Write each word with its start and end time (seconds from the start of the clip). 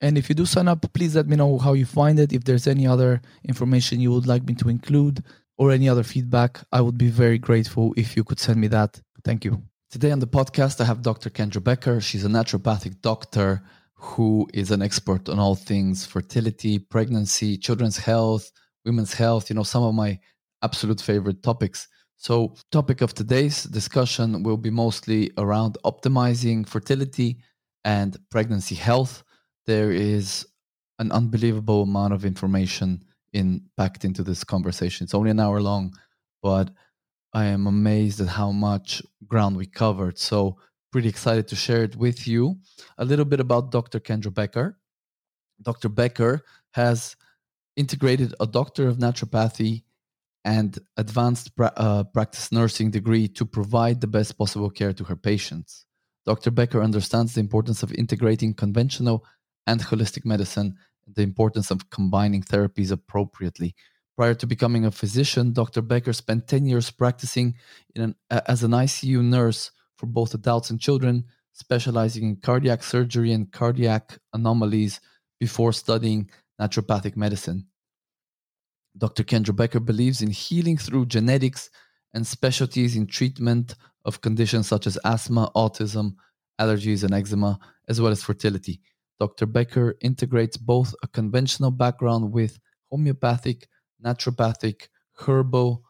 And 0.00 0.16
if 0.16 0.28
you 0.28 0.34
do 0.34 0.46
sign 0.46 0.68
up, 0.68 0.86
please 0.92 1.16
let 1.16 1.26
me 1.26 1.36
know 1.36 1.58
how 1.58 1.72
you 1.72 1.84
find 1.84 2.18
it. 2.20 2.32
If 2.32 2.44
there's 2.44 2.66
any 2.66 2.86
other 2.86 3.20
information 3.44 4.00
you 4.00 4.12
would 4.12 4.26
like 4.26 4.44
me 4.44 4.54
to 4.56 4.68
include 4.68 5.24
or 5.56 5.72
any 5.72 5.88
other 5.88 6.04
feedback, 6.04 6.60
I 6.70 6.80
would 6.80 6.96
be 6.96 7.08
very 7.08 7.38
grateful 7.38 7.92
if 7.96 8.16
you 8.16 8.22
could 8.22 8.38
send 8.38 8.60
me 8.60 8.68
that. 8.68 9.00
Thank 9.24 9.44
you. 9.44 9.62
Today 9.90 10.12
on 10.12 10.20
the 10.20 10.26
podcast, 10.26 10.80
I 10.80 10.84
have 10.84 11.02
Dr. 11.02 11.30
Kendra 11.30 11.62
Becker. 11.62 12.00
She's 12.00 12.24
a 12.24 12.28
naturopathic 12.28 13.00
doctor 13.00 13.62
who 13.94 14.46
is 14.54 14.70
an 14.70 14.82
expert 14.82 15.28
on 15.28 15.38
all 15.40 15.56
things 15.56 16.06
fertility, 16.06 16.78
pregnancy, 16.78 17.56
children's 17.56 17.96
health, 17.96 18.52
women's 18.84 19.14
health, 19.14 19.50
you 19.50 19.56
know, 19.56 19.64
some 19.64 19.82
of 19.82 19.94
my 19.94 20.18
absolute 20.62 21.00
favorite 21.00 21.42
topics. 21.42 21.88
So, 22.16 22.54
topic 22.70 23.00
of 23.00 23.14
today's 23.14 23.64
discussion 23.64 24.42
will 24.42 24.56
be 24.56 24.70
mostly 24.70 25.30
around 25.38 25.78
optimizing 25.84 26.66
fertility 26.66 27.38
and 27.84 28.16
pregnancy 28.30 28.74
health. 28.74 29.24
There 29.68 29.92
is 29.92 30.46
an 30.98 31.12
unbelievable 31.12 31.82
amount 31.82 32.14
of 32.14 32.24
information 32.24 33.04
in 33.34 33.60
packed 33.76 34.02
into 34.02 34.22
this 34.22 34.42
conversation. 34.42 35.04
It's 35.04 35.12
only 35.12 35.30
an 35.30 35.40
hour 35.40 35.60
long, 35.60 35.94
but 36.42 36.70
I 37.34 37.44
am 37.44 37.66
amazed 37.66 38.18
at 38.22 38.28
how 38.28 38.50
much 38.50 39.02
ground 39.26 39.58
we 39.58 39.66
covered. 39.66 40.18
So 40.18 40.56
pretty 40.90 41.10
excited 41.10 41.48
to 41.48 41.54
share 41.54 41.84
it 41.84 41.96
with 41.96 42.26
you. 42.26 42.56
A 42.96 43.04
little 43.04 43.26
bit 43.26 43.40
about 43.40 43.70
Dr. 43.70 44.00
Kendra 44.00 44.32
Becker. 44.32 44.78
Dr. 45.60 45.90
Becker 45.90 46.40
has 46.70 47.14
integrated 47.76 48.34
a 48.40 48.46
doctor 48.46 48.88
of 48.88 48.96
naturopathy 48.96 49.82
and 50.46 50.78
advanced 50.96 51.54
pra- 51.54 51.74
uh, 51.76 52.04
practice 52.04 52.50
nursing 52.50 52.90
degree 52.90 53.28
to 53.28 53.44
provide 53.44 54.00
the 54.00 54.06
best 54.06 54.38
possible 54.38 54.70
care 54.70 54.94
to 54.94 55.04
her 55.04 55.16
patients. 55.16 55.84
Dr. 56.24 56.50
Becker 56.50 56.82
understands 56.82 57.34
the 57.34 57.40
importance 57.40 57.82
of 57.82 57.92
integrating 57.92 58.54
conventional 58.54 59.26
and 59.68 59.80
holistic 59.82 60.24
medicine 60.24 60.76
and 61.06 61.14
the 61.14 61.22
importance 61.22 61.70
of 61.70 61.90
combining 61.90 62.42
therapies 62.42 62.90
appropriately. 62.90 63.74
Prior 64.16 64.34
to 64.34 64.46
becoming 64.46 64.84
a 64.84 64.90
physician, 64.90 65.52
Dr. 65.52 65.82
Becker 65.82 66.12
spent 66.12 66.48
10 66.48 66.66
years 66.66 66.90
practicing 66.90 67.54
an, 67.94 68.16
as 68.30 68.64
an 68.64 68.72
ICU 68.72 69.22
nurse 69.22 69.70
for 69.96 70.06
both 70.06 70.34
adults 70.34 70.70
and 70.70 70.80
children, 70.80 71.24
specializing 71.52 72.24
in 72.24 72.36
cardiac 72.36 72.82
surgery 72.82 73.32
and 73.32 73.52
cardiac 73.52 74.18
anomalies 74.32 75.00
before 75.38 75.72
studying 75.72 76.30
naturopathic 76.60 77.16
medicine. 77.16 77.66
Dr. 78.96 79.22
Kendra 79.22 79.54
Becker 79.54 79.80
believes 79.80 80.22
in 80.22 80.30
healing 80.30 80.76
through 80.76 81.06
genetics 81.06 81.70
and 82.14 82.26
specialties 82.26 82.96
in 82.96 83.06
treatment 83.06 83.74
of 84.04 84.20
conditions 84.20 84.66
such 84.66 84.86
as 84.86 84.98
asthma, 85.04 85.50
autism, 85.54 86.14
allergies, 86.60 87.04
and 87.04 87.14
eczema, 87.14 87.58
as 87.88 88.00
well 88.00 88.10
as 88.10 88.22
fertility. 88.22 88.80
Dr. 89.20 89.46
Becker 89.46 89.96
integrates 90.00 90.56
both 90.56 90.94
a 91.02 91.08
conventional 91.08 91.70
background 91.70 92.32
with 92.32 92.58
homeopathic, 92.90 93.68
naturopathic, 94.04 94.88
herbal, 95.14 95.82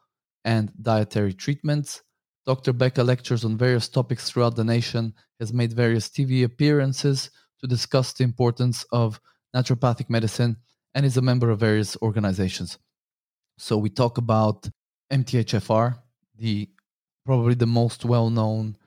and 0.44 0.72
dietary 0.82 1.34
treatments, 1.34 2.02
Dr. 2.48 2.72
Becker 2.72 3.04
lectures 3.04 3.44
on 3.44 3.58
various 3.58 3.90
topics 3.90 4.30
throughout 4.30 4.56
the 4.56 4.64
nation, 4.64 5.12
has 5.38 5.52
made 5.52 5.74
various 5.74 6.08
TV 6.08 6.44
appearances 6.44 7.30
to 7.60 7.66
discuss 7.66 8.14
the 8.14 8.24
importance 8.24 8.86
of 8.90 9.20
naturopathic 9.54 10.08
medicine, 10.08 10.56
and 10.94 11.04
is 11.04 11.18
a 11.18 11.20
member 11.20 11.50
of 11.50 11.60
various 11.60 11.94
organizations. 12.00 12.78
So 13.58 13.76
we 13.76 13.90
talk 13.90 14.16
about 14.16 14.66
MTHFR, 15.12 15.98
the 16.38 16.70
probably 17.26 17.52
the 17.52 17.66
most 17.66 18.06
well-known 18.06 18.78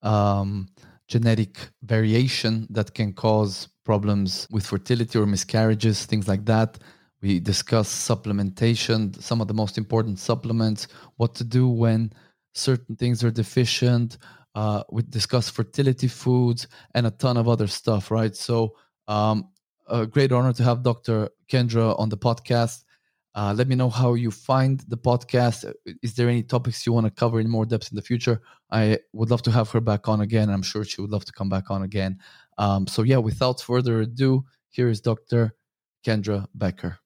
um, 0.00 0.68
genetic 1.06 1.58
variation 1.82 2.66
that 2.70 2.94
can 2.94 3.12
cause 3.12 3.68
problems 3.90 4.46
with 4.54 4.64
fertility 4.64 5.18
or 5.18 5.26
miscarriages, 5.26 6.06
things 6.06 6.28
like 6.32 6.44
that. 6.44 6.70
We 7.22 7.40
discuss 7.52 7.88
supplementation, 8.10 9.00
some 9.28 9.40
of 9.42 9.48
the 9.48 9.58
most 9.62 9.76
important 9.82 10.16
supplements, 10.30 10.80
what 11.20 11.34
to 11.38 11.44
do 11.58 11.64
when 11.82 12.12
certain 12.66 12.94
things 12.94 13.24
are 13.24 13.32
deficient. 13.42 14.08
Uh, 14.54 14.80
we 14.94 15.00
discuss 15.02 15.50
fertility 15.58 16.06
foods 16.22 16.60
and 16.94 17.04
a 17.04 17.10
ton 17.22 17.36
of 17.36 17.46
other 17.48 17.68
stuff, 17.80 18.12
right? 18.18 18.34
So, 18.48 18.56
um, 19.08 19.36
a 19.88 20.06
great 20.06 20.30
honor 20.30 20.52
to 20.52 20.62
have 20.68 20.84
Dr. 20.90 21.16
Kendra 21.50 21.98
on 22.02 22.08
the 22.10 22.20
podcast. 22.28 22.84
Uh, 23.34 23.52
let 23.56 23.66
me 23.68 23.76
know 23.80 23.90
how 23.90 24.14
you 24.14 24.30
find 24.30 24.74
the 24.88 25.00
podcast. 25.10 25.58
Is 26.06 26.14
there 26.14 26.28
any 26.28 26.44
topics 26.44 26.84
you 26.86 26.92
want 26.92 27.06
to 27.06 27.20
cover 27.22 27.38
in 27.40 27.48
more 27.48 27.66
depth 27.66 27.88
in 27.92 27.96
the 27.96 28.08
future? 28.10 28.36
I 28.70 28.98
would 29.12 29.30
love 29.30 29.42
to 29.42 29.52
have 29.52 29.68
her 29.70 29.80
back 29.80 30.08
on 30.08 30.20
again. 30.20 30.48
I'm 30.48 30.62
sure 30.62 30.84
she 30.84 31.00
would 31.00 31.10
love 31.10 31.24
to 31.26 31.32
come 31.32 31.48
back 31.48 31.70
on 31.70 31.82
again. 31.82 32.18
Um, 32.60 32.86
so, 32.86 33.02
yeah, 33.02 33.16
without 33.16 33.58
further 33.62 34.02
ado, 34.02 34.44
here 34.68 34.90
is 34.90 35.00
Dr. 35.00 35.54
Kendra 36.06 36.46
Becker. 36.54 36.98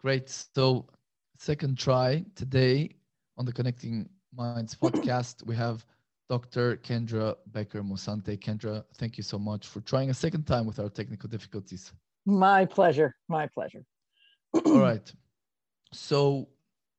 Great. 0.00 0.30
So, 0.30 0.88
second 1.36 1.76
try 1.76 2.24
today 2.34 2.96
on 3.36 3.44
the 3.44 3.52
Connecting 3.52 4.08
Minds 4.34 4.74
podcast. 4.82 5.44
We 5.44 5.54
have 5.56 5.84
Dr. 6.30 6.78
Kendra 6.78 7.36
Becker 7.48 7.82
Musante. 7.82 8.38
Kendra, 8.38 8.82
thank 8.96 9.18
you 9.18 9.22
so 9.22 9.38
much 9.38 9.68
for 9.68 9.82
trying 9.82 10.08
a 10.08 10.14
second 10.14 10.46
time 10.46 10.64
with 10.64 10.78
our 10.78 10.88
technical 10.88 11.28
difficulties. 11.28 11.92
My 12.24 12.64
pleasure. 12.64 13.14
My 13.28 13.48
pleasure. 13.48 13.84
All 14.64 14.80
right. 14.88 15.12
So, 15.92 16.48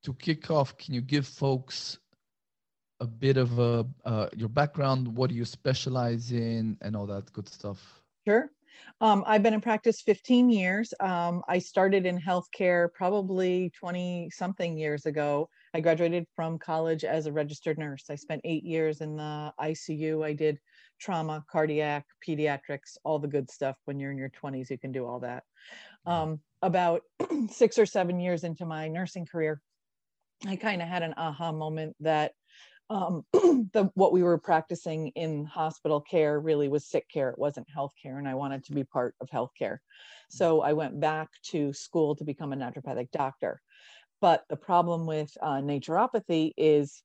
to 0.04 0.14
kick 0.14 0.52
off, 0.52 0.78
can 0.78 0.94
you 0.94 1.02
give 1.02 1.26
folks 1.26 1.98
a 3.00 3.08
bit 3.08 3.38
of 3.38 3.60
a, 3.60 3.86
uh, 4.06 4.30
your 4.36 4.50
background? 4.50 5.08
What 5.08 5.30
do 5.30 5.36
you 5.36 5.46
specialize 5.46 6.32
in, 6.32 6.78
and 6.82 6.96
all 6.96 7.06
that 7.08 7.32
good 7.34 7.50
stuff? 7.50 8.04
Sure. 8.26 8.50
Um, 9.02 9.24
I've 9.28 9.44
been 9.44 9.54
in 9.54 9.62
practice 9.62 10.02
15 10.02 10.50
years. 10.50 10.94
Um, 11.00 11.44
I 11.48 11.60
started 11.60 12.06
in 12.06 12.20
healthcare 12.20 12.92
probably 12.94 13.72
20 13.78 14.30
something 14.32 14.78
years 14.78 15.06
ago. 15.06 15.50
I 15.74 15.82
graduated 15.82 16.26
from 16.36 16.60
college 16.60 17.04
as 17.04 17.26
a 17.26 17.32
registered 17.32 17.78
nurse. 17.78 18.06
I 18.10 18.16
spent 18.16 18.42
eight 18.44 18.64
years 18.64 19.02
in 19.02 19.18
the 19.18 19.54
ICU. 19.60 20.24
I 20.24 20.34
did 20.34 20.60
trauma, 21.00 21.44
cardiac, 21.52 22.06
pediatrics, 22.26 22.98
all 23.04 23.20
the 23.20 23.28
good 23.28 23.50
stuff. 23.50 23.76
When 23.86 24.00
you're 24.00 24.12
in 24.12 24.18
your 24.18 24.30
20s, 24.30 24.70
you 24.70 24.78
can 24.78 24.92
do 24.92 25.06
all 25.06 25.20
that. 25.20 25.44
Mm-hmm. 26.08 26.12
Um, 26.12 26.40
about 26.62 27.02
six 27.50 27.78
or 27.78 27.86
seven 27.86 28.20
years 28.20 28.44
into 28.44 28.66
my 28.66 28.88
nursing 28.88 29.26
career, 29.26 29.62
I 30.46 30.56
kind 30.56 30.82
of 30.82 30.88
had 30.88 31.04
an 31.04 31.14
aha 31.18 31.52
moment 31.52 31.96
that 32.00 32.34
um, 32.94 33.26
the 33.74 33.90
what 33.96 34.14
we 34.14 34.24
were 34.24 34.38
practicing 34.38 35.08
in 35.10 35.46
hospital 35.46 36.00
care 36.00 36.40
really 36.40 36.68
was 36.68 36.86
sick 36.86 37.10
care. 37.10 37.30
It 37.30 37.40
wasn't 37.40 37.70
health 37.70 37.94
care, 38.02 38.20
and 38.20 38.28
I 38.28 38.36
wanted 38.36 38.64
to 38.66 38.74
be 38.74 38.84
part 38.84 39.16
of 39.20 39.30
health 39.30 39.52
care. 39.58 39.82
So 40.30 40.62
I 40.62 40.74
went 40.74 41.00
back 41.00 41.30
to 41.52 41.74
school 41.74 42.16
to 42.16 42.24
become 42.24 42.54
a 42.54 42.56
naturopathic 42.56 43.12
doctor 43.12 43.62
but 44.24 44.46
the 44.48 44.56
problem 44.56 45.06
with 45.06 45.38
uh, 45.42 45.58
naturopathy 45.58 46.54
is 46.56 47.04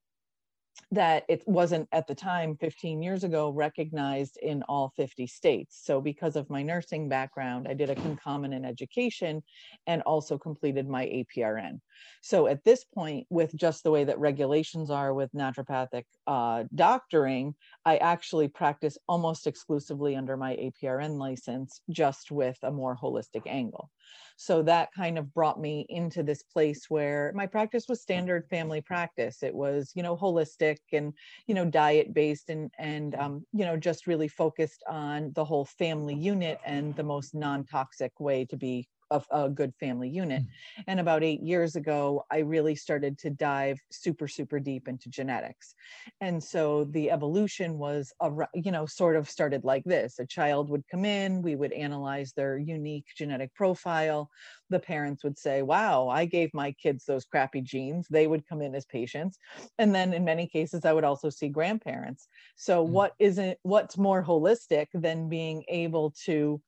that 0.91 1.25
it 1.29 1.43
wasn't 1.47 1.89
at 1.93 2.07
the 2.07 2.15
time 2.15 2.57
15 2.57 3.03
years 3.03 3.25
ago 3.25 3.51
recognized 3.51 4.39
in 4.43 4.63
all 4.65 4.93
50 4.97 5.27
states. 5.27 5.81
So 5.85 6.01
because 6.01 6.37
of 6.37 6.49
my 6.49 6.63
nursing 6.63 7.09
background 7.09 7.67
i 7.69 7.75
did 7.75 7.91
a 7.91 7.95
concomitant 7.95 8.65
education 8.65 9.43
and 9.87 10.03
also 10.03 10.39
completed 10.39 10.89
my 10.89 11.05
aprn 11.05 11.81
so 12.23 12.47
at 12.47 12.65
this 12.65 12.85
point 12.85 13.27
with 13.31 13.55
just 13.55 13.83
the 13.83 13.91
way 13.91 14.05
that 14.05 14.19
regulations 14.19 14.91
are 14.91 15.13
with 15.15 15.33
naturopathic 15.33 16.05
uh, 16.27 16.65
doctoring 16.75 17.55
i 17.85 17.97
actually 17.99 18.49
practice 18.49 18.97
almost 19.09 19.47
exclusively 19.47 20.17
under 20.17 20.37
my 20.37 20.55
aprn 20.59 21.19
license 21.19 21.81
just 21.91 22.31
with 22.31 22.59
a 22.63 22.71
more 22.71 22.97
holistic 22.97 23.43
angle 23.47 23.91
so 24.37 24.63
that 24.63 24.93
kind 24.93 25.19
of 25.19 25.33
brought 25.35 25.61
me 25.61 25.85
into 25.89 26.23
this 26.23 26.43
place 26.43 26.87
where 26.89 27.33
my 27.35 27.47
practice 27.47 27.87
was 27.89 28.01
standard 28.01 28.47
family 28.49 28.81
practice. 28.81 29.43
It 29.43 29.55
was, 29.55 29.93
you 29.95 30.03
know, 30.03 30.17
holistic 30.17 30.79
and, 30.93 31.13
you 31.47 31.55
know, 31.55 31.65
diet 31.65 32.15
based 32.15 32.49
and, 32.49 32.71
and, 32.79 33.15
um, 33.17 33.45
you 33.53 33.65
know, 33.65 33.77
just 33.77 34.07
really 34.07 34.29
focused 34.29 34.83
on 34.89 35.33
the 35.35 35.45
whole 35.45 35.65
family 35.65 36.15
unit 36.15 36.61
and 36.65 36.95
the 36.97 37.03
most 37.05 37.35
non 37.35 37.65
toxic 37.65 38.19
way 38.21 38.45
to 38.47 38.57
be 38.57 38.87
of 39.11 39.27
a 39.31 39.49
good 39.49 39.75
family 39.81 40.09
unit. 40.09 40.43
Mm. 40.43 40.85
And 40.87 41.01
about 41.01 41.23
eight 41.23 41.43
years 41.43 41.77
ago, 41.77 42.25
I 42.31 42.39
really 42.39 42.75
started 42.75 43.19
to 43.19 43.31
dive 43.31 43.79
super, 43.91 44.29
super 44.29 44.61
deep 44.61 44.89
into 44.89 45.09
genetics. 45.09 45.75
And 46.21 46.43
so 46.43 46.85
the 46.85 47.11
evolution 47.11 47.79
was, 47.79 48.13
a, 48.21 48.31
you 48.55 48.73
know, 48.73 48.87
sort 48.87 49.17
of 49.17 49.29
started 49.29 49.65
like 49.65 49.85
this 49.85 50.19
a 50.19 50.27
child 50.27 50.71
would 50.71 50.87
come 50.91 51.05
in, 51.05 51.43
we 51.43 51.57
would 51.57 51.73
analyze 51.73 52.33
their 52.33 52.59
unique 52.59 53.07
genetic 53.17 53.55
profile. 53.55 54.31
The 54.71 54.81
parents 54.81 55.25
would 55.25 55.39
say, 55.39 55.63
Wow, 55.63 56.09
I 56.09 56.25
gave 56.27 56.53
my 56.53 56.73
kids 56.73 57.05
those 57.05 57.25
crappy 57.25 57.61
genes. 57.61 58.07
They 58.11 58.27
would 58.27 58.47
come 58.47 58.63
in 58.63 58.75
as 58.75 58.85
patients. 58.85 59.39
And 59.79 59.95
then 59.95 60.13
in 60.13 60.25
many 60.25 60.47
cases, 60.47 60.85
I 60.85 60.93
would 60.93 61.05
also 61.05 61.31
see 61.31 61.49
grandparents. 61.49 62.29
So, 62.57 62.87
mm. 62.87 62.91
what 62.91 63.13
isn't, 63.19 63.59
what's 63.63 63.97
more 63.97 64.23
holistic 64.23 64.87
than 64.93 65.29
being 65.29 65.65
able 65.69 66.13
to 66.25 66.61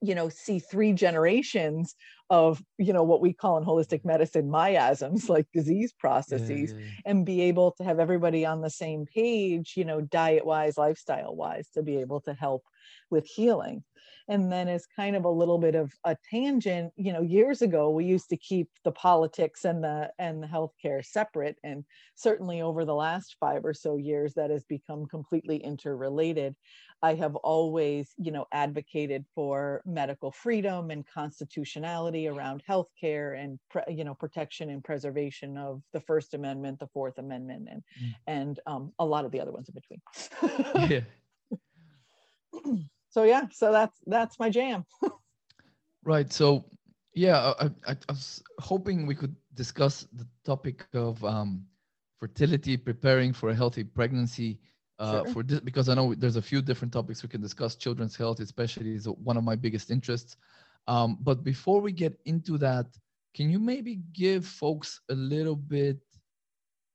you 0.00 0.14
know 0.14 0.28
see 0.28 0.58
three 0.58 0.92
generations 0.92 1.94
of 2.30 2.62
you 2.76 2.92
know 2.92 3.02
what 3.02 3.20
we 3.20 3.32
call 3.32 3.56
in 3.56 3.64
holistic 3.64 4.04
medicine 4.04 4.50
miasms 4.50 5.28
like 5.28 5.46
disease 5.52 5.92
processes 5.98 6.72
yeah, 6.72 6.78
yeah, 6.78 6.84
yeah. 6.84 7.10
and 7.10 7.26
be 7.26 7.42
able 7.42 7.72
to 7.72 7.84
have 7.84 7.98
everybody 7.98 8.44
on 8.44 8.60
the 8.60 8.70
same 8.70 9.06
page 9.06 9.74
you 9.76 9.84
know 9.84 10.00
diet 10.00 10.44
wise 10.44 10.76
lifestyle 10.76 11.34
wise 11.34 11.68
to 11.74 11.82
be 11.82 11.96
able 11.98 12.20
to 12.20 12.34
help 12.34 12.62
with 13.10 13.26
healing 13.26 13.82
and 14.28 14.52
then 14.52 14.68
as 14.68 14.86
kind 14.86 15.16
of 15.16 15.24
a 15.24 15.30
little 15.30 15.58
bit 15.58 15.74
of 15.74 15.92
a 16.04 16.16
tangent 16.30 16.92
you 16.96 17.12
know 17.12 17.22
years 17.22 17.62
ago 17.62 17.90
we 17.90 18.04
used 18.04 18.28
to 18.28 18.36
keep 18.36 18.68
the 18.84 18.92
politics 18.92 19.64
and 19.64 19.82
the 19.82 20.10
and 20.18 20.42
the 20.42 20.46
healthcare 20.46 21.04
separate 21.04 21.56
and 21.64 21.84
certainly 22.14 22.60
over 22.60 22.84
the 22.84 22.94
last 22.94 23.36
five 23.40 23.64
or 23.64 23.74
so 23.74 23.96
years 23.96 24.34
that 24.34 24.50
has 24.50 24.64
become 24.64 25.06
completely 25.06 25.56
interrelated. 25.56 26.54
I 27.00 27.14
have 27.14 27.36
always 27.36 28.12
you 28.18 28.32
know 28.32 28.46
advocated 28.52 29.24
for 29.34 29.82
medical 29.86 30.32
freedom 30.32 30.90
and 30.90 31.06
constitutionality 31.06 32.26
around 32.26 32.62
healthcare 32.68 33.40
and 33.40 33.58
you 33.88 34.04
know 34.04 34.14
protection 34.14 34.70
and 34.70 34.82
preservation 34.82 35.56
of 35.56 35.82
the 35.92 36.00
first 36.00 36.34
amendment 36.34 36.80
the 36.80 36.88
fourth 36.88 37.18
amendment 37.18 37.68
and 37.70 37.82
mm. 38.02 38.14
and 38.26 38.60
um, 38.66 38.92
a 38.98 39.06
lot 39.06 39.24
of 39.24 39.30
the 39.30 39.40
other 39.40 39.52
ones 39.52 39.68
in 39.68 39.74
between. 39.74 40.00
Yeah 40.90 41.00
so 43.18 43.24
yeah 43.24 43.44
so 43.50 43.72
that's 43.72 43.98
that's 44.06 44.38
my 44.38 44.50
jam. 44.50 44.84
Right 46.04 46.32
so 46.32 46.64
yeah 47.14 47.52
I, 47.60 47.66
I, 47.90 47.92
I, 48.08 48.12
was 48.12 48.42
hoping 48.60 49.06
we 49.06 49.16
could 49.20 49.34
discuss 49.54 50.06
the 50.12 50.26
topic 50.44 50.86
of 50.94 51.22
um, 51.24 51.66
fertility 52.20 52.76
preparing 52.76 53.32
for 53.34 53.50
a 53.50 53.54
healthy 53.54 53.84
pregnancy 53.84 54.60
uh, 55.00 55.24
sure. 55.24 55.32
for 55.32 55.42
this 55.42 55.60
because 55.60 55.88
i 55.90 55.94
know 55.94 56.14
there's 56.14 56.36
a 56.36 56.48
few 56.50 56.62
different 56.62 56.92
topics 56.92 57.22
we 57.22 57.28
can 57.28 57.42
discuss 57.42 57.74
children's 57.74 58.16
health 58.16 58.38
especially 58.40 58.94
is 58.94 59.06
one 59.30 59.36
of 59.36 59.44
my 59.44 59.56
biggest 59.56 59.90
interests. 59.90 60.36
Um, 60.86 61.18
but 61.20 61.44
before 61.44 61.80
we 61.86 61.92
get 61.92 62.14
into 62.24 62.56
that 62.58 62.86
can 63.36 63.50
you 63.50 63.58
maybe 63.58 63.94
give 64.24 64.46
folks 64.46 65.00
a 65.10 65.14
little 65.14 65.56
bit 65.56 65.98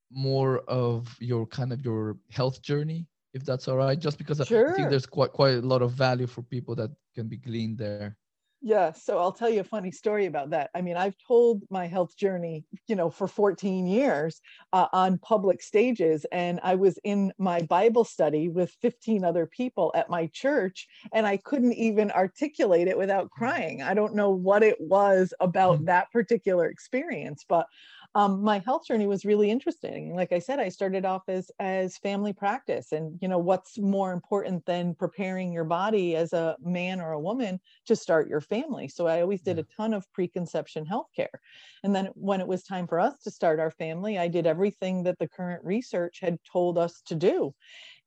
more 0.10 0.60
of 0.86 1.16
your 1.20 1.46
kind 1.46 1.72
of 1.74 1.86
your 1.86 2.18
health 2.32 2.62
journey 2.62 3.06
if 3.34 3.44
that's 3.44 3.68
all 3.68 3.78
right 3.78 4.00
just 4.00 4.18
because 4.18 4.46
sure. 4.48 4.74
i 4.74 4.76
think 4.76 4.90
there's 4.90 5.06
quite 5.06 5.32
quite 5.32 5.56
a 5.56 5.62
lot 5.62 5.82
of 5.82 5.92
value 5.92 6.28
for 6.28 6.42
people 6.44 6.76
that 6.76 6.92
can 7.16 7.28
be 7.28 7.38
gleaned 7.38 7.78
there 7.78 8.18
yeah 8.66 8.94
so 8.94 9.20
i'll 9.20 9.32
tell 9.32 9.50
you 9.50 9.60
a 9.60 9.64
funny 9.64 9.92
story 9.92 10.26
about 10.26 10.50
that 10.50 10.70
i 10.74 10.82
mean 10.82 10.96
i've 10.96 11.16
told 11.28 11.64
my 11.70 11.86
health 11.86 12.16
journey 12.16 12.64
you 12.88 12.96
know 12.96 13.10
for 13.10 13.28
14 13.28 13.86
years 13.86 14.40
uh, 14.72 14.88
on 14.94 15.18
public 15.18 15.62
stages 15.62 16.26
and 16.32 16.62
i 16.64 16.74
was 16.74 16.98
in 17.04 17.34
my 17.38 17.62
bible 17.64 18.06
study 18.06 18.48
with 18.48 18.72
15 18.82 19.26
other 19.26 19.46
people 19.46 19.92
at 19.96 20.10
my 20.10 20.28
church 20.28 20.88
and 21.12 21.28
i 21.28 21.36
couldn't 21.36 21.74
even 21.74 22.10
articulate 22.12 22.88
it 22.88 22.98
without 22.98 23.30
crying 23.32 23.82
i 23.82 23.94
don't 23.94 24.16
know 24.16 24.30
what 24.32 24.64
it 24.64 24.80
was 24.80 25.34
about 25.42 25.82
mm. 25.82 25.86
that 25.86 26.10
particular 26.12 26.68
experience 26.68 27.44
but 27.48 27.68
um, 28.16 28.44
my 28.44 28.60
health 28.60 28.86
journey 28.86 29.08
was 29.08 29.26
really 29.26 29.50
interesting. 29.50 30.16
Like 30.16 30.32
I 30.32 30.40
said, 30.40 30.60
I 30.60 30.70
started 30.70 31.04
off 31.04 31.24
as 31.28 31.50
as 31.60 31.98
family 31.98 32.32
practice, 32.32 32.92
and 32.92 33.18
you 33.22 33.28
know 33.28 33.40
what's 33.40 33.80
more 33.80 34.14
important 34.14 34.66
than 34.66 34.94
preparing 34.94 35.52
your 35.52 35.64
body 35.64 36.16
as 36.16 36.32
a 36.32 36.56
man 36.64 37.02
or 37.02 37.14
a 37.14 37.20
woman 37.20 37.60
to 37.88 37.96
start 37.96 38.28
your 38.28 38.42
family. 38.42 38.88
So 38.88 39.08
I 39.08 39.22
always 39.22 39.42
did 39.42 39.58
a 39.58 39.66
ton 39.76 39.94
of 39.94 40.12
preconception 40.14 40.86
healthcare, 40.86 41.40
and 41.84 41.96
then 41.96 42.10
when 42.14 42.40
it 42.40 42.48
was 42.48 42.64
time 42.64 42.88
for 42.88 43.00
us 43.00 43.20
to 43.24 43.32
start 43.32 43.60
our 43.60 43.72
family, 43.72 44.20
I 44.20 44.28
did 44.28 44.46
everything 44.46 45.04
that 45.04 45.18
the 45.18 45.28
current 45.28 45.64
research 45.64 46.20
had 46.22 46.38
told 46.52 46.78
us 46.78 47.02
to 47.08 47.16
do. 47.16 47.56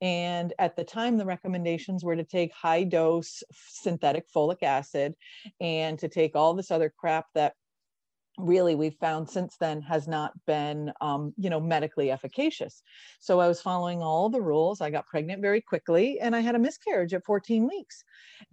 And 0.00 0.52
at 0.58 0.76
the 0.76 0.84
time, 0.84 1.16
the 1.16 1.24
recommendations 1.24 2.04
were 2.04 2.16
to 2.16 2.24
take 2.24 2.52
high 2.52 2.84
dose 2.84 3.42
synthetic 3.52 4.26
folic 4.30 4.62
acid 4.62 5.14
and 5.60 5.98
to 5.98 6.08
take 6.08 6.36
all 6.36 6.54
this 6.54 6.70
other 6.70 6.92
crap 6.96 7.26
that 7.34 7.54
really 8.38 8.74
we've 8.74 8.96
found 8.96 9.28
since 9.28 9.56
then 9.58 9.80
has 9.80 10.06
not 10.06 10.32
been 10.46 10.92
um, 11.00 11.32
you 11.38 11.48
know 11.48 11.60
medically 11.60 12.10
efficacious 12.10 12.82
so 13.20 13.40
i 13.40 13.48
was 13.48 13.60
following 13.60 14.02
all 14.02 14.28
the 14.28 14.40
rules 14.40 14.80
i 14.80 14.90
got 14.90 15.06
pregnant 15.06 15.40
very 15.40 15.60
quickly 15.60 16.18
and 16.20 16.36
i 16.36 16.40
had 16.40 16.54
a 16.54 16.58
miscarriage 16.58 17.14
at 17.14 17.24
14 17.24 17.66
weeks 17.66 18.04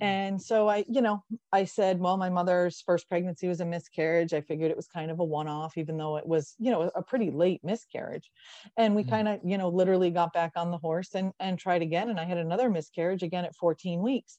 mm. 0.02 0.06
and 0.06 0.42
so 0.42 0.70
i 0.70 0.86
you 0.88 1.02
know 1.02 1.24
i 1.52 1.64
said 1.66 2.00
well 2.00 2.18
my 2.18 2.30
mother's 2.30 2.82
first 2.82 3.10
pregnancy 3.10 3.48
was 3.48 3.60
a 3.60 3.66
miscarriage 3.66 4.34
i 4.34 4.42
figured 4.42 4.72
it 4.72 4.78
was 4.78 4.88
kind 4.88 5.12
of 5.12 5.20
a 5.20 5.24
one-off 5.24 5.78
even 5.78 5.98
though 5.98 6.18
it 6.18 6.26
was 6.26 6.56
you 6.60 6.72
know 6.72 6.90
a 6.96 7.02
pretty 7.02 7.32
late 7.32 7.62
miscarriage 7.64 8.32
and 8.78 8.96
we 8.96 9.02
mm-hmm. 9.02 9.12
kind 9.12 9.28
of 9.28 9.40
you 9.44 9.58
know 9.58 9.70
literally 9.70 10.10
got 10.10 10.34
back 10.34 10.54
on 10.56 10.72
the 10.72 10.78
horse 10.78 11.16
and 11.16 11.34
and 11.40 11.60
tried 11.60 11.82
again 11.82 12.10
and 12.10 12.20
i 12.20 12.24
had 12.26 12.38
another 12.38 12.70
miscarriage 12.70 13.24
again 13.24 13.46
at 13.46 13.56
14 13.56 14.02
weeks 14.02 14.38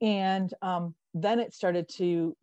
and 0.00 0.52
um, 0.62 0.94
then 1.14 1.40
it 1.40 1.52
started 1.52 1.88
to 1.96 2.36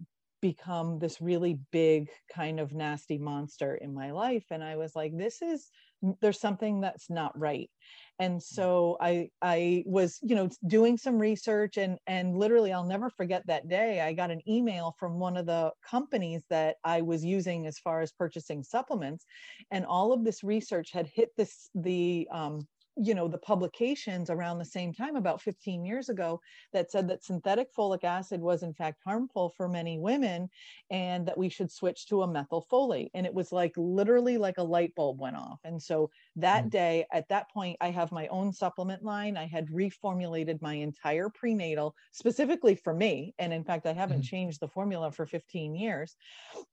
become 0.47 0.97
this 0.97 1.19
really 1.19 1.59
big 1.71 2.09
kind 2.33 2.57
of 2.59 2.73
nasty 2.73 3.17
monster 3.17 3.75
in 3.75 3.93
my 3.93 4.11
life 4.11 4.45
and 4.49 4.63
i 4.63 4.77
was 4.77 4.95
like 4.95 5.11
this 5.17 5.41
is 5.41 5.69
there's 6.21 6.39
something 6.39 6.79
that's 6.79 7.09
not 7.09 7.37
right 7.37 7.69
and 8.19 8.37
mm. 8.37 8.41
so 8.41 8.97
i 9.01 9.29
i 9.41 9.83
was 9.85 10.19
you 10.21 10.35
know 10.35 10.47
doing 10.67 10.97
some 10.97 11.19
research 11.19 11.75
and 11.75 11.97
and 12.07 12.37
literally 12.37 12.71
i'll 12.71 12.93
never 12.95 13.09
forget 13.09 13.45
that 13.45 13.67
day 13.67 13.99
i 13.99 14.13
got 14.13 14.31
an 14.31 14.41
email 14.47 14.95
from 14.97 15.19
one 15.19 15.35
of 15.35 15.45
the 15.45 15.69
companies 15.89 16.43
that 16.49 16.77
i 16.85 17.01
was 17.01 17.25
using 17.25 17.67
as 17.67 17.77
far 17.79 17.99
as 17.99 18.11
purchasing 18.13 18.63
supplements 18.63 19.25
and 19.71 19.85
all 19.85 20.13
of 20.13 20.23
this 20.23 20.43
research 20.43 20.91
had 20.93 21.07
hit 21.07 21.29
this 21.35 21.69
the 21.75 22.25
um, 22.31 22.65
you 22.99 23.13
know 23.13 23.27
the 23.27 23.37
publications 23.37 24.29
around 24.29 24.57
the 24.57 24.65
same 24.65 24.93
time 24.93 25.15
about 25.15 25.41
15 25.41 25.85
years 25.85 26.09
ago 26.09 26.41
that 26.73 26.91
said 26.91 27.07
that 27.07 27.23
synthetic 27.23 27.73
folic 27.75 28.03
acid 28.03 28.41
was 28.41 28.63
in 28.63 28.73
fact 28.73 29.01
harmful 29.05 29.53
for 29.55 29.67
many 29.67 29.99
women 29.99 30.49
and 30.89 31.27
that 31.27 31.37
we 31.37 31.49
should 31.49 31.71
switch 31.71 32.07
to 32.07 32.23
a 32.23 32.27
methylfolate 32.27 33.09
and 33.13 33.25
it 33.25 33.33
was 33.33 33.51
like 33.51 33.73
literally 33.77 34.37
like 34.37 34.57
a 34.57 34.63
light 34.63 34.93
bulb 34.95 35.19
went 35.19 35.35
off. 35.35 35.59
And 35.63 35.81
so 35.81 36.09
that 36.37 36.65
mm. 36.65 36.69
day 36.71 37.05
at 37.11 37.27
that 37.29 37.49
point 37.51 37.77
i 37.81 37.89
have 37.89 38.11
my 38.11 38.27
own 38.27 38.51
supplement 38.51 39.03
line. 39.03 39.37
I 39.37 39.45
had 39.45 39.67
reformulated 39.67 40.61
my 40.61 40.73
entire 40.73 41.29
prenatal 41.29 41.95
specifically 42.11 42.75
for 42.75 42.93
me. 42.93 43.33
And 43.37 43.53
in 43.53 43.63
fact 43.63 43.85
i 43.85 43.93
haven't 43.93 44.21
mm. 44.21 44.29
changed 44.29 44.59
the 44.59 44.67
formula 44.67 45.11
for 45.11 45.25
15 45.25 45.75
years. 45.75 46.15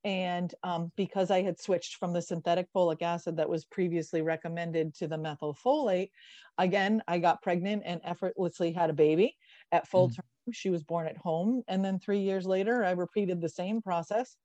And 0.04 0.54
um, 0.62 0.90
because 0.96 1.30
i 1.30 1.42
had 1.42 1.60
switched 1.60 1.96
from 1.96 2.12
the 2.12 2.22
synthetic 2.22 2.72
folic 2.74 3.02
acid 3.02 3.36
that 3.36 3.48
was 3.48 3.64
previously 3.66 4.22
recommended 4.22 4.94
to 4.94 5.06
the 5.06 5.16
methylfolate 5.16 6.10
Again, 6.58 7.02
I 7.08 7.18
got 7.18 7.42
pregnant 7.42 7.82
and 7.84 8.00
effortlessly 8.04 8.72
had 8.72 8.90
a 8.90 8.94
baby 8.94 9.36
at 9.72 9.88
full 9.88 10.08
mm. 10.08 10.16
term. 10.16 10.24
She 10.52 10.70
was 10.70 10.82
born 10.82 11.06
at 11.06 11.16
home. 11.16 11.62
And 11.68 11.84
then 11.84 11.98
three 11.98 12.20
years 12.20 12.46
later, 12.46 12.84
I 12.84 12.92
repeated 12.92 13.40
the 13.40 13.48
same 13.48 13.80
process 13.82 14.36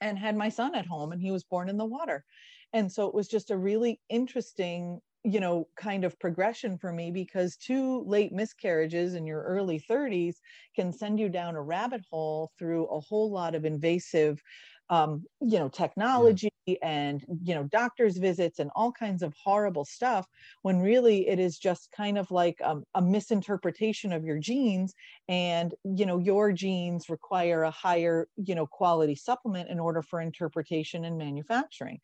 and 0.00 0.18
had 0.18 0.36
my 0.36 0.48
son 0.48 0.74
at 0.74 0.86
home, 0.86 1.12
and 1.12 1.20
he 1.20 1.30
was 1.30 1.44
born 1.44 1.68
in 1.68 1.76
the 1.76 1.84
water. 1.84 2.24
And 2.72 2.90
so 2.90 3.06
it 3.08 3.14
was 3.14 3.28
just 3.28 3.50
a 3.50 3.56
really 3.56 4.00
interesting 4.08 5.00
you 5.24 5.40
know 5.40 5.68
kind 5.76 6.04
of 6.04 6.18
progression 6.18 6.78
for 6.78 6.92
me 6.92 7.10
because 7.10 7.56
two 7.56 8.02
late 8.06 8.32
miscarriages 8.32 9.14
in 9.14 9.26
your 9.26 9.42
early 9.42 9.78
30s 9.78 10.36
can 10.74 10.92
send 10.92 11.20
you 11.20 11.28
down 11.28 11.56
a 11.56 11.62
rabbit 11.62 12.02
hole 12.10 12.50
through 12.58 12.86
a 12.86 13.00
whole 13.00 13.30
lot 13.30 13.54
of 13.54 13.64
invasive 13.64 14.42
um, 14.90 15.24
you 15.40 15.58
know 15.58 15.68
technology 15.68 16.50
yeah. 16.66 16.74
and 16.82 17.24
you 17.42 17.54
know 17.54 17.62
doctors 17.64 18.16
visits 18.18 18.58
and 18.58 18.70
all 18.74 18.90
kinds 18.92 19.22
of 19.22 19.32
horrible 19.42 19.84
stuff 19.84 20.26
when 20.62 20.80
really 20.80 21.28
it 21.28 21.38
is 21.38 21.58
just 21.58 21.90
kind 21.96 22.18
of 22.18 22.30
like 22.30 22.56
um, 22.62 22.84
a 22.96 23.00
misinterpretation 23.00 24.12
of 24.12 24.24
your 24.24 24.38
genes 24.38 24.92
and 25.28 25.74
you 25.84 26.04
know 26.04 26.18
your 26.18 26.52
genes 26.52 27.08
require 27.08 27.62
a 27.62 27.70
higher 27.70 28.26
you 28.36 28.54
know 28.54 28.66
quality 28.66 29.14
supplement 29.14 29.70
in 29.70 29.78
order 29.78 30.02
for 30.02 30.20
interpretation 30.20 31.04
and 31.04 31.16
manufacturing 31.16 31.98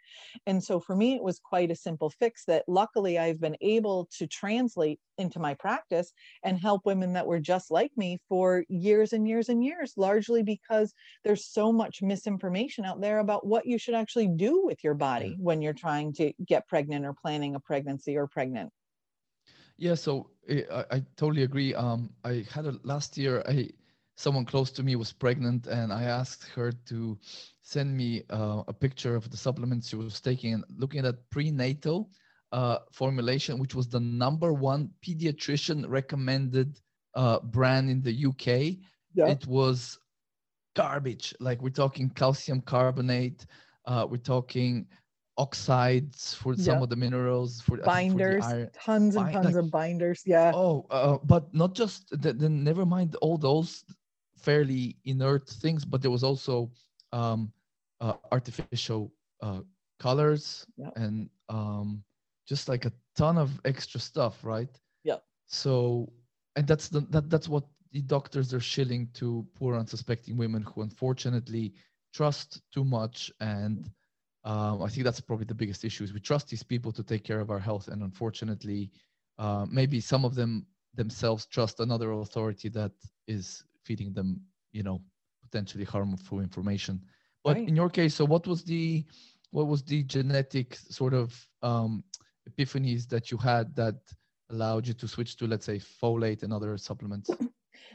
and 0.46 0.62
so 0.62 0.78
for 0.78 0.94
me 0.94 1.16
it 1.16 1.22
was 1.22 1.40
quite 1.40 1.72
a 1.72 1.76
simple 1.76 2.08
fix 2.08 2.44
that 2.44 2.64
luckily 2.68 3.18
i've 3.18 3.40
been 3.40 3.56
able 3.60 4.08
to 4.16 4.28
translate 4.28 5.00
into 5.18 5.38
my 5.38 5.54
practice 5.54 6.12
and 6.42 6.58
help 6.58 6.84
women 6.84 7.12
that 7.14 7.26
were 7.26 7.40
just 7.40 7.70
like 7.70 7.90
me 7.96 8.18
for 8.28 8.64
years 8.68 9.12
and 9.12 9.26
years 9.28 9.48
and 9.48 9.64
years 9.64 9.94
largely 9.96 10.42
because 10.42 10.92
there's 11.24 11.46
so 11.46 11.72
much 11.72 12.02
misinformation 12.02 12.84
out 12.84 13.00
there 13.00 13.18
about 13.18 13.46
what 13.46 13.66
you 13.66 13.78
should 13.78 13.94
actually 13.94 14.28
do 14.28 14.64
with 14.64 14.82
your 14.82 14.94
body 14.94 15.36
when 15.38 15.62
you're 15.62 15.72
trying 15.72 16.12
to 16.12 16.32
get 16.46 16.68
pregnant 16.68 17.04
or 17.04 17.14
planning 17.14 17.54
a 17.54 17.60
pregnancy 17.60 18.16
or 18.16 18.26
pregnant. 18.26 18.70
Yeah 19.78 19.94
so 19.94 20.30
eh, 20.48 20.62
i, 20.72 20.96
I 20.96 21.04
totally 21.16 21.42
agree. 21.42 21.74
Um 21.74 22.10
i 22.24 22.44
had 22.50 22.66
a 22.66 22.78
last 22.82 23.16
year 23.18 23.42
i 23.48 23.68
someone 24.16 24.46
close 24.46 24.70
to 24.72 24.82
me 24.82 24.96
was 24.96 25.12
pregnant 25.12 25.66
and 25.66 25.92
i 25.92 26.04
asked 26.04 26.48
her 26.48 26.72
to 26.72 27.18
send 27.60 27.94
me 27.94 28.22
uh, 28.30 28.62
a 28.66 28.72
picture 28.72 29.14
of 29.14 29.30
the 29.30 29.36
supplements 29.36 29.88
she 29.88 29.96
was 29.96 30.20
taking 30.20 30.54
and 30.54 30.64
looking 30.78 31.04
at 31.04 31.28
prenatal 31.30 32.10
uh, 32.52 32.78
formulation 32.92 33.58
which 33.58 33.74
was 33.74 33.88
the 33.88 34.00
number 34.00 34.52
one 34.52 34.90
pediatrician 35.04 35.84
recommended 35.88 36.80
uh, 37.14 37.40
brand 37.40 37.90
in 37.90 38.00
the 38.02 38.26
uk 38.26 38.46
yeah. 39.14 39.26
it 39.26 39.46
was 39.46 39.98
garbage. 40.76 41.34
Like 41.40 41.60
we're 41.60 41.70
talking 41.70 42.08
calcium 42.10 42.60
carbonate, 42.60 43.46
uh, 43.86 44.06
we're 44.08 44.18
talking 44.18 44.86
oxides 45.38 46.34
for 46.34 46.54
yep. 46.54 46.64
some 46.64 46.82
of 46.82 46.88
the 46.88 46.96
minerals 46.96 47.60
for 47.60 47.76
binders 47.78 48.42
for 48.46 48.70
tons 48.72 49.16
and 49.16 49.30
tons 49.30 49.44
like, 49.44 49.54
of 49.54 49.70
binders 49.70 50.22
yeah 50.24 50.50
oh 50.54 50.86
uh, 50.88 51.18
but 51.24 51.52
not 51.52 51.74
just 51.74 52.08
then 52.22 52.64
never 52.64 52.86
mind 52.86 53.16
all 53.16 53.36
those 53.36 53.84
fairly 54.38 54.96
inert 55.04 55.46
things 55.46 55.84
but 55.84 56.00
there 56.00 56.10
was 56.10 56.24
also 56.24 56.70
um, 57.12 57.52
uh, 58.00 58.14
artificial 58.32 59.12
uh, 59.42 59.60
colors 59.98 60.64
yep. 60.78 60.94
and 60.96 61.28
um, 61.50 62.02
just 62.46 62.68
like 62.68 62.84
a 62.84 62.92
ton 63.16 63.38
of 63.38 63.60
extra 63.64 64.00
stuff 64.00 64.44
right? 64.44 64.70
Yeah. 65.04 65.18
So 65.46 66.12
and 66.56 66.66
that's 66.66 66.88
the 66.88 67.00
that, 67.10 67.28
that's 67.30 67.48
what 67.48 67.64
the 67.92 68.02
doctors 68.02 68.52
are 68.54 68.60
shilling 68.60 69.08
to 69.14 69.46
poor 69.54 69.76
unsuspecting 69.76 70.36
women 70.36 70.62
who 70.62 70.82
unfortunately 70.82 71.74
trust 72.12 72.62
too 72.72 72.84
much. 72.84 73.30
And 73.40 73.90
um, 74.44 74.80
i 74.82 74.88
think 74.88 75.04
that's 75.04 75.20
probably 75.20 75.44
the 75.44 75.54
biggest 75.54 75.84
issue 75.84 76.04
is 76.04 76.12
we 76.12 76.20
trust 76.20 76.48
these 76.48 76.62
people 76.62 76.92
to 76.92 77.02
take 77.02 77.24
care 77.24 77.40
of 77.40 77.50
our 77.50 77.58
health. 77.58 77.88
And 77.88 78.02
unfortunately 78.02 78.90
uh, 79.38 79.66
maybe 79.70 80.00
some 80.00 80.24
of 80.24 80.34
them 80.34 80.66
themselves 80.94 81.46
trust 81.46 81.80
another 81.80 82.12
authority 82.12 82.68
that 82.70 82.92
is 83.26 83.64
feeding 83.84 84.12
them 84.12 84.40
you 84.72 84.82
know 84.82 85.00
potentially 85.42 85.84
harmful 85.84 86.40
information. 86.40 87.00
But 87.44 87.56
right. 87.56 87.68
in 87.68 87.76
your 87.76 87.90
case 87.90 88.14
so 88.14 88.24
what 88.24 88.46
was 88.46 88.64
the 88.64 89.04
what 89.50 89.68
was 89.68 89.82
the 89.82 90.02
genetic 90.02 90.76
sort 90.76 91.14
of 91.14 91.48
um, 91.62 92.04
epiphanies 92.50 93.08
that 93.08 93.30
you 93.30 93.36
had 93.36 93.74
that 93.76 93.96
allowed 94.50 94.86
you 94.86 94.94
to 94.94 95.08
switch 95.08 95.36
to 95.36 95.46
let's 95.46 95.66
say 95.66 95.78
folate 95.78 96.42
and 96.42 96.52
other 96.52 96.76
supplements 96.78 97.30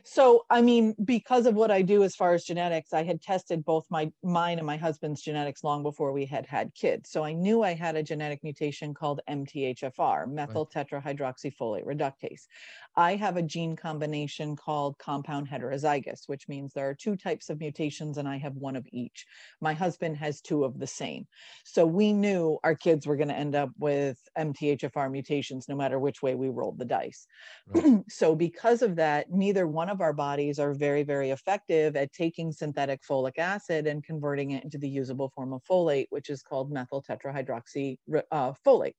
so 0.03 0.45
i 0.49 0.61
mean 0.61 0.95
because 1.05 1.45
of 1.45 1.55
what 1.55 1.71
i 1.71 1.81
do 1.81 2.03
as 2.03 2.15
far 2.15 2.33
as 2.33 2.43
genetics 2.43 2.93
i 2.93 3.03
had 3.03 3.21
tested 3.21 3.63
both 3.65 3.85
my 3.89 4.11
mine 4.23 4.57
and 4.57 4.67
my 4.67 4.77
husband's 4.77 5.21
genetics 5.21 5.63
long 5.63 5.83
before 5.83 6.11
we 6.11 6.25
had 6.25 6.45
had 6.45 6.73
kids. 6.73 7.09
So 7.09 7.23
i 7.23 7.33
knew 7.33 7.63
i 7.63 7.73
had 7.73 7.95
a 7.95 8.03
genetic 8.03 8.43
mutation 8.43 8.93
called 8.93 9.21
mthfr 9.29 10.31
methyl 10.31 10.69
tetrahydroxyfolate 10.73 11.85
reductase. 11.85 12.47
I 12.95 13.15
have 13.15 13.37
a 13.37 13.41
gene 13.41 13.75
combination 13.75 14.55
called 14.55 14.97
compound 14.97 15.47
heterozygous 15.49 16.27
which 16.27 16.47
means 16.47 16.73
there 16.73 16.89
are 16.89 16.93
two 16.95 17.15
types 17.15 17.49
of 17.49 17.59
mutations 17.59 18.17
and 18.17 18.27
i 18.27 18.37
have 18.37 18.55
one 18.55 18.75
of 18.75 18.85
each. 18.91 19.25
My 19.59 19.73
husband 19.73 20.17
has 20.17 20.41
two 20.41 20.63
of 20.63 20.79
the 20.79 20.87
same. 20.87 21.27
So 21.63 21.85
we 21.85 22.13
knew 22.13 22.57
our 22.63 22.75
kids 22.75 23.07
were 23.07 23.17
going 23.17 23.29
to 23.29 23.37
end 23.37 23.55
up 23.55 23.69
with 23.79 24.17
mthfr 24.37 25.11
mutations 25.11 25.67
no 25.67 25.75
matter 25.75 25.99
which 25.99 26.21
way 26.21 26.35
we 26.35 26.49
rolled 26.49 26.77
the 26.77 26.85
dice. 26.85 27.27
Right. 27.67 28.01
so 28.09 28.35
because 28.35 28.81
of 28.81 28.95
that 28.97 29.31
neither 29.31 29.67
one 29.71 29.89
of 29.89 30.01
our 30.01 30.13
bodies 30.13 30.59
are 30.59 30.73
very, 30.73 31.03
very 31.03 31.31
effective 31.31 31.95
at 31.95 32.13
taking 32.13 32.51
synthetic 32.51 33.01
folic 33.03 33.37
acid 33.37 33.87
and 33.87 34.03
converting 34.03 34.51
it 34.51 34.63
into 34.63 34.77
the 34.77 34.89
usable 34.89 35.29
form 35.29 35.53
of 35.53 35.61
folate, 35.63 36.07
which 36.09 36.29
is 36.29 36.41
called 36.41 36.71
methyl 36.71 37.03
tetrahydroxy 37.03 37.97
uh, 38.31 38.53
folate 38.65 38.93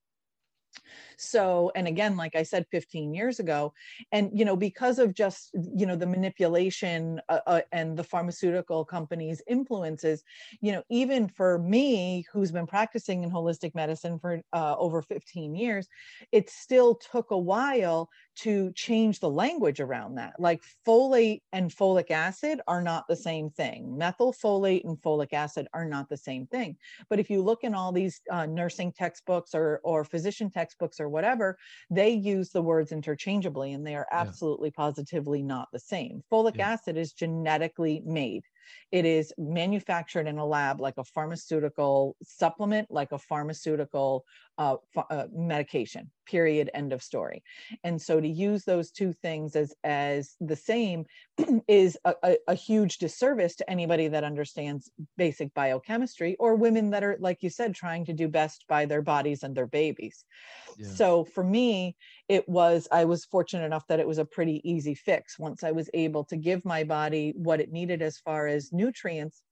so 1.16 1.70
and 1.74 1.86
again 1.86 2.16
like 2.16 2.34
i 2.34 2.42
said 2.42 2.66
15 2.70 3.14
years 3.14 3.38
ago 3.38 3.72
and 4.10 4.30
you 4.32 4.44
know 4.44 4.56
because 4.56 4.98
of 4.98 5.14
just 5.14 5.50
you 5.74 5.86
know 5.86 5.96
the 5.96 6.06
manipulation 6.06 7.20
uh, 7.28 7.40
uh, 7.46 7.60
and 7.72 7.96
the 7.96 8.04
pharmaceutical 8.04 8.84
companies 8.84 9.42
influences 9.46 10.24
you 10.60 10.72
know 10.72 10.82
even 10.90 11.28
for 11.28 11.58
me 11.58 12.24
who's 12.32 12.52
been 12.52 12.66
practicing 12.66 13.22
in 13.22 13.30
holistic 13.30 13.74
medicine 13.74 14.18
for 14.18 14.40
uh, 14.52 14.74
over 14.78 15.02
15 15.02 15.54
years 15.54 15.88
it 16.32 16.48
still 16.50 16.94
took 16.94 17.30
a 17.30 17.38
while 17.38 18.08
to 18.34 18.72
change 18.72 19.20
the 19.20 19.28
language 19.28 19.80
around 19.80 20.14
that. 20.14 20.34
Like 20.38 20.62
folate 20.86 21.42
and 21.52 21.70
folic 21.70 22.10
acid 22.10 22.60
are 22.66 22.82
not 22.82 23.06
the 23.08 23.16
same 23.16 23.50
thing. 23.50 23.96
Methylfolate 23.98 24.84
and 24.84 24.96
folic 24.98 25.32
acid 25.32 25.68
are 25.74 25.84
not 25.84 26.08
the 26.08 26.16
same 26.16 26.46
thing. 26.46 26.76
But 27.10 27.18
if 27.18 27.28
you 27.28 27.42
look 27.42 27.64
in 27.64 27.74
all 27.74 27.92
these 27.92 28.20
uh, 28.30 28.46
nursing 28.46 28.92
textbooks 28.92 29.54
or 29.54 29.80
or 29.84 30.04
physician 30.04 30.50
textbooks 30.50 30.61
textbooks 30.62 31.00
or 31.00 31.08
whatever, 31.08 31.58
they 31.90 32.10
use 32.10 32.50
the 32.50 32.62
words 32.62 32.92
interchangeably 32.92 33.72
and 33.72 33.86
they 33.86 33.96
are 33.96 34.06
absolutely 34.12 34.68
yeah. 34.68 34.84
positively 34.84 35.42
not 35.42 35.68
the 35.72 35.78
same. 35.78 36.22
Folic 36.30 36.56
yeah. 36.56 36.70
acid 36.70 36.96
is 36.96 37.12
genetically 37.12 38.02
made. 38.04 38.44
It 38.90 39.04
is 39.04 39.32
manufactured 39.38 40.26
in 40.26 40.38
a 40.38 40.46
lab 40.46 40.80
like 40.80 40.98
a 40.98 41.04
pharmaceutical 41.04 42.16
supplement, 42.22 42.90
like 42.90 43.12
a 43.12 43.18
pharmaceutical 43.18 44.24
uh, 44.58 44.76
uh, 45.10 45.26
medication. 45.32 46.10
Period. 46.26 46.70
End 46.74 46.92
of 46.92 47.02
story. 47.02 47.42
And 47.84 48.00
so 48.00 48.20
to 48.20 48.28
use 48.28 48.64
those 48.64 48.90
two 48.90 49.12
things 49.12 49.56
as 49.56 49.74
as 49.82 50.36
the 50.40 50.56
same 50.56 51.04
is 51.68 51.98
a, 52.04 52.14
a, 52.22 52.36
a 52.48 52.54
huge 52.54 52.98
disservice 52.98 53.56
to 53.56 53.70
anybody 53.70 54.08
that 54.08 54.24
understands 54.24 54.90
basic 55.16 55.52
biochemistry 55.54 56.36
or 56.38 56.54
women 56.54 56.90
that 56.90 57.02
are, 57.02 57.16
like 57.20 57.42
you 57.42 57.50
said, 57.50 57.74
trying 57.74 58.04
to 58.04 58.12
do 58.12 58.28
best 58.28 58.64
by 58.68 58.84
their 58.86 59.02
bodies 59.02 59.42
and 59.42 59.54
their 59.54 59.66
babies. 59.66 60.24
Yeah. 60.78 60.88
So 60.88 61.24
for 61.24 61.44
me, 61.44 61.96
it 62.32 62.48
was 62.48 62.88
I 62.90 63.04
was 63.04 63.26
fortunate 63.26 63.66
enough 63.66 63.86
that 63.88 64.00
it 64.00 64.08
was 64.08 64.16
a 64.16 64.24
pretty 64.24 64.62
easy 64.64 64.94
fix 64.94 65.38
once 65.38 65.62
I 65.62 65.70
was 65.72 65.90
able 65.92 66.24
to 66.24 66.36
give 66.38 66.64
my 66.64 66.82
body 66.82 67.34
what 67.36 67.60
it 67.60 67.70
needed 67.70 68.00
as 68.00 68.16
far 68.16 68.46
as 68.46 68.72
nutrients 68.72 69.42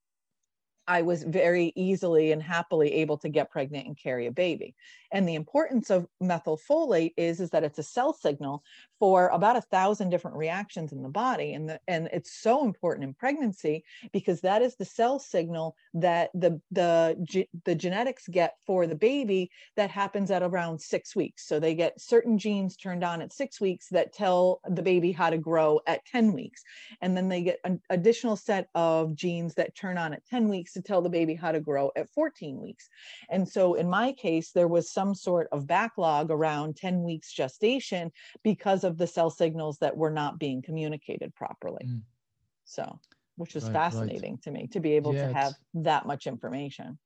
I 0.90 1.02
was 1.02 1.23
very 1.23 1.73
easily 1.76 2.32
and 2.32 2.42
happily 2.42 2.94
able 2.94 3.16
to 3.18 3.28
get 3.28 3.52
pregnant 3.52 3.87
and 3.87 3.97
carry 3.97 4.26
a 4.26 4.32
baby. 4.32 4.75
And 5.12 5.28
the 5.28 5.37
importance 5.37 5.88
of 5.88 6.09
methylfolate 6.20 7.14
is, 7.16 7.38
is 7.38 7.50
that 7.50 7.62
it's 7.62 7.78
a 7.78 7.85
cell 7.85 8.12
signal 8.12 8.64
for 8.99 9.28
about 9.28 9.56
a 9.56 9.61
thousand 9.61 10.11
different 10.11 10.37
reactions 10.37 10.92
in 10.92 11.02
the 11.02 11.09
body. 11.09 11.54
And, 11.54 11.68
the, 11.68 11.80
and 11.87 12.09
it's 12.12 12.40
so 12.42 12.64
important 12.64 13.04
in 13.04 13.14
pregnancy 13.14 13.85
because 14.12 14.40
that 14.40 14.62
is 14.62 14.76
the 14.76 14.85
cell 14.85 15.20
signal 15.20 15.76
that 15.94 16.30
the, 16.35 16.61
the, 16.73 17.47
the 17.64 17.75
genetics 17.76 18.26
get 18.26 18.56
for 18.66 18.88
the 18.88 18.94
baby 18.94 19.50
that 19.76 19.90
happens 19.90 20.30
at 20.32 20.42
around 20.42 20.80
six 20.80 21.14
weeks. 21.14 21.47
So 21.47 21.61
they 21.61 21.75
get 21.76 22.00
certain 22.00 22.37
genes 22.37 22.76
turned 22.76 23.04
on 23.04 23.23
at 23.23 23.32
six 23.32 23.61
weeks 23.61 23.88
that 23.90 24.12
tell 24.12 24.61
the 24.68 24.82
baby 24.82 25.12
how 25.12 25.30
to 25.30 25.38
grow 25.38 25.80
at 25.87 26.04
10 26.06 26.32
weeks. 26.32 26.62
And 27.00 27.16
then 27.16 27.28
they 27.28 27.42
get 27.42 27.61
an 27.64 27.80
additional 27.90 28.37
set 28.37 28.68
of 28.75 29.14
genes 29.14 29.54
that 29.54 29.76
turn 29.76 29.97
on 29.97 30.12
at 30.12 30.26
10 30.26 30.49
weeks 30.49 30.76
to 30.82 30.87
tell 30.87 31.02
the 31.02 31.08
baby 31.08 31.34
how 31.34 31.52
to 31.52 31.60
grow 31.60 31.90
at 31.96 32.08
14 32.10 32.60
weeks. 32.60 32.88
And 33.30 33.49
so 33.49 33.75
in 33.75 33.88
my 33.88 34.12
case, 34.12 34.50
there 34.52 34.68
was 34.68 34.92
some 34.92 35.14
sort 35.14 35.49
of 35.52 35.66
backlog 35.66 36.30
around 36.30 36.76
10 36.76 37.02
weeks 37.02 37.32
gestation 37.32 38.10
because 38.42 38.84
of 38.84 38.99
the 38.99 39.06
cell 39.06 39.30
signals 39.30 39.78
that 39.78 39.96
were 39.96 40.10
not 40.10 40.38
being 40.38 40.62
communicated 40.62 41.34
properly. 41.34 41.87
Mm. 41.87 42.02
So, 42.64 43.00
which 43.37 43.56
is 43.56 43.64
right, 43.64 43.72
fascinating 43.72 44.32
right. 44.32 44.42
to 44.42 44.50
me 44.50 44.66
to 44.68 44.80
be 44.80 44.92
able 44.92 45.14
yeah, 45.14 45.28
to 45.28 45.34
have 45.34 45.54
that 45.75 46.06
much 46.06 46.26
information. 46.26 46.99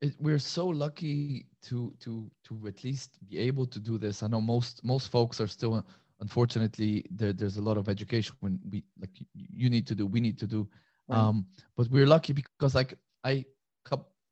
It, 0.00 0.14
we're 0.18 0.40
so 0.40 0.66
lucky 0.66 1.46
to 1.62 1.94
to 2.00 2.28
to 2.44 2.66
at 2.66 2.82
least 2.82 3.18
be 3.28 3.38
able 3.38 3.66
to 3.66 3.78
do 3.78 3.98
this. 3.98 4.22
I 4.24 4.26
know 4.26 4.40
most 4.40 4.84
most 4.84 5.12
folks 5.12 5.40
are 5.40 5.46
still 5.46 5.84
unfortunately 6.22 7.04
there, 7.10 7.32
there's 7.32 7.58
a 7.58 7.62
lot 7.62 7.76
of 7.76 7.88
education 7.88 8.34
when 8.40 8.58
we 8.70 8.82
like 9.00 9.10
you 9.34 9.68
need 9.68 9.86
to 9.88 9.94
do 9.94 10.06
we 10.06 10.20
need 10.20 10.38
to 10.38 10.46
do 10.46 10.68
um 11.08 11.44
but 11.76 11.88
we're 11.90 12.06
lucky 12.06 12.32
because 12.32 12.74
like 12.74 12.94
I 13.24 13.44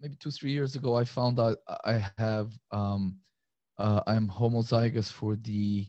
maybe 0.00 0.16
two 0.16 0.30
three 0.30 0.52
years 0.52 0.76
ago 0.76 0.96
I 0.96 1.04
found 1.04 1.38
out 1.38 1.58
I 1.84 2.04
have 2.18 2.52
um, 2.72 3.16
uh, 3.78 4.00
I'm 4.06 4.28
homozygous 4.28 5.10
for 5.10 5.36
the 5.36 5.86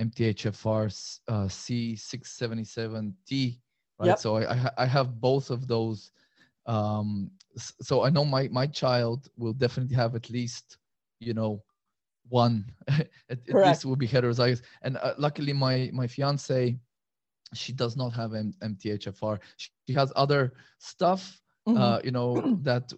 MTHFR 0.00 1.18
uh, 1.28 1.44
C677T. 1.44 3.58
Right, 3.98 4.06
yep. 4.06 4.18
so 4.18 4.36
I 4.36 4.70
I 4.78 4.86
have 4.86 5.20
both 5.20 5.50
of 5.50 5.68
those. 5.68 6.10
Um 6.66 7.30
so 7.56 8.02
i 8.02 8.08
know 8.08 8.24
my 8.24 8.48
my 8.48 8.66
child 8.66 9.28
will 9.36 9.52
definitely 9.52 9.96
have 9.96 10.14
at 10.14 10.30
least 10.30 10.78
you 11.20 11.34
know 11.34 11.62
one. 12.28 12.72
At, 12.88 13.08
at 13.48 13.66
least 13.66 13.84
will 13.84 13.96
be 13.96 14.08
heterozygous. 14.08 14.62
And 14.82 14.96
uh, 14.98 15.14
luckily 15.18 15.52
my 15.52 15.90
my 15.92 16.06
fiance 16.06 16.78
she 17.54 17.72
does 17.72 17.96
not 17.96 18.14
have 18.14 18.34
M- 18.34 18.54
mthfr 18.62 19.38
she 19.56 19.92
has 19.92 20.12
other 20.16 20.54
stuff 20.78 21.41
mm-hmm. 21.68 21.80
uh 21.80 21.98
you 22.04 22.10
know 22.10 22.58
that 22.62 22.92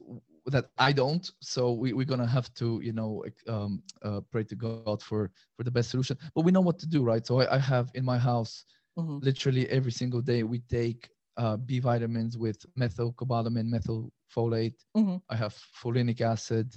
that 0.47 0.67
i 0.79 0.93
don't 0.93 1.31
so 1.41 1.73
we, 1.73 1.93
we're 1.93 2.05
gonna 2.05 2.27
have 2.27 2.53
to 2.55 2.81
you 2.83 2.93
know 2.93 3.25
um 3.49 3.83
uh, 4.03 4.21
pray 4.31 4.45
to 4.45 4.55
god 4.55 5.03
for 5.03 5.31
for 5.57 5.65
the 5.65 5.71
best 5.71 5.91
solution 5.91 6.17
but 6.35 6.43
we 6.45 6.53
know 6.53 6.61
what 6.61 6.79
to 6.79 6.87
do 6.87 7.03
right 7.03 7.27
so 7.27 7.41
i, 7.41 7.57
I 7.57 7.59
have 7.59 7.91
in 7.95 8.05
my 8.05 8.19
house 8.19 8.65
mm-hmm. 8.99 9.19
literally 9.23 9.69
every 9.71 9.93
single 9.93 10.21
day 10.21 10.43
we 10.43 10.59
take 10.61 11.09
uh, 11.37 11.57
B 11.57 11.79
vitamins 11.79 12.39
with 12.39 12.65
methylcobalamin, 12.79 13.67
methylfolate. 13.69 14.77
Mm-hmm. 14.97 15.17
I 15.29 15.37
have 15.37 15.57
folinic 15.83 16.21
acid, 16.21 16.75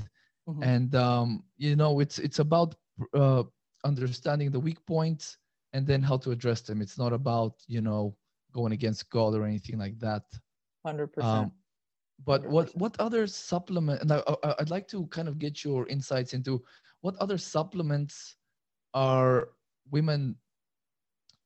mm-hmm. 0.50 0.64
and 0.64 0.96
um, 0.96 1.44
you 1.58 1.76
know 1.76 2.00
it's 2.00 2.20
it's 2.20 2.40
about 2.40 2.76
uh, 3.14 3.44
understanding 3.86 4.52
the 4.52 4.60
weak 4.60 4.84
points 4.86 5.38
and 5.74 5.86
then 5.86 6.02
how 6.02 6.18
to 6.18 6.32
address 6.32 6.62
them. 6.62 6.82
It's 6.82 6.98
not 6.98 7.14
about 7.14 7.54
you 7.68 7.82
know 7.82 8.16
going 8.54 8.74
against 8.74 9.10
God 9.10 9.36
or 9.36 9.46
anything 9.46 9.78
like 9.78 10.00
that. 10.00 10.24
Hundred 10.86 11.04
um, 11.04 11.10
percent. 11.10 11.52
But 12.26 12.46
what 12.48 12.76
what 12.76 13.00
other 13.00 13.28
supplement? 13.28 14.02
And 14.02 14.12
I, 14.12 14.22
I'd 14.60 14.70
like 14.70 14.88
to 14.90 15.06
kind 15.08 15.28
of 15.28 15.40
get 15.40 15.64
your 15.64 15.88
insights 15.88 16.34
into 16.34 16.64
what 17.02 17.16
other 17.18 17.38
supplements 17.38 18.36
are 18.94 19.50
women 19.92 20.36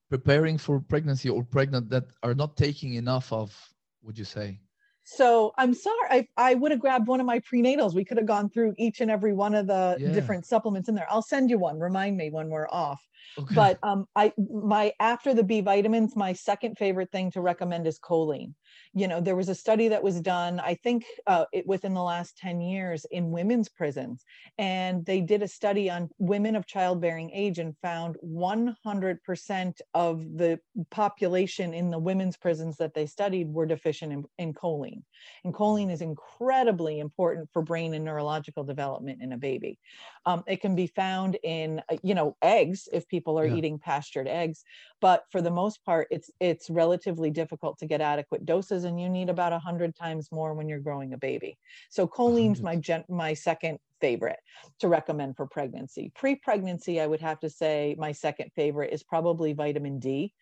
preparing 0.09 0.57
for 0.57 0.79
pregnancy 0.79 1.29
or 1.29 1.43
pregnant 1.43 1.89
that 1.89 2.03
are 2.21 2.33
not 2.33 2.57
taking 2.57 2.95
enough 2.95 3.31
of 3.31 3.55
would 4.03 4.17
you 4.17 4.25
say 4.25 4.59
so 5.03 5.53
i'm 5.57 5.73
sorry 5.73 6.07
i, 6.09 6.27
I 6.37 6.53
would 6.55 6.71
have 6.71 6.81
grabbed 6.81 7.07
one 7.07 7.21
of 7.21 7.25
my 7.25 7.39
prenatals 7.39 7.95
we 7.95 8.03
could 8.03 8.17
have 8.17 8.25
gone 8.25 8.49
through 8.49 8.73
each 8.77 8.99
and 8.99 9.09
every 9.09 9.33
one 9.33 9.55
of 9.55 9.67
the 9.67 9.95
yeah. 9.99 10.11
different 10.11 10.45
supplements 10.45 10.89
in 10.89 10.95
there 10.95 11.07
i'll 11.09 11.21
send 11.21 11.49
you 11.49 11.57
one 11.57 11.79
remind 11.79 12.17
me 12.17 12.29
when 12.29 12.49
we're 12.49 12.67
off 12.69 13.01
okay. 13.39 13.55
but 13.55 13.79
um 13.83 14.05
i 14.17 14.33
my 14.51 14.91
after 14.99 15.33
the 15.33 15.43
b 15.43 15.61
vitamins 15.61 16.15
my 16.15 16.33
second 16.33 16.77
favorite 16.77 17.11
thing 17.11 17.31
to 17.31 17.39
recommend 17.39 17.87
is 17.87 17.97
choline 17.97 18.53
you 18.93 19.07
know 19.07 19.21
there 19.21 19.35
was 19.35 19.49
a 19.49 19.55
study 19.55 19.87
that 19.87 20.03
was 20.03 20.21
done 20.21 20.59
i 20.59 20.73
think 20.73 21.05
uh, 21.27 21.45
it, 21.51 21.65
within 21.67 21.93
the 21.93 22.01
last 22.01 22.37
10 22.37 22.61
years 22.61 23.05
in 23.11 23.31
women's 23.31 23.69
prisons. 23.69 24.25
And 24.57 25.05
they 25.05 25.21
did 25.21 25.41
a 25.41 25.47
study 25.47 25.89
on 25.89 26.09
women 26.17 26.55
of 26.55 26.65
childbearing 26.65 27.31
age 27.31 27.59
and 27.59 27.75
found 27.81 28.17
100% 28.25 29.81
of 29.93 30.37
the 30.37 30.59
population 30.89 31.73
in 31.73 31.89
the 31.89 31.99
women's 31.99 32.37
prisons 32.37 32.77
that 32.77 32.93
they 32.93 33.05
studied 33.05 33.47
were 33.47 33.65
deficient 33.65 34.13
in, 34.13 34.23
in 34.37 34.53
choline. 34.53 35.03
And 35.43 35.53
choline 35.53 35.91
is 35.91 36.01
incredibly 36.01 36.99
important 36.99 37.49
for 37.51 37.61
brain 37.61 37.93
and 37.93 38.05
neurological 38.05 38.63
development 38.63 39.21
in 39.21 39.33
a 39.33 39.37
baby. 39.37 39.79
Um, 40.25 40.43
it 40.47 40.61
can 40.61 40.75
be 40.75 40.87
found 40.87 41.37
in 41.43 41.81
uh, 41.89 41.97
you 42.03 42.15
know 42.15 42.35
eggs 42.41 42.87
if 42.91 43.07
people 43.07 43.39
are 43.39 43.45
yeah. 43.45 43.55
eating 43.55 43.79
pastured 43.79 44.27
eggs. 44.27 44.63
But 44.99 45.23
for 45.31 45.41
the 45.41 45.51
most 45.51 45.83
part 45.83 46.07
it's 46.11 46.29
it's 46.39 46.69
relatively 46.69 47.31
difficult 47.31 47.79
to 47.79 47.85
get 47.85 48.01
adequate 48.01 48.45
doses 48.45 48.60
and 48.69 49.01
you 49.01 49.09
need 49.09 49.29
about 49.29 49.51
100 49.51 49.95
times 49.95 50.31
more 50.31 50.53
when 50.53 50.69
you're 50.69 50.79
growing 50.79 51.13
a 51.13 51.17
baby. 51.17 51.57
So 51.89 52.05
choline's 52.05 52.61
my 52.61 52.75
gen- 52.75 53.05
my 53.09 53.33
second 53.33 53.79
favorite 54.01 54.39
to 54.79 54.87
recommend 54.87 55.37
for 55.37 55.45
pregnancy. 55.45 56.11
Pre 56.15 56.35
pregnancy, 56.35 56.99
I 56.99 57.07
would 57.07 57.21
have 57.21 57.39
to 57.39 57.49
say 57.49 57.95
my 57.97 58.11
second 58.11 58.51
favorite 58.55 58.91
is 58.91 59.03
probably 59.03 59.53
vitamin 59.53 59.99
D. 59.99 60.33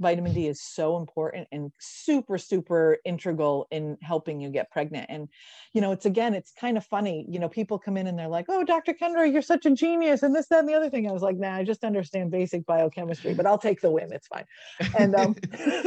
Vitamin 0.00 0.32
D 0.32 0.46
is 0.46 0.62
so 0.62 0.96
important 0.96 1.48
and 1.52 1.70
super, 1.78 2.38
super 2.38 2.98
integral 3.04 3.66
in 3.70 3.96
helping 4.02 4.40
you 4.40 4.48
get 4.48 4.70
pregnant. 4.70 5.06
And, 5.10 5.28
you 5.74 5.80
know, 5.80 5.92
it's 5.92 6.06
again, 6.06 6.34
it's 6.34 6.52
kind 6.58 6.76
of 6.76 6.84
funny. 6.86 7.26
You 7.28 7.38
know, 7.38 7.48
people 7.48 7.78
come 7.78 7.96
in 7.96 8.06
and 8.06 8.18
they're 8.18 8.28
like, 8.28 8.46
oh, 8.48 8.64
Dr. 8.64 8.94
Kendra, 8.94 9.30
you're 9.30 9.42
such 9.42 9.66
a 9.66 9.70
genius, 9.70 10.22
and 10.22 10.34
this, 10.34 10.48
that, 10.48 10.60
and 10.60 10.68
the 10.68 10.74
other 10.74 10.90
thing. 10.90 11.08
I 11.08 11.12
was 11.12 11.22
like, 11.22 11.36
nah, 11.36 11.56
I 11.56 11.64
just 11.64 11.84
understand 11.84 12.30
basic 12.30 12.64
biochemistry, 12.66 13.34
but 13.34 13.46
I'll 13.46 13.58
take 13.58 13.80
the 13.80 13.90
win. 13.90 14.12
It's 14.12 14.28
fine. 14.28 14.44
And, 14.98 15.14
um, 15.14 15.36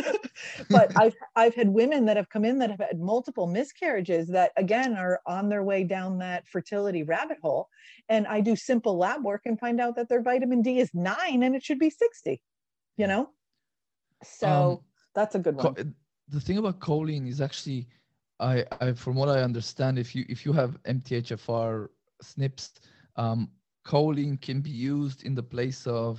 but 0.69 0.91
I've, 0.95 1.15
I've 1.35 1.55
had 1.55 1.69
women 1.69 2.05
that 2.05 2.17
have 2.17 2.29
come 2.29 2.45
in 2.45 2.59
that 2.59 2.69
have 2.69 2.79
had 2.79 2.99
multiple 2.99 3.47
miscarriages 3.47 4.27
that, 4.29 4.51
again, 4.57 4.95
are 4.95 5.19
on 5.25 5.49
their 5.49 5.63
way 5.63 5.83
down 5.83 6.19
that 6.19 6.47
fertility 6.47 7.03
route 7.03 7.18
rabbit 7.19 7.37
hole 7.41 7.67
and 8.07 8.27
I 8.27 8.41
do 8.41 8.55
simple 8.55 8.97
lab 8.97 9.23
work 9.23 9.43
and 9.45 9.59
find 9.59 9.79
out 9.79 9.95
that 9.97 10.09
their 10.09 10.21
vitamin 10.21 10.61
D 10.61 10.79
is 10.79 10.89
nine 10.93 11.43
and 11.43 11.55
it 11.55 11.63
should 11.63 11.79
be 11.79 11.89
60, 11.89 12.41
you 12.97 13.07
know? 13.07 13.29
So 14.23 14.47
um, 14.47 14.79
that's 15.15 15.35
a 15.35 15.39
good 15.39 15.55
one. 15.55 15.95
The 16.29 16.39
thing 16.39 16.57
about 16.59 16.79
choline 16.79 17.27
is 17.27 17.41
actually, 17.41 17.87
I, 18.39 18.63
I, 18.79 18.93
from 18.93 19.15
what 19.15 19.29
I 19.29 19.41
understand, 19.41 19.97
if 19.97 20.15
you 20.15 20.25
if 20.29 20.45
you 20.45 20.53
have 20.53 20.71
MTHFR 20.83 21.87
SNPs, 22.23 22.71
um, 23.15 23.49
choline 23.85 24.39
can 24.39 24.61
be 24.61 24.69
used 24.69 25.23
in 25.23 25.33
the 25.33 25.47
place 25.55 25.87
of 25.87 26.13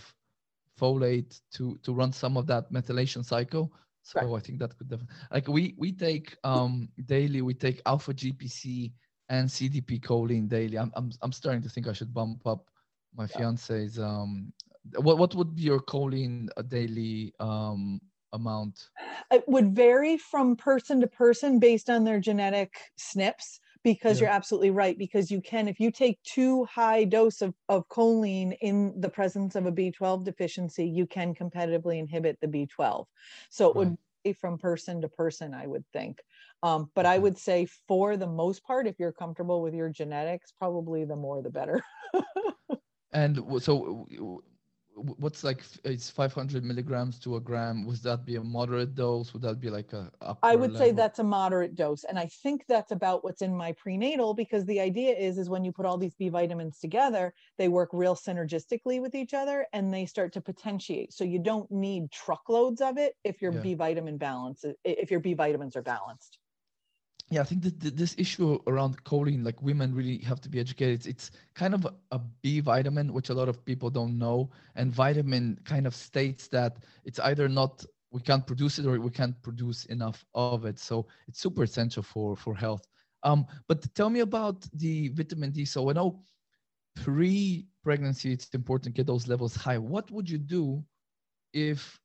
folate 0.80 1.40
to 1.54 1.78
to 1.84 1.92
run 1.92 2.12
some 2.12 2.36
of 2.36 2.46
that 2.46 2.72
methylation 2.72 3.24
cycle. 3.24 3.72
So 4.02 4.20
right. 4.20 4.38
I 4.38 4.40
think 4.40 4.58
that 4.58 4.76
could 4.76 4.88
definitely 4.88 5.16
like 5.30 5.46
we 5.46 5.74
we 5.78 5.92
take 5.92 6.36
um 6.42 6.88
daily 7.04 7.40
we 7.42 7.54
take 7.54 7.82
alpha 7.86 8.12
GPC 8.12 8.92
and 9.30 9.48
CDP 9.48 10.00
choline 10.00 10.48
daily. 10.48 10.76
I'm, 10.76 10.92
I'm, 10.94 11.10
I'm 11.22 11.32
starting 11.32 11.62
to 11.62 11.68
think 11.68 11.86
I 11.86 11.92
should 11.92 12.12
bump 12.12 12.46
up 12.46 12.68
my 13.16 13.24
yeah. 13.30 13.38
fiance's. 13.38 13.98
Um, 13.98 14.52
what, 14.96 15.18
what 15.18 15.34
would 15.34 15.54
be 15.54 15.62
your 15.62 15.80
choline 15.80 16.48
uh, 16.56 16.62
daily 16.62 17.32
um, 17.38 18.00
amount? 18.32 18.88
It 19.30 19.44
would 19.46 19.74
vary 19.74 20.18
from 20.18 20.56
person 20.56 21.00
to 21.00 21.06
person 21.06 21.60
based 21.60 21.88
on 21.88 22.04
their 22.04 22.18
genetic 22.20 22.74
SNPs 22.98 23.60
because 23.82 24.18
yeah. 24.18 24.26
you're 24.26 24.34
absolutely 24.34 24.70
right 24.70 24.98
because 24.98 25.30
you 25.30 25.40
can 25.40 25.66
if 25.66 25.80
you 25.80 25.90
take 25.90 26.22
too 26.22 26.64
high 26.64 27.04
dose 27.04 27.40
of, 27.40 27.54
of 27.68 27.88
choline 27.88 28.54
in 28.60 28.92
the 29.00 29.08
presence 29.08 29.54
of 29.54 29.64
a 29.64 29.72
b12 29.72 30.22
deficiency 30.22 30.86
you 30.86 31.06
can 31.06 31.34
competitively 31.34 31.98
inhibit 31.98 32.36
the 32.42 32.46
b12 32.46 33.06
so 33.48 33.70
it 33.70 33.76
right. 33.76 33.76
would 33.76 33.98
from 34.40 34.58
person 34.58 35.00
to 35.00 35.08
person 35.08 35.54
i 35.54 35.66
would 35.66 35.84
think 35.92 36.20
um, 36.62 36.90
but 36.94 37.06
I 37.06 37.18
would 37.18 37.38
say 37.38 37.66
for 37.88 38.16
the 38.16 38.26
most 38.26 38.64
part, 38.64 38.86
if 38.86 38.96
you're 38.98 39.12
comfortable 39.12 39.62
with 39.62 39.74
your 39.74 39.88
genetics, 39.88 40.52
probably 40.52 41.04
the 41.04 41.16
more 41.16 41.42
the 41.42 41.50
better. 41.50 41.82
and 43.12 43.40
so 43.60 44.06
what's 45.18 45.44
like 45.44 45.62
it's 45.84 46.10
500 46.10 46.64
milligrams 46.64 47.18
to 47.20 47.36
a 47.36 47.40
gram 47.40 47.86
would 47.86 47.96
that 47.98 48.24
be 48.24 48.36
a 48.36 48.42
moderate 48.42 48.94
dose 48.94 49.32
would 49.32 49.42
that 49.42 49.60
be 49.60 49.70
like 49.70 49.92
a 49.92 50.10
i 50.42 50.56
would 50.56 50.72
level? 50.72 50.86
say 50.86 50.92
that's 50.92 51.18
a 51.18 51.24
moderate 51.24 51.74
dose 51.74 52.04
and 52.04 52.18
i 52.18 52.26
think 52.26 52.64
that's 52.68 52.92
about 52.92 53.24
what's 53.24 53.42
in 53.42 53.56
my 53.56 53.72
prenatal 53.72 54.34
because 54.34 54.64
the 54.66 54.80
idea 54.80 55.14
is 55.16 55.38
is 55.38 55.48
when 55.48 55.64
you 55.64 55.72
put 55.72 55.86
all 55.86 55.96
these 55.96 56.14
b 56.14 56.28
vitamins 56.28 56.78
together 56.78 57.32
they 57.56 57.68
work 57.68 57.90
real 57.92 58.14
synergistically 58.14 59.00
with 59.00 59.14
each 59.14 59.32
other 59.32 59.66
and 59.72 59.92
they 59.92 60.04
start 60.04 60.32
to 60.32 60.40
potentiate 60.40 61.12
so 61.12 61.24
you 61.24 61.38
don't 61.38 61.70
need 61.70 62.10
truckloads 62.10 62.80
of 62.80 62.98
it 62.98 63.14
if 63.24 63.40
your 63.40 63.52
yeah. 63.52 63.60
b 63.60 63.74
vitamin 63.74 64.18
balance 64.18 64.64
if 64.84 65.10
your 65.10 65.20
b 65.20 65.34
vitamins 65.34 65.76
are 65.76 65.82
balanced 65.82 66.39
yeah, 67.30 67.42
I 67.42 67.44
think 67.44 67.62
that 67.62 67.96
this 67.96 68.16
issue 68.18 68.58
around 68.66 69.02
choline, 69.04 69.44
like 69.44 69.62
women 69.62 69.94
really 69.94 70.18
have 70.18 70.40
to 70.40 70.48
be 70.48 70.58
educated. 70.58 71.06
It's, 71.06 71.30
kind 71.54 71.74
of 71.74 71.86
a 72.10 72.18
B 72.42 72.60
vitamin, 72.60 73.12
which 73.12 73.28
a 73.28 73.34
lot 73.34 73.48
of 73.48 73.64
people 73.64 73.90
don't 73.90 74.18
know. 74.18 74.50
And 74.74 74.92
vitamin 74.92 75.58
kind 75.64 75.86
of 75.86 75.94
states 75.94 76.48
that 76.48 76.78
it's 77.04 77.20
either 77.20 77.48
not 77.48 77.84
we 78.12 78.20
can't 78.20 78.44
produce 78.44 78.80
it 78.80 78.86
or 78.86 78.98
we 78.98 79.10
can't 79.10 79.40
produce 79.42 79.84
enough 79.84 80.24
of 80.34 80.64
it. 80.64 80.80
So 80.80 81.06
it's 81.28 81.40
super 81.40 81.62
essential 81.62 82.02
for 82.02 82.34
for 82.34 82.54
health. 82.54 82.84
Um, 83.22 83.46
but 83.68 83.94
tell 83.94 84.10
me 84.10 84.20
about 84.20 84.66
the 84.72 85.08
vitamin 85.08 85.52
D. 85.52 85.64
So 85.64 85.90
I 85.90 85.92
know 85.92 86.24
pre-pregnancy, 86.96 88.32
it's 88.32 88.48
important 88.54 88.84
to 88.86 88.98
get 88.98 89.06
those 89.06 89.28
levels 89.28 89.54
high. 89.54 89.78
What 89.78 90.10
would 90.10 90.28
you 90.28 90.38
do 90.38 90.82
if 91.52 92.00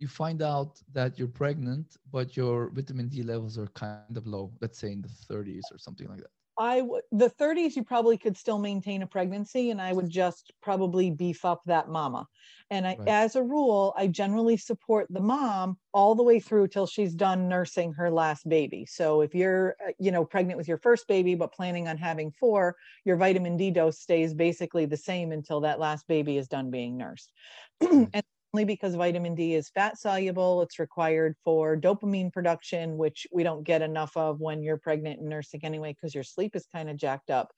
you 0.00 0.08
find 0.08 0.42
out 0.42 0.80
that 0.92 1.18
you're 1.18 1.28
pregnant, 1.28 1.96
but 2.10 2.36
your 2.36 2.70
vitamin 2.70 3.08
D 3.08 3.22
levels 3.22 3.58
are 3.58 3.66
kind 3.68 4.16
of 4.16 4.26
low, 4.26 4.52
let's 4.60 4.78
say 4.78 4.92
in 4.92 5.02
the 5.02 5.08
30s 5.08 5.70
or 5.72 5.78
something 5.78 6.08
like 6.08 6.18
that? 6.18 6.30
I 6.58 6.80
w- 6.80 7.00
the 7.10 7.30
30s 7.30 7.74
you 7.74 7.84
probably 7.84 8.18
could 8.18 8.36
still 8.36 8.58
maintain 8.58 9.02
a 9.02 9.06
pregnancy 9.06 9.70
and 9.70 9.80
I 9.80 9.94
would 9.94 10.10
just 10.10 10.52
probably 10.60 11.10
beef 11.10 11.44
up 11.44 11.62
that 11.66 11.88
mama. 11.88 12.26
And 12.70 12.86
I, 12.86 12.98
right. 12.98 13.08
as 13.08 13.34
a 13.34 13.42
rule, 13.42 13.94
I 13.96 14.08
generally 14.08 14.58
support 14.58 15.06
the 15.10 15.20
mom 15.20 15.78
all 15.94 16.14
the 16.14 16.22
way 16.22 16.38
through 16.38 16.68
till 16.68 16.86
she's 16.86 17.14
done 17.14 17.48
nursing 17.48 17.94
her 17.94 18.10
last 18.10 18.46
baby. 18.46 18.84
So 18.84 19.22
if 19.22 19.34
you're 19.34 19.76
uh, 19.86 19.92
you 19.98 20.10
know 20.10 20.24
pregnant 20.24 20.58
with 20.58 20.68
your 20.68 20.76
first 20.76 21.08
baby 21.08 21.34
but 21.34 21.52
planning 21.52 21.88
on 21.88 21.96
having 21.96 22.30
four, 22.30 22.76
your 23.04 23.16
vitamin 23.16 23.56
D 23.56 23.70
dose 23.70 23.98
stays 23.98 24.34
basically 24.34 24.84
the 24.84 24.96
same 24.98 25.32
until 25.32 25.60
that 25.62 25.80
last 25.80 26.06
baby 26.08 26.36
is 26.36 26.46
done 26.46 26.70
being 26.70 26.98
nursed. 26.98 27.32
and 27.80 28.22
only 28.52 28.64
because 28.64 28.94
vitamin 28.94 29.34
D 29.34 29.54
is 29.54 29.68
fat 29.68 29.98
soluble. 29.98 30.62
It's 30.62 30.78
required 30.78 31.36
for 31.44 31.76
dopamine 31.76 32.32
production, 32.32 32.96
which 32.96 33.26
we 33.32 33.42
don't 33.42 33.62
get 33.62 33.80
enough 33.80 34.16
of 34.16 34.40
when 34.40 34.62
you're 34.62 34.76
pregnant 34.76 35.20
and 35.20 35.28
nursing 35.28 35.60
anyway, 35.62 35.92
because 35.92 36.14
your 36.14 36.24
sleep 36.24 36.56
is 36.56 36.66
kind 36.72 36.90
of 36.90 36.96
jacked 36.96 37.30
up. 37.30 37.52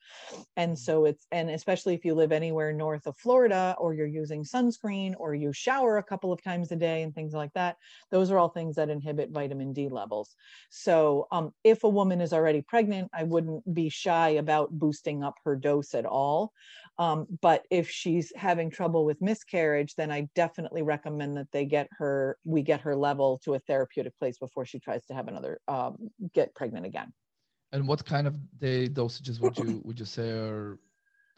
And 0.55 0.77
so 0.77 1.05
it's, 1.05 1.25
and 1.31 1.49
especially 1.49 1.95
if 1.95 2.05
you 2.05 2.13
live 2.13 2.31
anywhere 2.31 2.73
north 2.73 3.07
of 3.07 3.17
Florida 3.17 3.75
or 3.79 3.93
you're 3.93 4.05
using 4.05 4.43
sunscreen 4.43 5.15
or 5.17 5.33
you 5.33 5.51
shower 5.51 5.97
a 5.97 6.03
couple 6.03 6.31
of 6.31 6.43
times 6.43 6.71
a 6.71 6.75
day 6.75 7.01
and 7.01 7.15
things 7.15 7.33
like 7.33 7.53
that, 7.53 7.77
those 8.11 8.29
are 8.29 8.37
all 8.37 8.49
things 8.49 8.75
that 8.75 8.89
inhibit 8.89 9.31
vitamin 9.31 9.73
D 9.73 9.89
levels. 9.89 10.35
So 10.69 11.27
um, 11.31 11.53
if 11.63 11.83
a 11.83 11.89
woman 11.89 12.21
is 12.21 12.33
already 12.33 12.61
pregnant, 12.61 13.09
I 13.13 13.23
wouldn't 13.23 13.73
be 13.73 13.89
shy 13.89 14.29
about 14.29 14.71
boosting 14.71 15.23
up 15.23 15.35
her 15.43 15.55
dose 15.55 15.95
at 15.95 16.05
all. 16.05 16.53
Um, 16.99 17.25
but 17.41 17.65
if 17.71 17.89
she's 17.89 18.31
having 18.35 18.69
trouble 18.69 19.03
with 19.05 19.21
miscarriage, 19.21 19.95
then 19.95 20.11
I 20.11 20.29
definitely 20.35 20.83
recommend 20.83 21.35
that 21.37 21.51
they 21.51 21.65
get 21.65 21.87
her, 21.97 22.37
we 22.45 22.61
get 22.61 22.81
her 22.81 22.95
level 22.95 23.39
to 23.45 23.55
a 23.55 23.59
therapeutic 23.59 24.17
place 24.19 24.37
before 24.37 24.65
she 24.65 24.79
tries 24.79 25.05
to 25.07 25.13
have 25.13 25.27
another, 25.27 25.59
um, 25.67 25.95
get 26.33 26.53
pregnant 26.53 26.85
again. 26.85 27.11
And 27.71 27.87
what 27.87 28.05
kind 28.05 28.27
of 28.27 28.37
day 28.59 28.87
dosages 28.87 29.39
would 29.39 29.57
you 29.57 29.81
would 29.83 29.99
you 29.99 30.05
say 30.05 30.29
are 30.29 30.77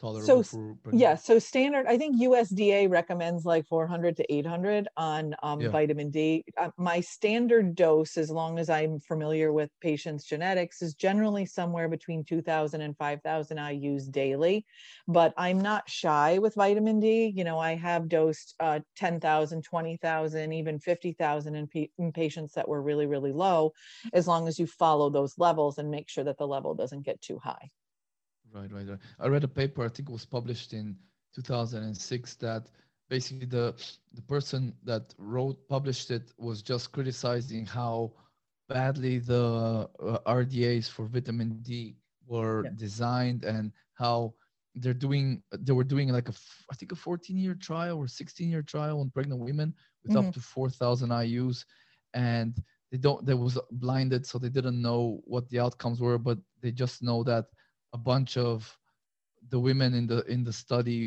tolerable 0.00 0.42
so 0.44 0.76
yeah 0.92 1.14
so 1.14 1.38
standard 1.38 1.86
i 1.86 1.96
think 1.96 2.20
usda 2.20 2.88
recommends 2.90 3.44
like 3.44 3.66
400 3.66 4.16
to 4.16 4.32
800 4.32 4.88
on 4.96 5.34
um, 5.42 5.60
yeah. 5.60 5.68
vitamin 5.68 6.10
d. 6.10 6.44
Uh, 6.56 6.70
my 6.76 7.00
standard 7.00 7.74
dose 7.74 8.16
as 8.16 8.30
long 8.30 8.58
as 8.58 8.68
i'm 8.68 9.00
familiar 9.00 9.52
with 9.52 9.70
patients 9.80 10.24
genetics 10.24 10.82
is 10.82 10.94
generally 10.94 11.46
somewhere 11.46 11.88
between 11.88 12.24
2000 12.24 12.80
and 12.80 12.96
5000 12.96 13.58
i 13.58 13.70
use 13.70 14.06
daily 14.06 14.66
but 15.08 15.32
i'm 15.36 15.60
not 15.60 15.88
shy 15.88 16.38
with 16.38 16.54
vitamin 16.54 17.00
d. 17.00 17.32
You 17.34 17.44
know 17.44 17.58
i 17.58 17.74
have 17.74 18.08
dosed 18.08 18.54
uh, 18.60 18.80
10000 18.96 19.62
20000 19.62 20.52
even 20.52 20.78
50000 20.78 21.54
in, 21.54 21.68
in 21.98 22.12
patients 22.12 22.52
that 22.54 22.68
were 22.68 22.82
really 22.82 23.06
really 23.06 23.32
low 23.32 23.72
as 24.12 24.28
long 24.28 24.46
as 24.46 24.58
you 24.58 24.66
follow 24.66 25.08
those 25.08 25.38
levels 25.38 25.78
and 25.78 25.90
make 25.90 26.08
sure 26.08 26.24
that 26.24 26.38
the 26.38 26.46
level 26.46 26.74
doesn't 26.74 27.02
get 27.02 27.20
too 27.22 27.38
high 27.38 27.70
Right, 28.56 28.72
right, 28.72 28.88
right. 28.88 28.98
I 29.20 29.28
read 29.28 29.44
a 29.44 29.48
paper, 29.48 29.84
I 29.84 29.88
think 29.88 30.08
it 30.08 30.12
was 30.12 30.24
published 30.24 30.72
in 30.72 30.96
2006, 31.34 32.34
that 32.36 32.70
basically 33.08 33.46
the 33.46 33.74
the 34.14 34.22
person 34.22 34.74
that 34.84 35.14
wrote 35.18 35.68
published 35.68 36.10
it 36.10 36.32
was 36.38 36.62
just 36.62 36.92
criticizing 36.92 37.66
how 37.66 38.12
badly 38.68 39.18
the 39.18 39.88
uh, 40.02 40.18
RDAs 40.26 40.90
for 40.90 41.06
vitamin 41.06 41.60
D 41.62 41.96
were 42.26 42.64
yeah. 42.64 42.70
designed 42.76 43.44
and 43.44 43.72
how 43.94 44.34
they're 44.74 44.94
doing 45.06 45.42
they 45.52 45.72
were 45.72 45.84
doing 45.84 46.08
like 46.08 46.28
a 46.28 46.34
I 46.70 46.74
think 46.74 46.92
a 46.92 46.96
14 46.96 47.36
year 47.36 47.54
trial 47.54 47.98
or 47.98 48.08
16 48.08 48.48
year 48.50 48.62
trial 48.62 49.00
on 49.00 49.10
pregnant 49.10 49.40
women 49.40 49.74
with 50.02 50.16
mm-hmm. 50.16 50.28
up 50.28 50.34
to 50.34 50.40
4,000 50.40 51.10
IUs 51.10 51.64
and 52.14 52.60
they 52.90 52.98
don't 52.98 53.24
they 53.24 53.34
was 53.34 53.58
blinded 53.70 54.26
so 54.26 54.38
they 54.38 54.48
didn't 54.48 54.82
know 54.82 55.20
what 55.24 55.48
the 55.48 55.60
outcomes 55.60 56.00
were 56.00 56.18
but 56.18 56.38
they 56.60 56.72
just 56.72 57.02
know 57.02 57.22
that 57.22 57.46
a 57.96 58.04
bunch 58.12 58.36
of 58.36 58.56
the 59.52 59.60
women 59.68 59.90
in 59.94 60.06
the 60.06 60.20
in 60.34 60.40
the 60.48 60.52
study 60.52 61.00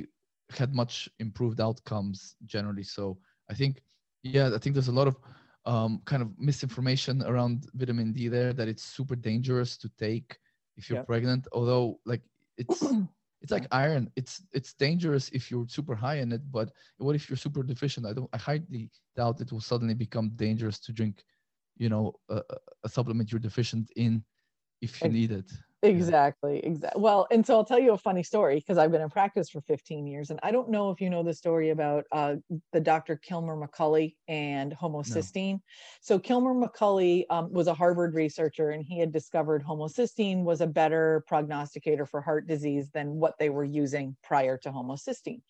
had 0.59 0.71
much 0.81 0.93
improved 1.25 1.59
outcomes 1.67 2.17
generally. 2.45 2.83
So 2.97 3.03
I 3.51 3.53
think, 3.59 3.73
yeah, 4.23 4.47
I 4.55 4.59
think 4.59 4.73
there's 4.73 4.93
a 4.95 4.99
lot 5.01 5.09
of 5.11 5.15
um, 5.73 6.01
kind 6.11 6.21
of 6.25 6.29
misinformation 6.49 7.15
around 7.31 7.67
vitamin 7.73 8.11
D 8.17 8.27
there 8.27 8.53
that 8.53 8.67
it's 8.67 8.83
super 8.97 9.15
dangerous 9.15 9.77
to 9.81 9.87
take 10.05 10.29
if 10.77 10.89
you're 10.89 10.99
yep. 10.99 11.11
pregnant. 11.11 11.43
Although, 11.57 11.99
like, 12.11 12.23
it's 12.57 12.81
it's 13.41 13.51
like 13.51 13.67
iron. 13.71 14.03
It's 14.15 14.33
it's 14.57 14.73
dangerous 14.73 15.29
if 15.37 15.51
you're 15.51 15.67
super 15.77 15.95
high 16.05 16.19
in 16.23 16.31
it, 16.37 16.43
but 16.57 16.67
what 16.97 17.15
if 17.15 17.29
you're 17.29 17.43
super 17.45 17.63
deficient? 17.63 18.05
I 18.07 18.13
don't. 18.13 18.29
I 18.33 18.39
highly 18.49 18.89
doubt 19.15 19.41
it 19.41 19.51
will 19.51 19.67
suddenly 19.71 19.97
become 20.05 20.27
dangerous 20.45 20.79
to 20.85 20.91
drink, 20.99 21.15
you 21.77 21.89
know, 21.93 22.05
a, 22.29 22.41
a 22.85 22.89
supplement 22.89 23.31
you're 23.31 23.47
deficient 23.49 23.91
in 23.95 24.23
if 24.81 24.91
you 25.03 25.09
need 25.19 25.31
it. 25.41 25.51
Exactly, 25.81 26.59
exactly. 26.59 27.01
Well, 27.01 27.25
and 27.31 27.45
so 27.45 27.55
I'll 27.55 27.63
tell 27.63 27.79
you 27.79 27.93
a 27.93 27.97
funny 27.97 28.21
story 28.21 28.55
because 28.57 28.77
I've 28.77 28.91
been 28.91 29.01
in 29.01 29.09
practice 29.09 29.49
for 29.49 29.61
15 29.61 30.07
years, 30.07 30.29
and 30.29 30.37
I 30.43 30.51
don't 30.51 30.69
know 30.69 30.89
if 30.91 30.99
you 30.99 31.09
know 31.09 31.23
the 31.23 31.33
story 31.33 31.69
about 31.69 32.03
uh, 32.11 32.35
the 32.73 32.81
Dr. 32.81 33.15
Kilmer 33.15 33.55
McCully 33.55 34.15
and 34.27 34.73
homocysteine. 34.73 35.53
No. 35.53 35.59
So 36.01 36.19
Kilmer 36.19 36.53
McCully 36.53 37.23
um, 37.29 37.53
was 37.53 37.67
a 37.67 37.73
Harvard 37.73 38.13
researcher, 38.13 38.71
and 38.71 38.83
he 38.83 38.99
had 38.99 39.13
discovered 39.13 39.63
homocysteine 39.63 40.43
was 40.43 40.59
a 40.59 40.67
better 40.67 41.23
prognosticator 41.27 42.05
for 42.05 42.19
heart 42.19 42.45
disease 42.45 42.89
than 42.91 43.15
what 43.15 43.35
they 43.39 43.49
were 43.49 43.63
using 43.63 44.17
prior 44.21 44.57
to 44.57 44.71
homocysteine. 44.71 45.43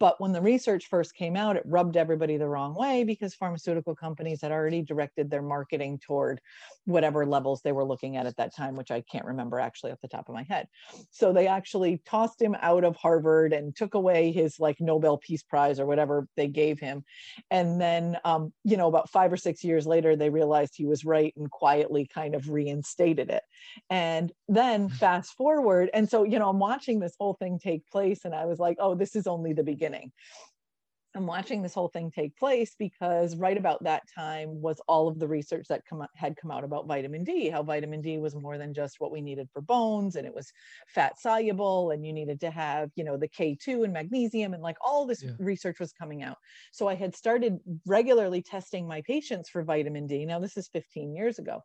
But 0.00 0.20
when 0.20 0.32
the 0.32 0.42
research 0.42 0.86
first 0.86 1.14
came 1.14 1.36
out, 1.36 1.56
it 1.56 1.62
rubbed 1.64 1.96
everybody 1.96 2.36
the 2.36 2.48
wrong 2.48 2.74
way 2.74 3.04
because 3.04 3.34
pharmaceutical 3.34 3.94
companies 3.94 4.40
had 4.42 4.50
already 4.52 4.82
directed 4.82 5.30
their 5.30 5.42
marketing 5.42 5.98
toward 5.98 6.40
whatever 6.84 7.26
levels 7.26 7.62
they 7.62 7.72
were 7.72 7.84
looking 7.84 8.16
at 8.16 8.26
at 8.26 8.36
that 8.36 8.54
time, 8.54 8.76
which 8.76 8.90
I 8.90 9.00
can't 9.02 9.24
remember 9.26 9.60
actually 9.60 9.75
off 9.84 10.00
the 10.00 10.08
top 10.08 10.28
of 10.28 10.34
my 10.34 10.42
head. 10.44 10.68
So 11.10 11.32
they 11.32 11.46
actually 11.46 12.02
tossed 12.06 12.40
him 12.40 12.56
out 12.60 12.84
of 12.84 12.96
Harvard 12.96 13.52
and 13.52 13.74
took 13.74 13.94
away 13.94 14.32
his 14.32 14.58
like 14.58 14.80
Nobel 14.80 15.18
Peace 15.18 15.42
Prize 15.42 15.78
or 15.78 15.86
whatever 15.86 16.26
they 16.36 16.48
gave 16.48 16.80
him. 16.80 17.04
And 17.50 17.80
then, 17.80 18.18
um, 18.24 18.52
you 18.64 18.76
know, 18.76 18.88
about 18.88 19.10
five 19.10 19.32
or 19.32 19.36
six 19.36 19.62
years 19.62 19.86
later, 19.86 20.16
they 20.16 20.30
realized 20.30 20.74
he 20.74 20.86
was 20.86 21.04
right 21.04 21.34
and 21.36 21.50
quietly 21.50 22.08
kind 22.12 22.34
of 22.34 22.48
reinstated 22.48 23.30
it. 23.30 23.42
And 23.90 24.32
then 24.48 24.88
fast 24.88 25.34
forward, 25.36 25.90
and 25.92 26.08
so, 26.08 26.24
you 26.24 26.38
know, 26.38 26.48
I'm 26.48 26.58
watching 26.58 27.00
this 27.00 27.14
whole 27.18 27.34
thing 27.34 27.58
take 27.58 27.88
place, 27.90 28.24
and 28.24 28.34
I 28.34 28.46
was 28.46 28.58
like, 28.58 28.76
oh, 28.80 28.94
this 28.94 29.16
is 29.16 29.26
only 29.26 29.52
the 29.52 29.62
beginning. 29.62 30.12
I'm 31.16 31.26
watching 31.26 31.62
this 31.62 31.72
whole 31.72 31.88
thing 31.88 32.10
take 32.10 32.36
place 32.36 32.74
because 32.78 33.36
right 33.36 33.56
about 33.56 33.82
that 33.84 34.02
time 34.14 34.60
was 34.60 34.80
all 34.86 35.08
of 35.08 35.18
the 35.18 35.26
research 35.26 35.66
that 35.68 35.86
come, 35.86 36.06
had 36.14 36.36
come 36.36 36.50
out 36.50 36.62
about 36.62 36.86
vitamin 36.86 37.24
D, 37.24 37.48
how 37.48 37.62
vitamin 37.62 38.02
D 38.02 38.18
was 38.18 38.34
more 38.34 38.58
than 38.58 38.74
just 38.74 39.00
what 39.00 39.10
we 39.10 39.22
needed 39.22 39.48
for 39.50 39.62
bones 39.62 40.16
and 40.16 40.26
it 40.26 40.34
was 40.34 40.52
fat 40.88 41.18
soluble 41.18 41.90
and 41.90 42.04
you 42.04 42.12
needed 42.12 42.38
to 42.40 42.50
have, 42.50 42.90
you 42.96 43.04
know, 43.04 43.16
the 43.16 43.28
K2 43.28 43.84
and 43.84 43.94
magnesium 43.94 44.52
and 44.52 44.62
like 44.62 44.76
all 44.84 45.06
this 45.06 45.22
yeah. 45.22 45.30
research 45.38 45.80
was 45.80 45.90
coming 45.92 46.22
out. 46.22 46.36
So 46.70 46.86
I 46.86 46.94
had 46.94 47.16
started 47.16 47.58
regularly 47.86 48.42
testing 48.42 48.86
my 48.86 49.00
patients 49.00 49.48
for 49.48 49.62
vitamin 49.62 50.06
D. 50.06 50.26
Now 50.26 50.38
this 50.38 50.58
is 50.58 50.68
15 50.68 51.14
years 51.14 51.38
ago. 51.38 51.62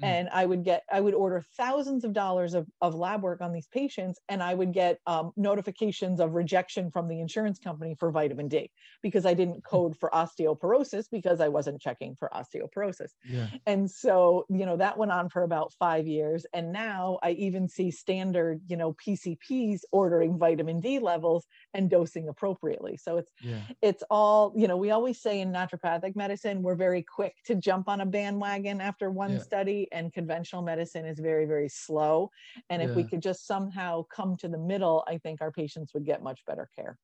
Mm. 0.00 0.04
And 0.04 0.28
I 0.32 0.46
would 0.46 0.64
get, 0.64 0.82
I 0.90 1.02
would 1.02 1.14
order 1.14 1.44
thousands 1.58 2.04
of 2.04 2.14
dollars 2.14 2.54
of, 2.54 2.66
of 2.80 2.94
lab 2.94 3.22
work 3.22 3.42
on 3.42 3.52
these 3.52 3.68
patients 3.68 4.18
and 4.30 4.42
I 4.42 4.54
would 4.54 4.72
get 4.72 4.98
um, 5.06 5.32
notifications 5.36 6.20
of 6.20 6.32
rejection 6.32 6.90
from 6.90 7.08
the 7.08 7.20
insurance 7.20 7.58
company 7.58 7.94
for 7.98 8.10
vitamin 8.10 8.48
D 8.48 8.70
because 9.04 9.26
I 9.26 9.34
didn't 9.34 9.62
code 9.72 9.96
for 9.96 10.10
osteoporosis 10.12 11.04
because 11.12 11.40
I 11.40 11.48
wasn't 11.48 11.80
checking 11.80 12.16
for 12.16 12.30
osteoporosis. 12.34 13.10
Yeah. 13.24 13.46
And 13.66 13.88
so, 13.88 14.46
you 14.48 14.66
know, 14.66 14.76
that 14.78 14.98
went 14.98 15.12
on 15.12 15.28
for 15.28 15.42
about 15.42 15.72
five 15.74 16.08
years. 16.08 16.46
And 16.54 16.72
now 16.72 17.18
I 17.22 17.32
even 17.32 17.68
see 17.68 17.92
standard, 17.92 18.62
you 18.66 18.76
know, 18.76 18.96
PCPs 19.06 19.80
ordering 19.92 20.38
vitamin 20.38 20.80
D 20.80 20.98
levels 20.98 21.46
and 21.74 21.90
dosing 21.90 22.28
appropriately. 22.28 22.96
So 22.96 23.18
it's 23.18 23.30
yeah. 23.42 23.60
it's 23.82 24.02
all, 24.10 24.54
you 24.56 24.66
know, 24.66 24.78
we 24.78 24.90
always 24.90 25.20
say 25.20 25.40
in 25.40 25.52
naturopathic 25.52 26.16
medicine, 26.16 26.62
we're 26.62 26.74
very 26.74 27.02
quick 27.02 27.34
to 27.44 27.54
jump 27.54 27.88
on 27.88 28.00
a 28.00 28.06
bandwagon 28.06 28.80
after 28.80 29.10
one 29.10 29.34
yeah. 29.34 29.42
study, 29.42 29.88
and 29.92 30.12
conventional 30.12 30.62
medicine 30.62 31.04
is 31.04 31.18
very, 31.18 31.44
very 31.44 31.68
slow. 31.68 32.30
And 32.70 32.80
if 32.80 32.96
we 32.96 33.04
could 33.04 33.20
just 33.20 33.46
somehow 33.46 34.04
come 34.04 34.36
to 34.36 34.48
the 34.48 34.58
middle, 34.58 35.04
I 35.06 35.18
think 35.18 35.42
our 35.42 35.52
patients 35.52 35.92
would 35.92 36.06
get 36.06 36.22
much 36.22 36.40
better 36.46 36.68
care. 36.74 36.96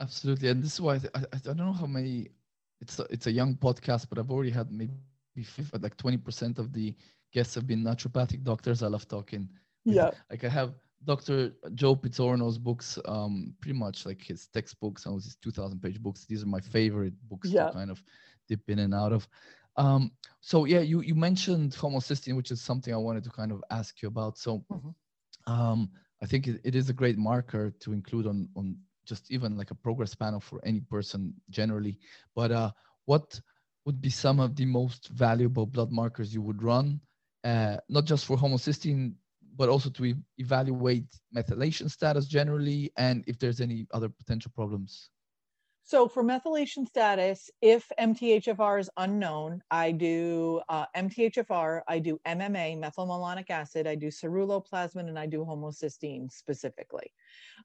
Absolutely, 0.00 0.48
and 0.48 0.62
this 0.62 0.74
is 0.74 0.80
why 0.80 0.94
I, 0.94 1.18
I, 1.18 1.24
I 1.32 1.38
don't 1.44 1.58
know 1.58 1.72
how 1.72 1.86
many. 1.86 2.28
It's 2.80 2.98
a, 2.98 3.06
it's 3.10 3.26
a 3.26 3.32
young 3.32 3.54
podcast, 3.54 4.06
but 4.08 4.18
I've 4.18 4.30
already 4.30 4.50
had 4.50 4.72
maybe 4.72 4.94
like 5.78 5.96
twenty 5.96 6.16
percent 6.16 6.58
of 6.58 6.72
the 6.72 6.94
guests 7.32 7.54
have 7.54 7.66
been 7.66 7.82
naturopathic 7.84 8.42
doctors. 8.42 8.82
I 8.82 8.88
love 8.88 9.06
talking. 9.06 9.48
Yeah, 9.84 10.10
like 10.30 10.44
I 10.44 10.48
have 10.48 10.74
Dr. 11.04 11.52
Joe 11.74 11.96
Pizzorno's 11.96 12.58
books, 12.58 12.98
um, 13.06 13.54
pretty 13.60 13.78
much 13.78 14.04
like 14.04 14.22
his 14.22 14.46
textbooks 14.48 15.06
and 15.06 15.14
his 15.14 15.36
2,000 15.36 15.80
page 15.80 16.00
books. 16.00 16.26
These 16.26 16.42
are 16.42 16.46
my 16.46 16.60
favorite 16.60 17.14
books 17.28 17.48
yeah. 17.48 17.66
to 17.66 17.72
kind 17.72 17.90
of 17.90 18.02
dip 18.48 18.68
in 18.68 18.80
and 18.80 18.94
out 18.94 19.12
of. 19.12 19.26
Um, 19.76 20.12
so 20.40 20.64
yeah, 20.64 20.80
you 20.80 21.00
you 21.00 21.14
mentioned 21.14 21.72
homocysteine, 21.72 22.36
which 22.36 22.50
is 22.50 22.60
something 22.60 22.92
I 22.92 22.98
wanted 22.98 23.24
to 23.24 23.30
kind 23.30 23.52
of 23.52 23.62
ask 23.70 24.02
you 24.02 24.08
about. 24.08 24.36
So, 24.36 24.64
mm-hmm. 24.70 25.52
um, 25.52 25.90
I 26.22 26.26
think 26.26 26.48
it, 26.48 26.60
it 26.64 26.74
is 26.74 26.90
a 26.90 26.92
great 26.92 27.16
marker 27.16 27.70
to 27.80 27.92
include 27.92 28.26
on 28.26 28.48
on 28.56 28.76
just 29.10 29.30
even 29.36 29.50
like 29.60 29.72
a 29.72 29.80
progress 29.86 30.14
panel 30.22 30.40
for 30.48 30.58
any 30.70 30.80
person 30.94 31.20
generally. 31.58 31.94
But 32.38 32.50
uh, 32.62 32.70
what 33.10 33.28
would 33.84 34.00
be 34.00 34.12
some 34.24 34.38
of 34.40 34.50
the 34.54 34.66
most 34.80 35.08
valuable 35.08 35.66
blood 35.66 35.90
markers 36.00 36.32
you 36.36 36.42
would 36.42 36.62
run, 36.62 37.00
uh, 37.50 37.76
not 37.88 38.04
just 38.12 38.24
for 38.26 38.36
homocysteine, 38.36 39.14
but 39.60 39.68
also 39.68 39.90
to 39.90 40.02
e- 40.04 40.14
evaluate 40.38 41.10
methylation 41.36 41.90
status 41.90 42.26
generally, 42.26 42.80
and 42.96 43.24
if 43.26 43.36
there's 43.38 43.60
any 43.60 43.86
other 43.96 44.08
potential 44.08 44.52
problems? 44.54 45.10
So 45.82 46.06
for 46.06 46.22
methylation 46.22 46.86
status, 46.86 47.50
if 47.60 47.90
MTHFR 47.98 48.78
is 48.78 48.90
unknown, 48.96 49.60
I 49.72 49.90
do 49.90 50.60
uh, 50.68 50.86
MTHFR, 50.94 51.82
I 51.88 51.98
do 51.98 52.20
MMA, 52.24 52.76
methylmalonic 52.76 53.50
acid, 53.50 53.88
I 53.88 53.96
do 53.96 54.06
ceruloplasmin, 54.06 55.08
and 55.08 55.18
I 55.18 55.26
do 55.26 55.44
homocysteine 55.44 56.30
specifically. 56.30 57.12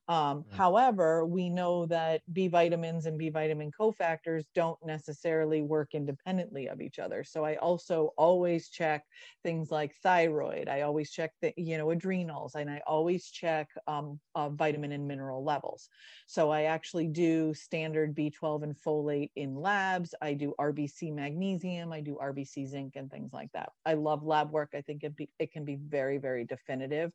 Um, 0.07 0.45
Right. 0.47 0.57
However, 0.57 1.25
we 1.25 1.49
know 1.49 1.85
that 1.87 2.21
B 2.31 2.47
vitamins 2.47 3.05
and 3.05 3.17
B 3.17 3.29
vitamin 3.29 3.71
cofactors 3.71 4.45
don't 4.53 4.77
necessarily 4.85 5.61
work 5.61 5.93
independently 5.93 6.67
of 6.67 6.81
each 6.81 6.99
other. 6.99 7.23
So 7.23 7.43
I 7.43 7.55
also 7.55 8.11
always 8.17 8.69
check 8.69 9.03
things 9.43 9.71
like 9.71 9.95
thyroid. 10.03 10.67
I 10.69 10.81
always 10.81 11.11
check 11.11 11.31
the, 11.41 11.53
you 11.57 11.77
know, 11.77 11.89
adrenals, 11.89 12.55
and 12.55 12.69
I 12.69 12.81
always 12.85 13.29
check 13.29 13.69
um, 13.87 14.19
uh, 14.35 14.49
vitamin 14.49 14.91
and 14.91 15.07
mineral 15.07 15.43
levels. 15.43 15.89
So 16.27 16.51
I 16.51 16.63
actually 16.63 17.07
do 17.07 17.53
standard 17.53 18.13
B12 18.15 18.63
and 18.63 18.75
folate 18.75 19.31
in 19.35 19.55
labs. 19.55 20.13
I 20.21 20.33
do 20.33 20.53
RBC 20.59 21.11
magnesium. 21.11 21.91
I 21.91 22.01
do 22.01 22.17
RBC 22.21 22.67
zinc 22.67 22.95
and 22.95 23.09
things 23.09 23.33
like 23.33 23.51
that. 23.53 23.69
I 23.85 23.93
love 23.95 24.23
lab 24.23 24.51
work. 24.51 24.71
I 24.75 24.81
think 24.81 25.03
it, 25.03 25.15
be, 25.15 25.29
it 25.39 25.51
can 25.51 25.65
be 25.65 25.75
very, 25.75 26.17
very 26.17 26.45
definitive 26.45 27.11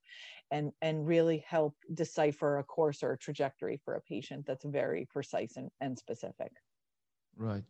and, 0.51 0.73
and 0.83 1.07
really 1.07 1.39
help 1.47 1.75
decipher 1.93 2.40
a 2.59 2.65
course 2.65 3.03
or 3.03 3.13
a 3.13 3.19
trajectory 3.19 3.81
for 3.85 3.95
a 3.95 4.01
patient 4.01 4.47
that's 4.47 4.65
very 4.65 5.07
precise 5.07 5.57
and, 5.57 5.71
and 5.81 5.99
specific. 5.99 6.53
Right. 7.37 7.65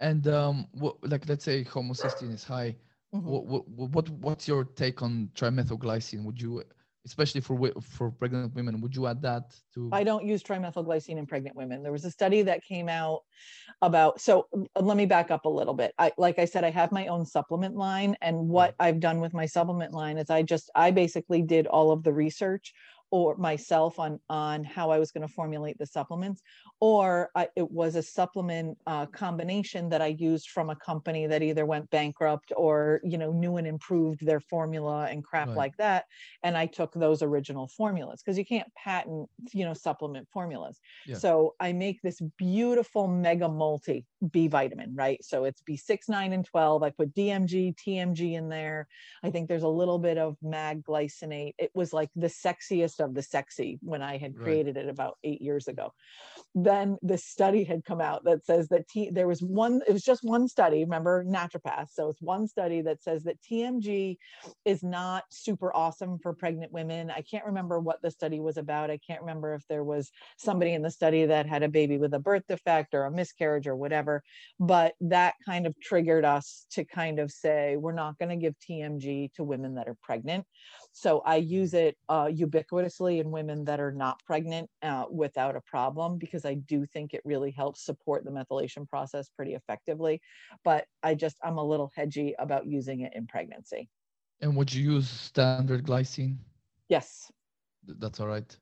And 0.00 0.26
um, 0.28 0.66
what, 0.72 0.96
like 1.08 1.28
let's 1.28 1.44
say 1.44 1.64
homocysteine 1.64 2.34
is 2.34 2.44
high. 2.44 2.76
Mhm. 3.14 3.22
What, 3.22 3.46
what 3.46 3.68
what 3.68 4.10
what's 4.10 4.48
your 4.48 4.64
take 4.64 5.02
on 5.02 5.30
trimethylglycine? 5.34 6.24
Would 6.24 6.40
you, 6.40 6.64
especially 7.06 7.40
for 7.40 7.56
for 7.80 8.10
pregnant 8.10 8.54
women, 8.54 8.80
would 8.80 8.94
you 8.96 9.06
add 9.06 9.22
that 9.22 9.54
to? 9.74 9.88
I 9.92 10.02
don't 10.02 10.24
use 10.24 10.42
trimethylglycine 10.42 11.18
in 11.18 11.26
pregnant 11.26 11.54
women. 11.54 11.82
There 11.82 11.92
was 11.92 12.04
a 12.04 12.10
study 12.10 12.42
that 12.42 12.64
came 12.64 12.88
out 12.88 13.20
about, 13.82 14.20
so 14.20 14.46
uh, 14.52 14.80
let 14.80 14.96
me 14.96 15.06
back 15.06 15.30
up 15.30 15.44
a 15.44 15.48
little 15.48 15.74
bit. 15.74 15.94
I, 15.98 16.12
like 16.18 16.38
I 16.38 16.44
said, 16.44 16.64
I 16.64 16.70
have 16.70 16.90
my 16.90 17.06
own 17.06 17.24
supplement 17.24 17.76
line 17.76 18.16
and 18.20 18.48
what 18.48 18.74
I've 18.80 19.00
done 19.00 19.20
with 19.20 19.34
my 19.34 19.46
supplement 19.46 19.92
line 19.92 20.18
is 20.18 20.30
I 20.30 20.42
just, 20.42 20.70
I 20.74 20.90
basically 20.90 21.42
did 21.42 21.66
all 21.66 21.90
of 21.92 22.02
the 22.02 22.12
research 22.12 22.72
or 23.14 23.36
myself 23.36 24.00
on, 24.00 24.18
on 24.28 24.64
how 24.64 24.90
I 24.90 24.98
was 24.98 25.12
going 25.12 25.24
to 25.26 25.32
formulate 25.32 25.78
the 25.78 25.86
supplements, 25.86 26.42
or 26.80 27.30
I, 27.36 27.48
it 27.54 27.70
was 27.70 27.94
a 27.94 28.02
supplement 28.02 28.76
uh, 28.88 29.06
combination 29.06 29.88
that 29.90 30.02
I 30.02 30.08
used 30.18 30.48
from 30.50 30.68
a 30.68 30.74
company 30.74 31.28
that 31.28 31.40
either 31.40 31.64
went 31.64 31.90
bankrupt 31.90 32.52
or, 32.56 33.00
you 33.04 33.16
know, 33.16 33.30
new 33.30 33.56
and 33.56 33.68
improved 33.68 34.26
their 34.26 34.40
formula 34.40 35.06
and 35.06 35.22
crap 35.22 35.50
Right. 35.50 35.54
like 35.54 35.76
that. 35.76 36.06
And 36.42 36.56
I 36.56 36.66
took 36.66 36.92
those 36.94 37.22
original 37.22 37.68
formulas 37.68 38.20
because 38.20 38.36
you 38.36 38.44
can't 38.44 38.68
patent, 38.74 39.28
you 39.52 39.64
know, 39.64 39.74
supplement 39.74 40.28
formulas. 40.32 40.80
Yeah. 41.04 41.20
So 41.20 41.54
I 41.60 41.72
make 41.72 42.00
this 42.02 42.20
beautiful 42.36 43.06
mega 43.06 43.48
multi 43.48 44.06
B 44.32 44.48
vitamin, 44.48 44.94
right? 44.96 45.22
So 45.22 45.44
it's 45.44 45.60
B6, 45.62 46.08
9, 46.08 46.32
and 46.32 46.44
12. 46.44 46.82
I 46.82 46.90
put 46.90 47.14
DMG, 47.14 47.74
TMG 47.74 48.34
in 48.34 48.48
there. 48.48 48.88
I 49.22 49.30
think 49.30 49.48
there's 49.48 49.62
a 49.62 49.68
little 49.68 49.98
bit 49.98 50.18
of 50.18 50.36
mag 50.42 50.82
glycinate. 50.82 51.52
It 51.58 51.70
was 51.74 51.92
like 51.92 52.10
the 52.16 52.26
sexiest 52.28 53.03
of 53.04 53.14
the 53.14 53.22
sexy 53.22 53.78
when 53.82 54.02
I 54.02 54.18
had 54.18 54.34
Right. 54.34 54.42
created 54.42 54.76
it 54.76 54.88
about 54.88 55.18
eight 55.22 55.40
years 55.40 55.68
ago. 55.68 55.92
Then 56.54 56.98
this 57.02 57.24
study 57.24 57.64
had 57.64 57.84
come 57.84 58.00
out 58.00 58.24
that 58.24 58.44
says 58.44 58.68
that 58.68 58.88
T, 58.88 59.10
there 59.10 59.28
was 59.28 59.42
one, 59.42 59.82
it 59.86 59.92
was 59.92 60.02
just 60.02 60.22
one 60.24 60.48
study, 60.48 60.84
remember 60.84 61.24
naturopath. 61.24 61.88
So 61.92 62.08
it's 62.08 62.22
one 62.22 62.46
study 62.48 62.80
that 62.82 63.02
says 63.02 63.24
that 63.24 63.40
TMG 63.42 64.18
is 64.64 64.82
not 64.82 65.24
super 65.30 65.74
awesome 65.74 66.18
for 66.18 66.32
pregnant 66.32 66.72
women. 66.72 67.10
I 67.10 67.22
can't 67.22 67.44
remember 67.44 67.80
what 67.80 68.00
the 68.02 68.10
study 68.10 68.40
was 68.40 68.56
about. 68.56 68.90
I 68.90 68.98
can't 68.98 69.20
remember 69.20 69.54
if 69.54 69.66
there 69.68 69.84
was 69.84 70.10
somebody 70.38 70.72
in 70.72 70.82
the 70.82 70.90
study 70.90 71.26
that 71.26 71.46
had 71.46 71.62
a 71.62 71.68
baby 71.68 71.98
with 71.98 72.14
a 72.14 72.18
birth 72.18 72.44
defect 72.48 72.94
or 72.94 73.04
a 73.04 73.10
miscarriage 73.10 73.66
or 73.66 73.76
whatever. 73.76 74.22
But 74.58 74.94
that 75.00 75.34
kind 75.44 75.66
of 75.66 75.78
triggered 75.80 76.24
us 76.24 76.66
to 76.72 76.84
kind 76.84 77.18
of 77.18 77.30
say, 77.30 77.76
we're 77.76 77.92
not 77.92 78.18
going 78.18 78.30
to 78.30 78.36
give 78.36 78.54
TMG 78.60 79.32
to 79.34 79.44
women 79.44 79.74
that 79.74 79.88
are 79.88 79.96
pregnant. 80.02 80.46
So 80.96 81.22
I 81.26 81.36
use 81.36 81.74
it 81.74 81.96
uh, 82.08 82.26
ubiquitously 82.26 83.18
in 83.18 83.32
women 83.32 83.64
that 83.64 83.80
are 83.80 83.90
not 83.90 84.24
pregnant 84.24 84.70
uh, 84.80 85.06
without 85.10 85.56
a 85.56 85.60
problem 85.60 86.18
because 86.18 86.44
I 86.44 86.54
do 86.54 86.86
think 86.86 87.14
it 87.14 87.20
really 87.24 87.50
helps 87.50 87.84
support 87.84 88.24
the 88.24 88.30
methylation 88.30 88.88
process 88.88 89.28
pretty 89.28 89.54
effectively. 89.54 90.22
But 90.62 90.86
I 91.02 91.16
just, 91.16 91.36
I'm 91.42 91.58
a 91.58 91.64
little 91.64 91.90
hedgy 91.96 92.36
about 92.38 92.66
using 92.66 93.00
it 93.00 93.12
in 93.16 93.26
pregnancy. 93.26 93.88
And 94.40 94.54
would 94.54 94.72
you 94.72 94.92
use 94.92 95.10
standard 95.10 95.84
glycine? 95.84 96.36
Yes. 96.88 97.32
That's 97.84 98.20
all 98.20 98.28
right. 98.28 98.56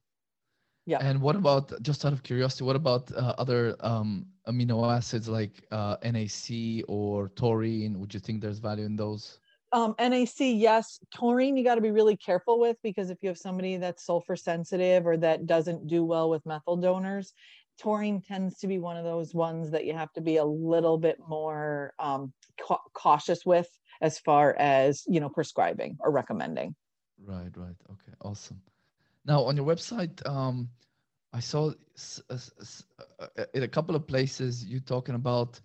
Yeah. 0.87 1.01
And 1.03 1.21
what 1.21 1.37
about, 1.37 1.83
just 1.83 2.07
out 2.07 2.15
of 2.15 2.23
curiosity, 2.23 2.65
what 2.65 2.77
about 2.77 3.13
uh, 3.13 3.35
other 3.37 3.77
um, 3.81 4.25
amino 4.49 4.91
acids 4.91 5.29
like 5.29 5.67
uh, 5.71 5.97
NAC 6.03 6.83
or 6.89 7.29
taurine? 7.37 8.01
Would 8.01 8.15
you 8.15 8.21
think 8.21 8.41
there's 8.41 8.59
value 8.59 8.87
in 8.87 8.97
those? 8.97 9.39
Um, 9.73 9.95
NAC, 9.99 10.35
yes. 10.39 10.99
Taurine, 11.15 11.57
you 11.57 11.65
got 11.65 11.77
to 11.77 11.81
be 11.81 11.91
really 11.91 12.17
careful 12.17 12.61
with 12.61 12.77
because 12.83 13.09
if 13.09 13.19
you 13.23 13.29
have 13.29 13.39
somebody 13.39 13.79
that's 13.79 14.05
sulfur 14.05 14.37
sensitive 14.37 15.07
or 15.07 15.17
that 15.17 15.47
doesn't 15.47 15.87
do 15.87 16.05
well 16.05 16.29
with 16.29 16.45
methyl 16.45 16.77
donors, 16.77 17.33
taurine 17.79 18.21
tends 18.21 18.59
to 18.59 18.67
be 18.67 18.79
one 18.79 18.99
of 18.99 19.05
those 19.05 19.35
ones 19.35 19.71
that 19.71 19.87
you 19.87 19.95
have 19.95 20.13
to 20.13 20.21
be 20.21 20.37
a 20.37 20.45
little 20.45 20.99
bit 20.99 21.19
more 21.27 21.95
um, 21.99 22.33
cau- 22.61 22.83
cautious 22.93 23.47
with 23.47 23.69
as 24.03 24.19
far 24.19 24.55
as 24.59 25.05
you 25.07 25.21
know 25.21 25.29
prescribing 25.29 25.97
or 26.01 26.11
recommending. 26.11 26.75
Right, 27.25 27.51
right. 27.57 27.77
Okay, 27.91 28.13
awesome. 28.21 28.61
Now 29.25 29.43
on 29.45 29.57
your 29.57 29.67
website, 29.67 30.27
um, 30.29 30.69
I 31.33 31.41
saw 31.41 31.73
uh, 32.29 32.37
uh, 33.21 33.45
in 33.55 33.63
a 33.63 33.69
couple 33.69 33.97
of 33.97 34.07
places 34.07 34.65
you 34.65 34.81
talking 34.81 35.15
about 35.15 35.61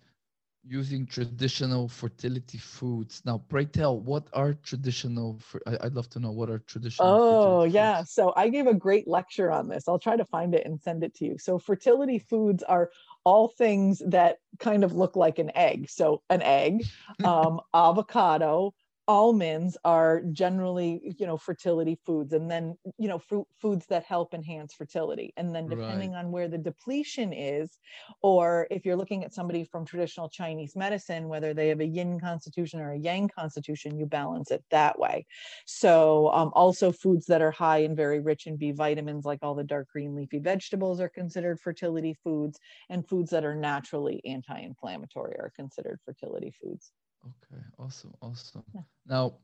using 0.66 1.06
traditional 1.06 1.88
fertility 1.88 2.58
foods. 2.58 3.22
Now, 3.24 3.38
pray 3.48 3.64
tell, 3.64 3.98
what 4.00 4.28
are 4.32 4.54
traditional? 4.54 5.38
fer- 5.40 5.62
I, 5.66 5.78
I'd 5.82 5.94
love 5.94 6.08
to 6.10 6.20
know 6.20 6.30
what 6.30 6.50
are 6.50 6.58
traditional. 6.58 7.16
Oh, 7.20 7.64
yeah. 7.64 7.98
foods? 7.98 8.12
So 8.12 8.32
I 8.36 8.48
gave 8.48 8.66
a 8.66 8.74
great 8.74 9.06
lecture 9.08 9.50
on 9.50 9.68
this. 9.68 9.88
I'll 9.88 9.98
try 9.98 10.16
to 10.16 10.24
find 10.24 10.54
it 10.54 10.66
and 10.66 10.80
send 10.80 11.04
it 11.04 11.14
to 11.16 11.24
you. 11.24 11.38
So, 11.38 11.58
fertility 11.58 12.18
foods 12.18 12.62
are 12.62 12.90
all 13.24 13.48
things 13.48 14.02
that 14.06 14.38
kind 14.58 14.84
of 14.84 14.92
look 14.94 15.16
like 15.16 15.38
an 15.38 15.50
egg. 15.56 15.88
So, 15.90 16.22
an 16.30 16.42
egg, 16.42 16.84
um, 17.24 17.60
avocado, 17.74 18.74
almonds 19.08 19.76
are 19.84 20.22
generally, 20.32 21.14
you 21.18 21.26
know, 21.26 21.38
fertility 21.38 21.98
foods, 22.06 22.32
and 22.34 22.50
then, 22.50 22.76
you 22.98 23.08
know, 23.08 23.18
fruit 23.18 23.46
foods 23.60 23.86
that 23.86 24.04
help 24.04 24.34
enhance 24.34 24.74
fertility. 24.74 25.32
And 25.36 25.54
then, 25.54 25.68
depending 25.68 26.14
on 26.14 26.30
where 26.30 26.48
the 26.48 26.58
depletion 26.58 27.32
is, 27.32 27.78
or 28.22 28.68
if 28.70 28.84
you're 28.84 28.96
looking 28.96 29.24
at 29.24 29.32
somebody 29.34 29.64
from 29.64 29.84
traditional 29.86 30.28
Chinese 30.28 30.76
medicine, 30.76 31.28
whether 31.28 31.54
they 31.54 31.68
have 31.68 31.80
a 31.80 31.86
yin 31.86 32.20
constitution 32.20 32.80
or 32.80 32.92
a 32.92 32.98
yang 32.98 33.28
constitution, 33.28 33.98
you 33.98 34.06
balance 34.06 34.50
it 34.50 34.64
that 34.70 34.98
way. 34.98 35.26
So, 35.66 36.30
um, 36.32 36.50
also 36.54 36.92
foods 36.92 37.26
that 37.26 37.42
are 37.42 37.50
high 37.50 37.78
and 37.78 37.96
very 37.96 38.20
rich 38.20 38.46
in 38.46 38.56
B 38.56 38.72
vitamins, 38.72 39.24
like 39.24 39.40
all 39.42 39.54
the 39.54 39.64
dark 39.64 39.88
green 39.88 40.14
leafy 40.14 40.38
vegetables, 40.38 41.00
are 41.00 41.08
considered 41.08 41.60
fertility 41.60 42.14
foods, 42.14 42.58
and 42.88 43.08
foods 43.08 43.30
that 43.30 43.44
are 43.44 43.54
naturally 43.56 44.20
anti 44.24 44.60
inflammatory 44.60 45.36
are 45.38 45.50
considered 45.56 46.00
fertility 46.04 46.50
foods. 46.50 46.92
Okay, 47.26 47.62
awesome, 47.78 48.14
awesome. 48.22 48.64
Yeah. 48.74 48.82
Now, 49.06 49.34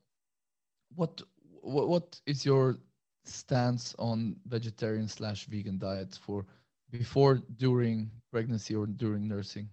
what 0.95 1.23
what 1.63 1.89
what 1.89 2.21
is 2.27 2.45
your 2.45 2.79
stance 3.25 3.95
on 3.99 4.37
vegetarian 4.47 5.09
slash 5.09 5.47
vegan 5.47 5.79
diets 5.79 6.17
for 6.17 6.47
before, 6.91 7.43
during 7.57 8.11
pregnancy, 8.31 8.75
or 8.75 8.87
during 8.87 9.27
nursing? 9.29 9.69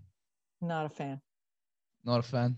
Not 0.62 0.86
a 0.86 0.90
fan. 0.90 1.22
Not 2.04 2.20
a 2.20 2.24
fan. 2.24 2.58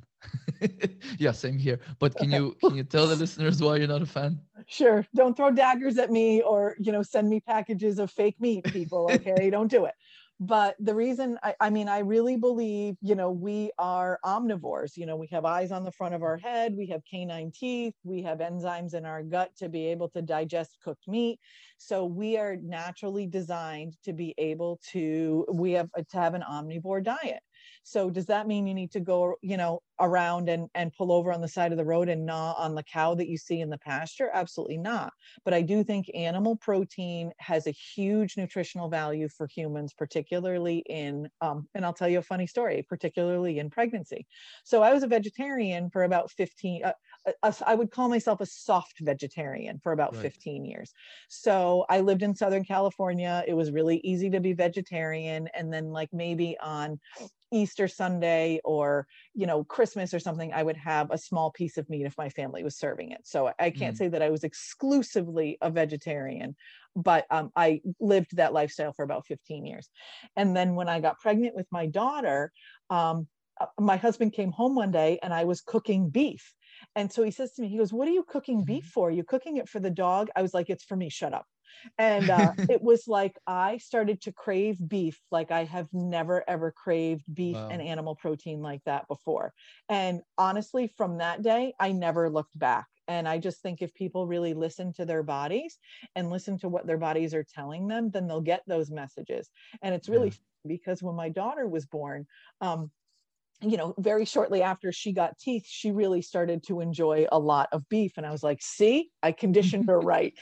yeah, 1.18 1.32
same 1.32 1.58
here. 1.58 1.80
But 2.00 2.16
can 2.16 2.32
you 2.32 2.56
can 2.64 2.76
you 2.76 2.84
tell 2.84 3.08
the 3.08 3.16
listeners 3.16 3.62
why 3.62 3.78
you're 3.78 3.88
not 3.88 4.02
a 4.02 4.06
fan? 4.06 4.40
Sure. 4.68 5.06
Don't 5.16 5.36
throw 5.36 5.52
daggers 5.52 5.98
at 5.98 6.12
me 6.12 6.42
or, 6.42 6.76
you 6.80 6.92
know, 6.92 7.02
send 7.04 7.30
me 7.30 7.40
packages 7.42 8.00
of 8.00 8.12
fake 8.12 8.40
meat, 8.40 8.66
people. 8.72 9.08
Okay. 9.12 9.50
Don't 9.50 9.70
do 9.70 9.86
it. 9.86 9.94
But 10.40 10.76
the 10.80 10.96
reason 10.96 11.38
I, 11.44 11.56
I 11.60 11.70
mean, 11.70 11.88
I 11.88 12.00
really 12.00 12.36
believe, 12.36 12.96
you 13.02 13.16
know, 13.16 13.32
we 13.32 13.72
are 13.78 14.20
omnivores. 14.26 14.98
You 14.98 15.06
know, 15.06 15.16
we 15.16 15.28
have 15.28 15.46
eyes 15.46 15.72
on 15.72 15.84
the 15.84 15.92
front 15.92 16.16
of 16.16 16.24
our 16.24 16.38
head, 16.38 16.76
we 16.76 16.88
have 16.88 17.02
canine 17.10 17.52
teeth, 17.52 17.94
we 18.04 18.22
have 18.24 18.40
enzymes 18.40 18.94
in 18.94 19.06
our 19.06 19.24
gut 19.24 19.56
to 19.58 19.70
be 19.70 19.88
able 19.88 20.10
to 20.10 20.22
digest 20.22 20.78
cooked 20.84 21.08
meat. 21.08 21.40
So 21.78 22.06
we 22.06 22.38
are 22.38 22.58
naturally 22.58 23.28
designed 23.28 23.96
to 24.04 24.14
be 24.14 24.34
able 24.38 24.80
to, 24.92 25.46
we 25.52 25.74
have 25.74 25.90
to 25.92 26.18
have 26.18 26.34
an 26.34 26.44
omnivore 26.50 27.04
diet. 27.04 27.42
So 27.84 28.10
does 28.10 28.26
that 28.28 28.48
mean 28.48 28.68
you 28.68 28.74
need 28.74 28.92
to 28.92 29.00
go, 29.00 29.36
you 29.42 29.58
know, 29.58 29.82
around 30.00 30.50
and, 30.50 30.70
and 30.76 30.92
pull 30.94 31.12
over 31.12 31.32
on 31.32 31.42
the 31.42 31.48
side 31.48 31.72
of 31.72 31.78
the 31.78 31.86
road 31.86 32.10
and 32.10 32.26
gnaw 32.26 32.54
on 32.58 32.76
the 32.76 32.84
cow 32.84 33.16
that 33.16 33.28
you 33.30 33.38
see 33.38 33.60
in 33.60 33.70
the 33.70 33.78
pasture? 33.78 34.30
Absolutely 34.34 34.78
not. 34.78 35.14
But 35.46 35.54
I 35.54 35.62
do 35.62 35.84
think 35.84 36.08
animal 36.14 36.58
protein 36.58 37.32
has 37.40 37.68
a 37.68 37.72
huge 37.72 38.38
nutritional 38.38 38.90
value 38.90 39.28
for 39.30 39.48
humans, 39.48 39.94
particularly 39.94 40.80
in, 40.90 41.30
um, 41.42 41.68
and 41.74 41.86
I'll 41.86 41.94
tell 41.94 42.10
you 42.10 42.20
a 42.20 42.24
funny 42.24 42.48
story, 42.48 42.84
particularly 42.88 43.60
in 43.60 43.70
pregnancy. 43.70 44.26
So 44.64 44.82
I 44.84 44.94
was 44.94 45.04
a 45.04 45.08
vegetarian 45.08 45.90
for 45.90 46.04
about 46.04 46.32
15, 46.32 46.84
uh, 46.84 46.94
a- 47.44 47.56
I 47.66 47.76
would 47.76 47.92
call 47.92 48.10
myself 48.10 48.42
a 48.42 48.46
soft 48.46 49.00
vegetarian 49.00 49.80
for 49.80 49.92
about 49.92 50.16
Right. 50.16 50.34
15 50.34 50.66
years. 50.66 50.92
So 51.30 51.86
I 51.90 52.02
lived 52.02 52.24
in 52.24 52.36
Southern 52.36 52.64
California. 52.66 53.44
It 53.48 53.54
was 53.54 53.72
really 53.72 53.98
easy 54.04 54.30
to 54.32 54.40
be 54.40 54.54
vegetarian. 54.54 55.48
And 55.54 55.72
then, 55.74 55.92
like, 55.92 56.10
maybe 56.12 56.58
on 56.60 57.00
Easter 57.54 57.88
Sunday 57.88 58.60
or, 58.64 59.08
you 59.34 59.46
know, 59.46 59.64
Christmas 59.64 60.14
or 60.14 60.20
something, 60.20 60.52
I 60.52 60.64
would 60.64 60.78
have 60.78 61.12
a 61.12 61.18
small 61.18 61.52
piece 61.52 61.78
of 61.78 61.90
meat 61.90 62.06
if 62.06 62.18
my 62.18 62.30
family 62.30 62.64
was 62.64 62.78
serving 62.78 63.12
it. 63.12 63.22
So 63.24 63.52
I 63.60 63.70
can't 63.70 63.96
mm. 63.96 63.98
say 63.98 64.08
that 64.10 64.22
I 64.22 64.30
was 64.30 64.44
exclusively 64.44 65.58
a 65.62 65.70
vegetarian, 65.70 66.56
but 66.96 67.26
um, 67.30 67.52
I 67.56 67.82
lived 68.00 68.38
that 68.38 68.54
lifestyle 68.54 68.94
for 68.94 69.04
about 69.04 69.28
15 69.28 69.66
years. 69.66 69.90
And 70.36 70.56
then 70.56 70.76
when 70.76 70.90
I 70.90 71.00
got 71.00 71.20
pregnant 71.20 71.56
with 71.56 71.68
my 71.72 71.86
daughter, 71.86 72.52
um, 72.90 73.28
uh, 73.62 73.68
my 73.80 73.98
husband 73.98 74.34
came 74.34 74.52
home 74.52 74.76
one 74.76 74.92
day 74.92 75.20
and 75.22 75.34
I 75.34 75.44
was 75.46 75.62
cooking 75.62 76.10
beef. 76.10 76.54
And 76.96 77.12
so 77.12 77.24
he 77.24 77.32
says 77.32 77.54
to 77.54 77.62
me, 77.62 77.70
he 77.70 77.78
goes, 77.78 77.94
What 77.94 78.08
are 78.08 78.12
you 78.12 78.24
cooking 78.24 78.64
beef 78.64 78.84
mm-hmm. 78.84 78.90
for? 78.90 79.12
You're 79.12 79.24
cooking 79.24 79.58
it 79.58 79.70
for 79.70 79.80
the 79.80 79.92
dog? 79.92 80.30
I 80.36 80.42
was 80.42 80.54
like, 80.54 80.70
It's 80.70 80.84
for 80.84 80.96
me, 80.96 81.10
shut 81.10 81.34
up. 81.34 81.46
And 81.98 82.30
uh, 82.30 82.54
it 82.70 82.82
was 82.82 83.08
like 83.08 83.38
I 83.48 83.78
started 83.78 84.22
to 84.22 84.32
crave 84.32 84.78
beef 84.88 85.20
like 85.32 85.52
I 85.52 85.64
have 85.66 85.88
never 85.94 86.44
ever 86.48 86.72
craved 86.72 87.26
beef 87.34 87.56
wow. 87.56 87.70
and 87.70 87.82
animal 87.82 88.16
protein 88.16 88.62
like 88.62 88.82
that 88.86 89.08
before. 89.08 89.54
And 89.90 90.22
honestly, 90.38 90.88
from 90.88 91.18
that 91.18 91.42
day, 91.42 91.74
I 91.80 91.92
never 91.92 92.30
looked 92.30 92.58
back. 92.58 92.88
And 93.08 93.28
I 93.28 93.38
just 93.38 93.62
think 93.62 93.82
if 93.82 93.94
people 93.94 94.28
really 94.28 94.54
listen 94.54 94.94
to 94.94 95.06
their 95.06 95.24
bodies 95.24 95.78
and 96.16 96.30
listen 96.30 96.58
to 96.60 96.70
what 96.70 96.88
their 96.88 96.98
bodies 96.98 97.34
are 97.34 97.44
telling 97.44 97.88
them, 97.88 98.10
then 98.12 98.28
they'll 98.28 98.42
get 98.42 98.64
those 98.66 98.90
messages. 98.90 99.50
And 99.82 99.94
it's 99.94 100.08
really 100.08 100.30
yeah. 100.30 100.76
because 100.76 101.04
when 101.04 101.16
my 101.16 101.30
daughter 101.30 101.68
was 101.68 101.86
born, 101.86 102.26
um, 102.62 102.92
you 103.62 103.78
know, 103.78 103.94
very 103.98 104.26
shortly 104.26 104.62
after 104.62 104.92
she 104.92 105.14
got 105.14 105.38
teeth, 105.38 105.66
she 105.68 105.92
really 105.92 106.22
started 106.22 106.64
to 106.64 106.82
enjoy 106.82 107.26
a 107.32 107.40
lot 107.40 107.70
of 107.72 107.88
beef. 107.88 108.14
And 108.18 108.26
I 108.26 108.32
was 108.32 108.44
like, 108.44 108.60
see, 108.62 109.10
I 109.22 109.32
conditioned 109.32 109.86
her 109.88 110.00
right. 110.02 110.34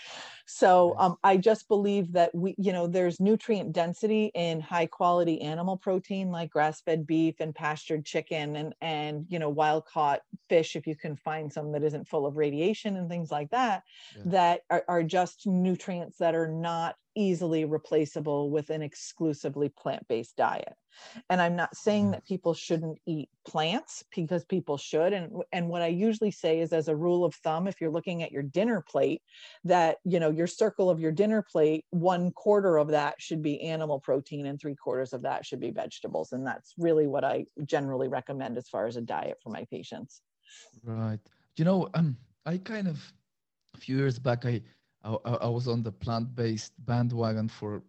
So 0.48 0.96
um, 0.98 1.18
I 1.24 1.38
just 1.38 1.68
believe 1.68 2.12
that 2.14 2.34
we, 2.34 2.56
you 2.58 2.74
know, 2.74 2.88
there's 2.88 3.20
nutrient 3.20 3.72
density 3.74 4.32
in 4.34 4.60
high 4.60 4.88
quality 4.88 5.42
animal 5.42 5.78
protein 5.78 6.32
like 6.32 6.50
grass 6.50 6.82
fed 6.82 7.06
beef 7.08 7.36
and 7.40 7.56
pastured 7.56 8.06
chicken 8.06 8.56
and, 8.56 8.74
and, 8.82 9.26
you 9.30 9.40
know, 9.40 9.50
wild 9.50 9.86
caught 9.86 10.22
fish, 10.50 10.76
if 10.76 10.88
you 10.88 10.96
can 10.96 11.16
find 11.16 11.54
some 11.54 11.72
that 11.72 11.84
isn't 11.84 12.08
full 12.08 12.26
of 12.26 12.38
radiation 12.38 12.98
and 12.98 13.10
things 13.10 13.32
like 13.32 13.50
that, 13.52 13.84
yeah. 14.18 14.24
that 14.26 14.62
are, 14.70 14.84
are 14.88 15.04
just 15.04 15.48
nutrients 15.48 16.18
that 16.18 16.36
are 16.36 16.50
not 16.50 16.96
easily 17.16 17.66
replaceable 17.66 18.50
with 18.50 18.70
an 18.70 18.82
exclusively 18.82 19.70
plant 19.70 20.08
based 20.08 20.36
diet. 20.36 20.74
And 21.30 21.42
I'm 21.42 21.56
not 21.56 21.76
saying 21.76 22.06
mm-hmm. 22.06 22.12
that 22.12 22.26
people 22.26 22.54
shouldn't 22.54 23.00
eat 23.06 23.30
plants 23.48 24.04
because 24.16 24.44
people 24.46 24.78
should. 24.78 25.14
And, 25.14 25.32
and 25.52 25.70
what 25.70 25.82
I 25.82 25.88
usually 25.88 26.32
say 26.32 26.60
is, 26.60 26.74
as 26.74 26.88
a 26.88 26.96
rule 26.96 27.24
of 27.24 27.34
thumb, 27.36 27.68
if 27.68 27.80
you're 27.80 27.92
looking 27.92 28.24
at 28.24 28.32
your 28.32 28.44
dinner 28.44 28.84
plate, 28.88 29.22
that, 29.64 29.98
you 30.04 30.20
know, 30.20 30.30
your 30.30 30.48
circle 30.48 30.90
of 30.90 31.00
your 31.00 31.12
dinner 31.12 31.42
plate, 31.50 31.86
one 31.92 32.32
quarter 32.32 32.78
of 32.78 32.90
that 32.90 33.16
should 33.20 33.42
be 33.42 33.62
animal 33.62 34.00
protein 34.00 34.46
and 34.46 34.60
three 34.60 34.76
quarters 34.76 35.14
of 35.14 35.22
that 35.22 35.46
should 35.46 35.60
be 35.60 35.72
vegetables. 35.72 36.34
And 36.34 36.46
that's 36.46 36.74
really 36.78 37.08
what 37.08 37.24
I 37.24 37.46
generally 37.66 38.08
recommend 38.08 38.58
as 38.58 38.68
far 38.68 38.88
as 38.88 38.98
a 38.98 39.02
diet 39.02 39.38
for 39.42 39.50
my 39.50 39.66
patients. 39.72 40.22
Right. 40.84 41.20
You 41.56 41.66
know, 41.66 41.90
um, 41.94 42.18
I 42.46 42.58
kind 42.58 42.88
of, 42.88 43.02
a 43.76 43.78
few 43.78 43.98
years 43.98 44.20
back, 44.20 44.46
I, 44.46 44.62
I, 45.04 45.14
I 45.14 45.48
was 45.48 45.68
on 45.68 45.84
the 45.84 45.92
plant-based 45.92 46.74
bandwagon 46.86 47.48
for 47.50 47.82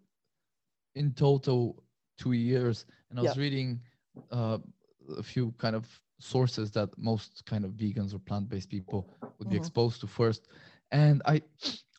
in 0.94 1.12
total 1.12 1.82
two 2.18 2.32
years, 2.32 2.86
and 3.10 3.18
I 3.18 3.22
was 3.22 3.36
reading 3.36 3.80
uh, 4.30 4.58
a 5.16 5.22
few 5.22 5.52
kind 5.58 5.76
of 5.76 5.86
sources 6.18 6.70
that 6.72 6.96
most 6.96 7.44
kind 7.44 7.64
of 7.64 7.72
vegans 7.72 8.14
or 8.14 8.18
plant-based 8.18 8.70
people 8.70 9.08
would 9.38 9.48
be 9.48 9.56
mm-hmm. 9.56 9.62
exposed 9.62 10.00
to 10.00 10.06
first. 10.06 10.48
And 10.90 11.22
I, 11.24 11.42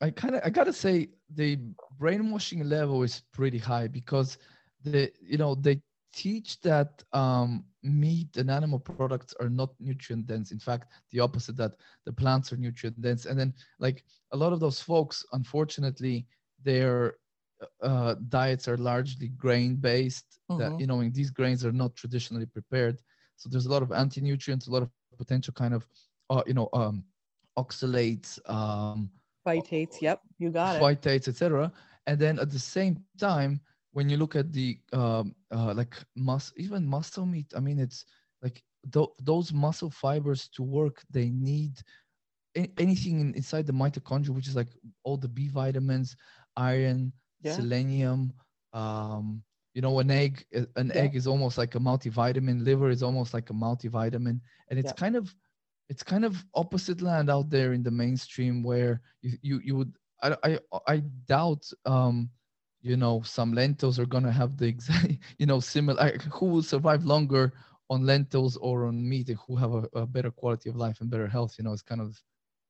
I 0.02 0.12
kind 0.12 0.36
of 0.36 0.41
I 0.45 0.49
gotta 0.49 0.73
say 0.73 1.10
the 1.36 1.58
brainwashing 1.99 2.63
level 2.69 3.04
is 3.04 3.23
pretty 3.32 3.58
high 3.58 3.88
because 3.88 4.38
the 4.84 5.12
you 5.19 5.38
know 5.38 5.56
they 5.56 5.82
teach 6.13 6.62
that 6.62 7.04
um, 7.12 7.65
meat 7.82 8.38
and 8.38 8.49
animal 8.49 8.80
products 8.80 9.34
are 9.39 9.49
not 9.49 9.71
nutrient 9.80 10.28
dense. 10.28 10.52
In 10.52 10.60
fact, 10.60 10.91
the 11.12 11.19
opposite 11.19 11.58
that 11.58 11.73
the 12.06 12.13
plants 12.13 12.54
are 12.54 12.58
nutrient 12.58 13.02
dense. 13.02 13.26
And 13.26 13.38
then 13.38 13.54
like 13.80 14.04
a 14.32 14.38
lot 14.38 14.54
of 14.54 14.60
those 14.60 14.80
folks, 14.80 15.26
unfortunately, 15.34 16.26
their 16.63 17.15
uh, 17.82 18.15
diets 18.30 18.67
are 18.67 18.78
largely 18.78 19.30
grain 19.30 19.76
based. 19.76 20.39
Mm-hmm. 20.49 20.62
That 20.62 20.80
you 20.80 20.88
know, 20.88 20.99
and 20.99 21.13
these 21.13 21.32
grains 21.32 21.65
are 21.65 21.71
not 21.71 21.95
traditionally 21.95 22.45
prepared. 22.45 23.02
So 23.36 23.49
there's 23.49 23.65
a 23.65 23.71
lot 23.71 23.82
of 23.82 23.91
anti-nutrients, 23.91 24.67
a 24.67 24.71
lot 24.71 24.84
of 24.84 24.89
potential 25.17 25.54
kind 25.54 25.73
of, 25.73 25.88
uh, 26.30 26.43
you 26.45 26.54
know, 26.54 26.69
um, 26.73 27.04
oxalates, 27.58 28.39
um, 28.49 29.10
phytates. 29.45 30.02
Yep, 30.02 30.21
you 30.38 30.52
got 30.52 30.76
it. 30.76 30.82
Phytates, 30.82 31.28
etc. 31.28 31.71
And 32.06 32.19
then 32.19 32.39
at 32.39 32.52
the 32.52 32.60
same 32.60 33.04
time, 33.17 33.62
when 33.93 34.10
you 34.10 34.17
look 34.17 34.36
at 34.36 34.51
the 34.51 34.77
um, 34.91 35.34
uh, 35.51 35.73
like 35.73 35.95
mus 36.15 36.51
even 36.58 36.86
muscle 36.86 37.25
meat 37.25 37.51
i 37.56 37.60
mean 37.60 37.79
it's 37.79 38.06
like 38.41 38.62
th- 38.91 39.15
those 39.21 39.53
muscle 39.53 39.89
fibers 39.89 40.49
to 40.49 40.63
work 40.63 41.01
they 41.10 41.29
need 41.29 41.73
anything 42.77 43.19
in, 43.19 43.34
inside 43.34 43.65
the 43.65 43.73
mitochondria 43.73 44.29
which 44.29 44.47
is 44.47 44.56
like 44.56 44.69
all 45.03 45.17
the 45.17 45.27
b 45.27 45.47
vitamins 45.47 46.15
iron 46.58 47.12
yeah. 47.41 47.53
selenium 47.53 48.34
um, 48.73 49.41
you 49.73 49.82
know 49.82 49.99
an 49.99 50.12
egg 50.12 50.45
an 50.75 50.91
yeah. 50.93 51.01
egg 51.01 51.15
is 51.15 51.27
almost 51.27 51.58
like 51.58 51.75
a 51.75 51.79
multivitamin 51.79 52.63
liver 52.63 52.89
is 52.89 53.03
almost 53.03 53.34
like 53.34 53.49
a 53.49 53.53
multivitamin 53.53 54.39
and 54.69 54.79
it's 54.79 54.91
yeah. 54.91 55.03
kind 55.03 55.15
of 55.15 55.34
it's 55.89 56.03
kind 56.03 56.25
of 56.25 56.43
opposite 56.56 57.01
land 57.01 57.29
out 57.29 57.49
there 57.49 57.73
in 57.73 57.84
the 57.84 57.91
mainstream 57.91 58.63
where 58.63 59.01
you 59.21 59.38
you, 59.41 59.62
you 59.63 59.75
would 59.75 59.93
I, 60.21 60.36
I 60.43 60.60
i 60.88 60.97
doubt 61.27 61.65
um 61.86 62.29
you 62.84 62.98
know 62.98 63.22
some 63.24 63.54
lentils 63.54 63.98
are 63.98 64.06
going 64.06 64.24
to 64.24 64.32
have 64.32 64.58
the 64.58 64.67
exact 64.67 65.13
you 65.39 65.46
know 65.46 65.60
similar 65.60 66.17
who 66.32 66.46
will 66.46 66.62
survive 66.62 67.04
longer 67.06 67.54
on 67.89 68.06
lentils 68.06 68.58
or 68.58 68.86
on 68.86 69.10
meat 69.10 69.30
and 69.30 69.39
who 69.48 69.56
have 69.56 69.74
a, 69.74 69.89
a, 69.93 70.06
better 70.06 70.32
quality 70.32 70.69
of 70.69 70.76
life 70.76 71.02
and 71.02 71.10
better 71.10 71.28
health 71.28 71.56
you 71.58 71.63
know 71.63 71.74
it's 71.74 71.82
kind 71.82 72.02
of 72.02 72.19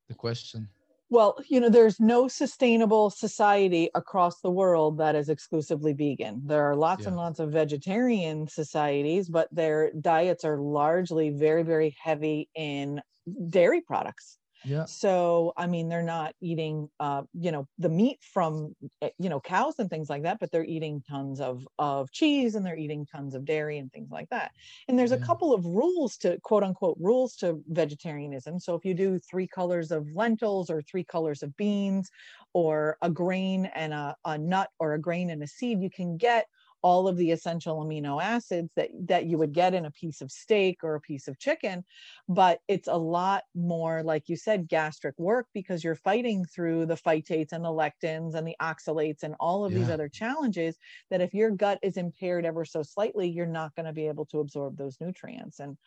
the 0.08 0.14
question. 0.14 0.68
Well 1.10 1.36
you 1.48 1.60
know 1.60 1.68
there's 1.68 2.00
no 2.00 2.28
sustainable 2.28 3.10
society 3.10 3.90
across 3.94 4.40
the 4.40 4.50
world 4.50 4.98
that 4.98 5.14
is 5.14 5.28
exclusively 5.28 5.92
vegan. 5.92 6.42
There 6.46 6.64
are 6.64 6.76
lots 6.76 7.02
yeah. 7.02 7.08
and 7.08 7.16
lots 7.16 7.40
of 7.40 7.50
vegetarian 7.50 8.48
societies 8.48 9.28
but 9.28 9.48
their 9.52 9.92
diets 9.92 10.44
are 10.44 10.58
largely 10.58 11.30
very 11.30 11.62
very 11.62 11.96
heavy 12.00 12.48
in 12.54 13.02
dairy 13.48 13.80
products 13.80 14.38
yeah. 14.64 14.86
So, 14.86 15.54
I 15.56 15.66
mean, 15.66 15.88
they're 15.88 16.02
not 16.02 16.34
eating, 16.40 16.90
uh, 17.00 17.22
you 17.32 17.50
know, 17.50 17.66
the 17.78 17.88
meat 17.88 18.22
from, 18.22 18.74
eh, 19.00 19.10
you 19.18 19.30
know, 19.30 19.40
cows 19.40 19.78
and 19.78 19.88
things 19.88 20.10
like 20.10 20.22
that, 20.24 20.38
but 20.40 20.50
they're 20.50 20.64
eating 20.64 21.02
tons 21.08 21.40
of 21.40 21.66
of 21.78 22.10
cheese 22.12 22.54
and 22.54 22.66
they're 22.66 22.76
eating 22.76 23.06
tons 23.06 23.34
of 23.34 23.46
dairy 23.46 23.78
and 23.78 23.90
things 23.92 24.10
like 24.10 24.28
that. 24.28 24.52
And 24.86 24.98
there's 24.98 25.10
yeah. 25.10 25.16
a 25.18 25.18
couple 25.18 25.54
of 25.54 25.64
rules 25.64 26.18
to 26.18 26.38
quote 26.42 26.62
unquote 26.62 26.98
rules 27.00 27.34
to 27.36 27.62
vegetarianism. 27.68 28.58
So 28.60 28.74
if 28.74 28.84
you 28.84 28.92
do 28.92 29.18
three 29.18 29.48
colors 29.48 29.90
of 29.90 30.06
lentils 30.14 30.68
or 30.68 30.82
three 30.82 31.04
colors 31.04 31.42
of 31.42 31.56
beans, 31.56 32.10
or 32.52 32.96
a 33.02 33.10
grain 33.10 33.66
and 33.74 33.92
a, 33.92 34.16
a 34.24 34.38
nut 34.38 34.70
or 34.78 34.94
a 34.94 35.00
grain 35.00 35.30
and 35.30 35.42
a 35.42 35.46
seed, 35.46 35.80
you 35.82 35.90
can 35.90 36.16
get 36.16 36.46
all 36.84 37.08
of 37.08 37.16
the 37.16 37.30
essential 37.30 37.82
amino 37.82 38.22
acids 38.22 38.70
that 38.76 38.90
that 39.06 39.24
you 39.24 39.38
would 39.38 39.54
get 39.54 39.72
in 39.72 39.86
a 39.86 39.90
piece 39.90 40.20
of 40.20 40.30
steak 40.30 40.84
or 40.84 40.94
a 40.94 41.00
piece 41.00 41.28
of 41.28 41.38
chicken 41.38 41.82
but 42.28 42.60
it's 42.68 42.88
a 42.88 42.96
lot 42.96 43.42
more 43.54 44.02
like 44.02 44.28
you 44.28 44.36
said 44.36 44.68
gastric 44.68 45.18
work 45.18 45.46
because 45.54 45.82
you're 45.82 45.94
fighting 45.94 46.44
through 46.44 46.84
the 46.84 46.94
phytates 46.94 47.52
and 47.52 47.64
the 47.64 47.68
lectins 47.68 48.34
and 48.34 48.46
the 48.46 48.54
oxalates 48.60 49.22
and 49.22 49.34
all 49.40 49.64
of 49.64 49.72
yeah. 49.72 49.78
these 49.78 49.88
other 49.88 50.10
challenges 50.10 50.76
that 51.10 51.22
if 51.22 51.32
your 51.32 51.50
gut 51.50 51.78
is 51.82 51.96
impaired 51.96 52.44
ever 52.44 52.66
so 52.66 52.82
slightly 52.82 53.30
you're 53.30 53.46
not 53.46 53.74
going 53.74 53.86
to 53.86 53.92
be 53.92 54.06
able 54.06 54.26
to 54.26 54.40
absorb 54.40 54.76
those 54.76 54.98
nutrients 55.00 55.60
and 55.60 55.78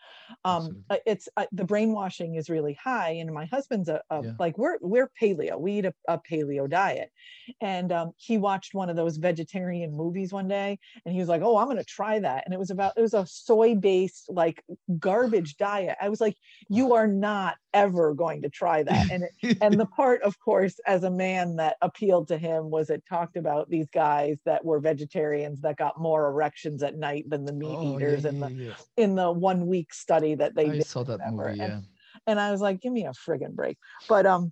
um 0.45 0.83
it's 1.05 1.29
uh, 1.37 1.45
the 1.51 1.63
brainwashing 1.63 2.33
is 2.35 2.49
really 2.49 2.75
high 2.83 3.11
and 3.11 3.31
my 3.31 3.45
husband's 3.45 3.87
a, 3.87 4.01
a 4.09 4.23
yeah. 4.23 4.31
like 4.39 4.57
we're 4.57 4.79
we're 4.81 5.11
paleo 5.21 5.59
we 5.59 5.73
eat 5.73 5.85
a, 5.85 5.93
a 6.07 6.19
paleo 6.19 6.67
diet 6.67 7.11
and 7.61 7.91
um, 7.91 8.13
he 8.17 8.39
watched 8.39 8.73
one 8.73 8.89
of 8.89 8.95
those 8.95 9.17
vegetarian 9.17 9.95
movies 9.95 10.33
one 10.33 10.47
day 10.47 10.79
and 11.05 11.13
he 11.13 11.19
was 11.19 11.29
like 11.29 11.41
oh 11.41 11.57
i'm 11.57 11.65
going 11.65 11.77
to 11.77 11.83
try 11.83 12.19
that 12.19 12.43
and 12.45 12.53
it 12.53 12.59
was 12.59 12.71
about 12.71 12.93
it 12.97 13.01
was 13.01 13.13
a 13.13 13.25
soy 13.27 13.75
based 13.75 14.29
like 14.29 14.63
garbage 14.99 15.57
diet 15.57 15.97
i 16.01 16.09
was 16.09 16.21
like 16.21 16.35
you 16.69 16.93
are 16.93 17.07
not 17.07 17.55
ever 17.73 18.13
going 18.13 18.41
to 18.41 18.49
try 18.49 18.83
that 18.83 19.11
and 19.11 19.23
it, 19.41 19.57
and 19.61 19.79
the 19.79 19.85
part 19.85 20.21
of 20.23 20.39
course 20.39 20.79
as 20.85 21.03
a 21.03 21.11
man 21.11 21.55
that 21.55 21.77
appealed 21.81 22.27
to 22.27 22.37
him 22.37 22.69
was 22.69 22.89
it 22.89 23.03
talked 23.07 23.37
about 23.37 23.69
these 23.69 23.89
guys 23.93 24.37
that 24.45 24.63
were 24.63 24.79
vegetarians 24.79 25.61
that 25.61 25.77
got 25.77 25.99
more 25.99 26.27
erections 26.27 26.81
at 26.83 26.97
night 26.97 27.29
than 27.29 27.45
the 27.45 27.53
meat 27.53 27.75
oh, 27.77 27.95
eaters 27.95 28.23
yeah, 28.23 28.29
in 28.29 28.39
the 28.39 28.51
yeah. 28.51 28.73
in 28.97 29.15
the 29.15 29.31
one 29.31 29.67
week 29.67 29.93
study 29.93 30.35
that 30.35 30.55
they 30.55 30.69
I 30.69 30.79
saw 30.79 31.03
that 31.03 31.19
movie, 31.31 31.57
yeah. 31.57 31.65
And, 31.65 31.83
and 32.25 32.39
I 32.39 32.51
was 32.51 32.61
like, 32.61 32.81
give 32.81 32.93
me 32.93 33.05
a 33.05 33.11
friggin' 33.11 33.53
break. 33.53 33.77
But 34.09 34.25
um, 34.25 34.51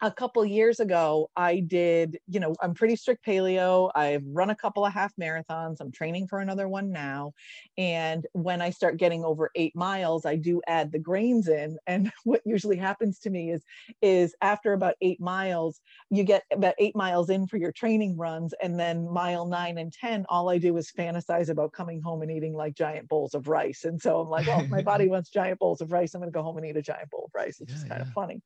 a 0.00 0.10
couple 0.10 0.44
years 0.44 0.78
ago 0.78 1.28
i 1.36 1.58
did 1.58 2.18
you 2.28 2.38
know 2.38 2.54
i'm 2.62 2.72
pretty 2.72 2.94
strict 2.94 3.24
paleo 3.24 3.90
i've 3.96 4.22
run 4.26 4.50
a 4.50 4.54
couple 4.54 4.84
of 4.84 4.92
half 4.92 5.12
marathons 5.20 5.76
i'm 5.80 5.90
training 5.90 6.26
for 6.28 6.38
another 6.38 6.68
one 6.68 6.92
now 6.92 7.32
and 7.76 8.26
when 8.32 8.62
i 8.62 8.70
start 8.70 8.96
getting 8.96 9.24
over 9.24 9.50
eight 9.56 9.74
miles 9.74 10.24
i 10.24 10.36
do 10.36 10.60
add 10.68 10.92
the 10.92 10.98
grains 10.98 11.48
in 11.48 11.76
and 11.86 12.12
what 12.24 12.40
usually 12.44 12.76
happens 12.76 13.18
to 13.18 13.30
me 13.30 13.50
is 13.50 13.64
is 14.00 14.34
after 14.40 14.72
about 14.72 14.94
eight 15.00 15.20
miles 15.20 15.80
you 16.10 16.22
get 16.22 16.44
about 16.52 16.74
eight 16.78 16.94
miles 16.94 17.28
in 17.28 17.46
for 17.46 17.56
your 17.56 17.72
training 17.72 18.16
runs 18.16 18.54
and 18.62 18.78
then 18.78 19.08
mile 19.12 19.46
nine 19.46 19.78
and 19.78 19.92
ten 19.92 20.24
all 20.28 20.48
i 20.48 20.58
do 20.58 20.76
is 20.76 20.92
fantasize 20.96 21.48
about 21.48 21.72
coming 21.72 22.00
home 22.00 22.22
and 22.22 22.30
eating 22.30 22.54
like 22.54 22.74
giant 22.74 23.08
bowls 23.08 23.34
of 23.34 23.48
rice 23.48 23.84
and 23.84 24.00
so 24.00 24.20
i'm 24.20 24.28
like 24.28 24.46
oh 24.46 24.64
my 24.68 24.82
body 24.88 25.08
wants 25.08 25.28
giant 25.30 25.58
bowls 25.58 25.80
of 25.80 25.90
rice 25.90 26.14
i'm 26.14 26.20
going 26.20 26.30
to 26.30 26.36
go 26.36 26.42
home 26.42 26.56
and 26.56 26.66
eat 26.66 26.76
a 26.76 26.82
giant 26.82 27.10
bowl 27.10 27.24
of 27.24 27.34
rice 27.34 27.60
it's 27.60 27.70
yeah, 27.70 27.74
just 27.74 27.88
kind 27.88 28.00
yeah. 28.00 28.06
of 28.06 28.12
funny 28.12 28.40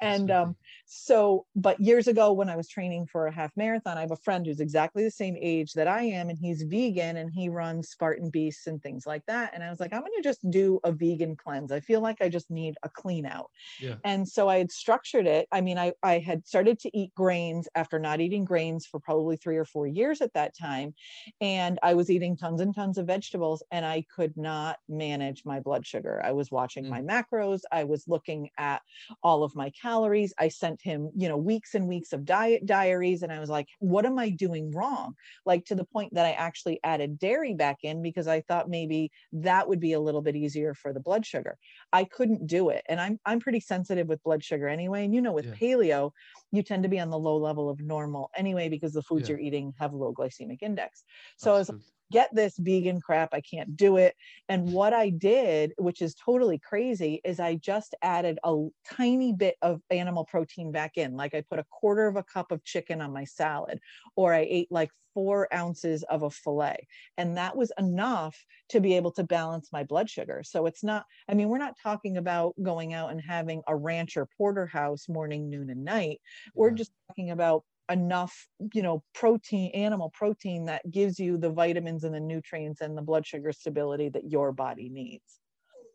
and 0.00 0.30
um 0.30 0.56
so 0.86 1.44
but 1.56 1.78
years 1.80 2.06
ago 2.06 2.32
when 2.32 2.48
i 2.48 2.56
was 2.56 2.68
training 2.68 3.06
for 3.06 3.26
a 3.26 3.32
half 3.32 3.50
marathon 3.56 3.98
i 3.98 4.00
have 4.00 4.12
a 4.12 4.16
friend 4.16 4.46
who's 4.46 4.60
exactly 4.60 5.02
the 5.02 5.10
same 5.10 5.36
age 5.40 5.72
that 5.72 5.88
i 5.88 6.02
am 6.02 6.28
and 6.28 6.38
he's 6.38 6.62
vegan 6.62 7.16
and 7.16 7.30
he 7.32 7.48
runs 7.48 7.88
spartan 7.88 8.30
beasts 8.30 8.66
and 8.66 8.82
things 8.82 9.06
like 9.06 9.24
that. 9.26 9.52
And 9.54 9.62
i 9.62 9.70
was 9.70 9.80
like 9.80 9.92
i'm 9.92 10.00
going 10.00 10.12
to 10.16 10.22
just 10.22 10.48
do 10.50 10.80
a 10.84 10.92
vegan 10.92 11.36
cleanse. 11.36 11.72
I 11.72 11.80
feel 11.80 12.00
like 12.00 12.18
i 12.20 12.28
just 12.28 12.50
need 12.50 12.76
a 12.82 12.88
clean 12.88 13.26
out. 13.26 13.50
Yeah. 13.80 13.96
and 14.04 14.26
so 14.28 14.48
i 14.48 14.58
had 14.58 14.70
structured 14.70 15.26
it. 15.26 15.48
I 15.52 15.60
mean 15.60 15.78
i 15.78 15.92
i 16.02 16.18
had 16.18 16.46
started 16.46 16.78
to 16.80 16.96
eat 16.96 17.14
grains 17.14 17.68
after 17.74 17.98
not 17.98 18.20
eating 18.20 18.44
grains 18.44 18.86
for 18.86 19.00
probably 19.00 19.36
three 19.36 19.56
or 19.56 19.64
four 19.64 19.86
years 19.86 20.20
at 20.20 20.32
that 20.34 20.56
time. 20.56 20.94
And 21.40 21.78
i 21.82 21.94
was 21.94 22.10
eating 22.10 22.36
tons 22.36 22.60
and 22.60 22.74
tons 22.74 22.98
of 22.98 23.06
vegetables 23.06 23.62
and 23.70 23.84
i 23.84 24.04
could 24.14 24.36
not 24.36 24.78
manage 24.88 25.44
my 25.44 25.60
blood 25.60 25.86
sugar. 25.86 26.20
I 26.24 26.32
was 26.32 26.50
watching 26.50 26.84
mm. 26.84 26.90
my 26.90 27.02
macros. 27.02 27.60
I 27.72 27.84
was 27.84 28.06
looking 28.06 28.50
at 28.58 28.82
all 29.22 29.42
of 29.42 29.54
my 29.54 29.70
calories. 29.70 30.34
I 30.38 30.48
sent 30.48 30.75
sent 30.76 30.94
him, 30.94 31.10
you 31.14 31.28
know, 31.28 31.36
weeks 31.36 31.74
and 31.74 31.86
weeks 31.86 32.12
of 32.12 32.24
diet 32.24 32.66
diaries. 32.66 33.22
And 33.22 33.32
I 33.32 33.40
was 33.40 33.50
like, 33.50 33.68
what 33.78 34.06
am 34.06 34.18
I 34.18 34.30
doing 34.30 34.70
wrong? 34.72 35.14
Like 35.44 35.64
to 35.66 35.74
the 35.74 35.84
point 35.84 36.14
that 36.14 36.26
I 36.26 36.32
actually 36.32 36.80
added 36.84 37.18
dairy 37.18 37.54
back 37.54 37.78
in 37.82 38.02
because 38.02 38.26
I 38.26 38.40
thought 38.42 38.68
maybe 38.68 39.10
that 39.32 39.68
would 39.68 39.80
be 39.80 39.92
a 39.92 40.00
little 40.00 40.22
bit 40.22 40.36
easier 40.36 40.74
for 40.74 40.92
the 40.92 41.00
blood 41.00 41.24
sugar. 41.24 41.56
I 41.92 42.04
couldn't 42.04 42.46
do 42.46 42.70
it. 42.70 42.82
And 42.88 43.00
I'm 43.00 43.18
I'm 43.24 43.40
pretty 43.40 43.60
sensitive 43.60 44.08
with 44.08 44.22
blood 44.22 44.42
sugar 44.42 44.68
anyway. 44.68 45.04
And 45.04 45.14
you 45.14 45.20
know, 45.20 45.32
with 45.32 45.46
yeah. 45.46 45.54
paleo, 45.54 46.10
you 46.52 46.62
tend 46.62 46.82
to 46.82 46.88
be 46.88 47.00
on 47.00 47.10
the 47.10 47.18
low 47.18 47.36
level 47.36 47.68
of 47.68 47.80
normal 47.80 48.30
anyway 48.36 48.68
because 48.68 48.92
the 48.92 49.02
foods 49.02 49.28
yeah. 49.28 49.36
you're 49.36 49.44
eating 49.44 49.72
have 49.78 49.92
low 49.92 50.12
glycemic 50.12 50.58
index. 50.62 51.04
So 51.36 51.56
Absolutely. 51.56 51.74
I 51.74 51.76
was 51.76 51.84
get 52.12 52.34
this 52.34 52.56
vegan 52.58 53.00
crap. 53.00 53.30
I 53.32 53.40
can't 53.40 53.76
do 53.76 53.96
it. 53.96 54.14
And 54.48 54.68
mm. 54.68 54.72
what 54.72 54.92
I 54.92 55.10
did, 55.10 55.72
which 55.78 56.02
is 56.02 56.14
totally 56.14 56.58
crazy, 56.58 57.20
is 57.24 57.40
I 57.40 57.56
just 57.56 57.94
added 58.02 58.38
a 58.44 58.66
tiny 58.90 59.32
bit 59.32 59.56
of 59.62 59.80
animal 59.90 60.24
protein 60.24 60.72
back 60.72 60.96
in. 60.96 61.16
Like 61.16 61.34
I 61.34 61.42
put 61.42 61.58
a 61.58 61.66
quarter 61.70 62.06
of 62.06 62.16
a 62.16 62.22
cup 62.22 62.52
of 62.52 62.64
chicken 62.64 63.00
on 63.00 63.12
my 63.12 63.24
salad, 63.24 63.80
or 64.14 64.32
I 64.32 64.46
ate 64.48 64.70
like 64.70 64.90
four 65.16 65.48
ounces 65.52 66.02
of 66.04 66.22
a 66.24 66.30
filet. 66.30 66.86
And 67.16 67.38
that 67.38 67.56
was 67.56 67.72
enough 67.78 68.36
to 68.68 68.80
be 68.80 68.96
able 68.96 69.12
to 69.12 69.24
balance 69.24 69.70
my 69.72 69.82
blood 69.82 70.10
sugar. 70.10 70.42
So 70.44 70.66
it's 70.66 70.84
not, 70.84 71.06
I 71.26 71.32
mean, 71.32 71.48
we're 71.48 71.56
not 71.56 71.78
talking 71.82 72.18
about 72.18 72.54
going 72.62 72.92
out 72.92 73.10
and 73.10 73.20
having 73.20 73.62
a 73.66 73.74
rancher 73.74 74.28
porterhouse 74.36 75.08
morning, 75.08 75.48
noon, 75.48 75.70
and 75.70 75.84
night. 75.86 76.20
Yeah. 76.20 76.50
We're 76.54 76.70
just 76.72 76.92
talking 77.08 77.30
about 77.30 77.64
enough 77.90 78.48
you 78.74 78.82
know 78.82 79.02
protein 79.14 79.70
animal 79.72 80.10
protein 80.10 80.64
that 80.64 80.88
gives 80.90 81.18
you 81.18 81.36
the 81.36 81.50
vitamins 81.50 82.04
and 82.04 82.14
the 82.14 82.20
nutrients 82.20 82.80
and 82.80 82.96
the 82.96 83.02
blood 83.02 83.26
sugar 83.26 83.52
stability 83.52 84.08
that 84.08 84.30
your 84.30 84.52
body 84.52 84.88
needs. 84.88 85.40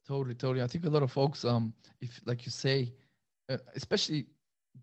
Totally 0.07 0.35
totally. 0.35 0.63
I 0.63 0.67
think 0.67 0.85
a 0.85 0.89
lot 0.89 1.03
of 1.03 1.11
folks 1.11 1.45
um 1.45 1.73
if 1.99 2.21
like 2.25 2.45
you 2.45 2.51
say 2.51 2.93
uh, 3.49 3.57
especially 3.75 4.27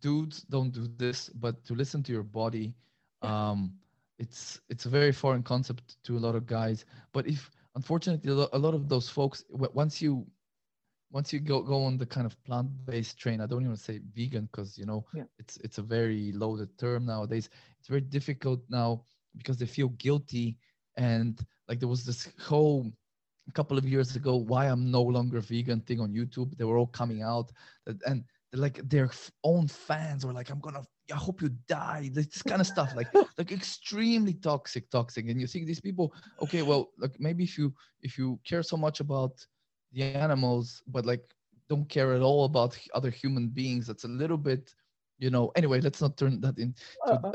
dudes 0.01 0.43
don't 0.43 0.71
do 0.71 0.87
this 0.97 1.29
but 1.31 1.65
to 1.65 1.75
listen 1.75 2.03
to 2.03 2.13
your 2.13 2.23
body 2.23 2.75
um 3.23 3.73
it's 4.19 4.61
it's 4.69 4.87
a 4.87 4.89
very 4.89 5.13
foreign 5.13 5.43
concept 5.43 5.97
to 6.05 6.17
a 6.17 6.21
lot 6.21 6.35
of 6.35 6.47
guys. 6.47 6.85
But 7.13 7.27
if 7.27 7.51
unfortunately 7.75 8.31
a 8.31 8.59
lot 8.59 8.75
of 8.75 8.89
those 8.89 9.09
folks 9.09 9.45
once 9.51 10.03
you 10.03 10.27
once 11.11 11.33
you 11.33 11.41
go 11.41 11.63
go 11.63 11.85
on 11.85 11.97
the 11.97 12.07
kind 12.07 12.27
of 12.27 12.43
plant-based 12.45 13.19
train 13.19 13.41
i 13.41 13.47
don't 13.47 13.65
even 13.65 13.77
say 13.77 14.01
vegan 14.15 14.49
because 14.53 14.77
you 14.77 14.85
know 14.85 15.05
yeah. 15.15 15.25
it's 15.39 15.57
it's 15.59 15.79
a 15.79 15.83
very 15.83 16.33
loaded 16.33 16.77
term 16.79 17.07
nowadays. 17.07 17.49
It's 17.79 17.89
very 17.89 18.01
difficult 18.01 18.61
now 18.69 19.05
because 19.37 19.57
they 19.57 19.67
feel 19.67 19.89
guilty. 19.91 20.57
And 20.97 21.39
like 21.69 21.79
there 21.81 21.89
was 21.89 22.05
this 22.05 22.29
whole 22.41 22.91
a 23.49 23.53
couple 23.53 23.79
of 23.79 23.89
years 23.89 24.15
ago 24.15 24.37
why 24.37 24.67
i'm 24.67 24.91
no 24.91 25.03
longer 25.03 25.41
vegan 25.41 25.81
thing 25.81 26.01
on 26.01 26.13
youtube. 26.13 26.57
They 26.57 26.65
were 26.65 26.77
all 26.77 26.89
coming 26.89 27.23
out 27.23 27.51
that, 27.87 27.97
and 28.07 28.25
like 28.53 28.77
their 28.89 29.11
own 29.45 29.69
fans 29.69 30.25
were 30.27 30.33
like 30.33 30.51
i'm 30.51 30.61
gonna 30.61 30.83
i 31.13 31.17
hope 31.17 31.41
you 31.41 31.51
die. 31.69 32.11
This 32.13 32.43
kind 32.43 32.61
of 32.61 32.67
stuff 32.67 32.95
like 32.95 33.09
like 33.39 33.53
extremely 33.53 34.35
toxic 34.35 34.91
toxic. 34.91 35.29
And 35.29 35.41
you 35.41 35.47
think 35.47 35.67
these 35.67 35.81
people 35.81 36.13
okay 36.43 36.63
well 36.63 36.91
like 36.99 37.19
maybe 37.19 37.45
if 37.45 37.57
you 37.57 37.73
if 38.03 38.19
you 38.19 38.39
care 38.45 38.63
so 38.63 38.77
much 38.77 39.01
about 39.01 39.47
the 39.93 40.05
animals, 40.05 40.83
but 40.87 41.07
like 41.07 41.23
don't 41.69 41.89
care 41.89 42.15
at 42.15 42.23
all 42.23 42.45
about 42.45 42.79
other 42.95 43.11
human 43.11 43.49
beings. 43.49 43.87
That's 43.87 44.05
a 44.05 44.09
little 44.09 44.39
bit, 44.39 44.75
you 45.19 45.31
know. 45.31 45.53
Anyway, 45.57 45.81
let's 45.81 46.01
not 46.01 46.17
turn 46.17 46.41
that 46.41 46.59
into, 46.59 46.83
uh, 47.07 47.33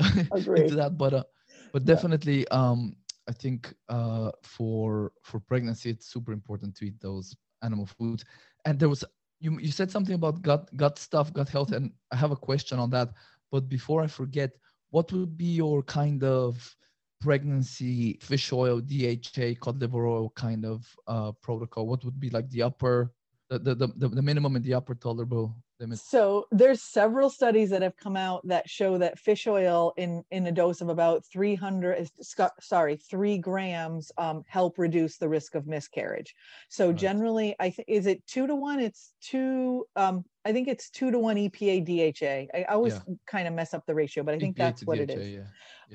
into 0.55 0.75
that. 0.75 0.97
But 0.97 1.13
uh, 1.13 1.23
but 1.71 1.85
definitely, 1.85 2.47
um, 2.49 2.95
I 3.27 3.33
think 3.33 3.73
uh, 3.89 4.31
for 4.43 5.11
for 5.23 5.39
pregnancy, 5.39 5.89
it's 5.91 6.07
super 6.07 6.31
important 6.31 6.75
to 6.77 6.85
eat 6.85 6.99
those 6.99 7.35
animal 7.63 7.85
foods. 7.85 8.25
And 8.65 8.79
there 8.79 8.89
was 8.89 9.03
you 9.39 9.59
you 9.59 9.71
said 9.71 9.91
something 9.91 10.15
about 10.15 10.41
gut 10.41 10.69
gut 10.75 10.97
stuff, 10.97 11.33
gut 11.33 11.49
health, 11.49 11.71
and 11.71 11.91
I 12.11 12.15
have 12.15 12.31
a 12.31 12.35
question 12.37 12.79
on 12.79 12.89
that. 12.91 13.09
But 13.51 13.69
before 13.69 14.01
I 14.01 14.07
forget, 14.07 14.51
what 14.89 15.11
would 15.11 15.37
be 15.37 15.55
your 15.55 15.83
kind 15.83 16.23
of 16.23 16.75
pregnancy 17.23 18.17
fish 18.21 18.51
oil 18.51 18.81
dha 18.81 19.55
cod 19.55 19.79
liver 19.79 20.05
oil 20.05 20.29
kind 20.35 20.65
of 20.65 20.85
uh, 21.07 21.31
protocol 21.41 21.87
what 21.87 22.03
would 22.03 22.19
be 22.19 22.29
like 22.29 22.49
the 22.49 22.61
upper 22.61 23.13
the, 23.49 23.59
the, 23.59 23.87
the, 23.97 24.07
the 24.07 24.21
minimum 24.21 24.55
and 24.55 24.65
the 24.65 24.73
upper 24.73 24.95
tolerable 24.95 25.55
limit 25.79 25.99
so 25.99 26.45
there's 26.51 26.81
several 26.81 27.29
studies 27.29 27.69
that 27.69 27.81
have 27.81 27.95
come 27.97 28.17
out 28.17 28.45
that 28.47 28.69
show 28.69 28.97
that 28.97 29.19
fish 29.19 29.47
oil 29.47 29.93
in 29.97 30.23
in 30.31 30.47
a 30.47 30.51
dose 30.51 30.81
of 30.81 30.89
about 30.89 31.23
300 31.31 32.09
sorry 32.59 32.95
three 32.95 33.37
grams 33.37 34.11
um, 34.17 34.43
help 34.47 34.77
reduce 34.77 35.17
the 35.17 35.29
risk 35.29 35.55
of 35.55 35.67
miscarriage 35.67 36.35
so 36.69 36.87
right. 36.87 36.95
generally 36.95 37.55
i 37.59 37.69
think 37.69 37.87
is 37.87 38.05
it 38.07 38.25
two 38.27 38.47
to 38.47 38.55
one 38.55 38.79
it's 38.79 39.13
two 39.21 39.85
um, 39.95 40.25
I 40.45 40.51
think 40.51 40.67
it's 40.67 40.89
two 40.89 41.09
to 41.09 41.19
one 41.19 41.37
EPA 41.37 41.85
DHA. 41.85 42.57
I 42.57 42.63
always 42.63 42.93
yeah. 42.93 43.15
kind 43.25 43.47
of 43.47 43.53
mess 43.53 43.73
up 43.73 43.85
the 43.85 43.95
ratio, 43.95 44.23
but 44.23 44.35
I 44.35 44.39
think 44.39 44.55
EPA 44.55 44.59
that's 44.59 44.85
what 44.85 44.97
DHA, 44.97 45.03
it 45.03 45.09
is. 45.11 45.29
Yeah. 45.29 45.43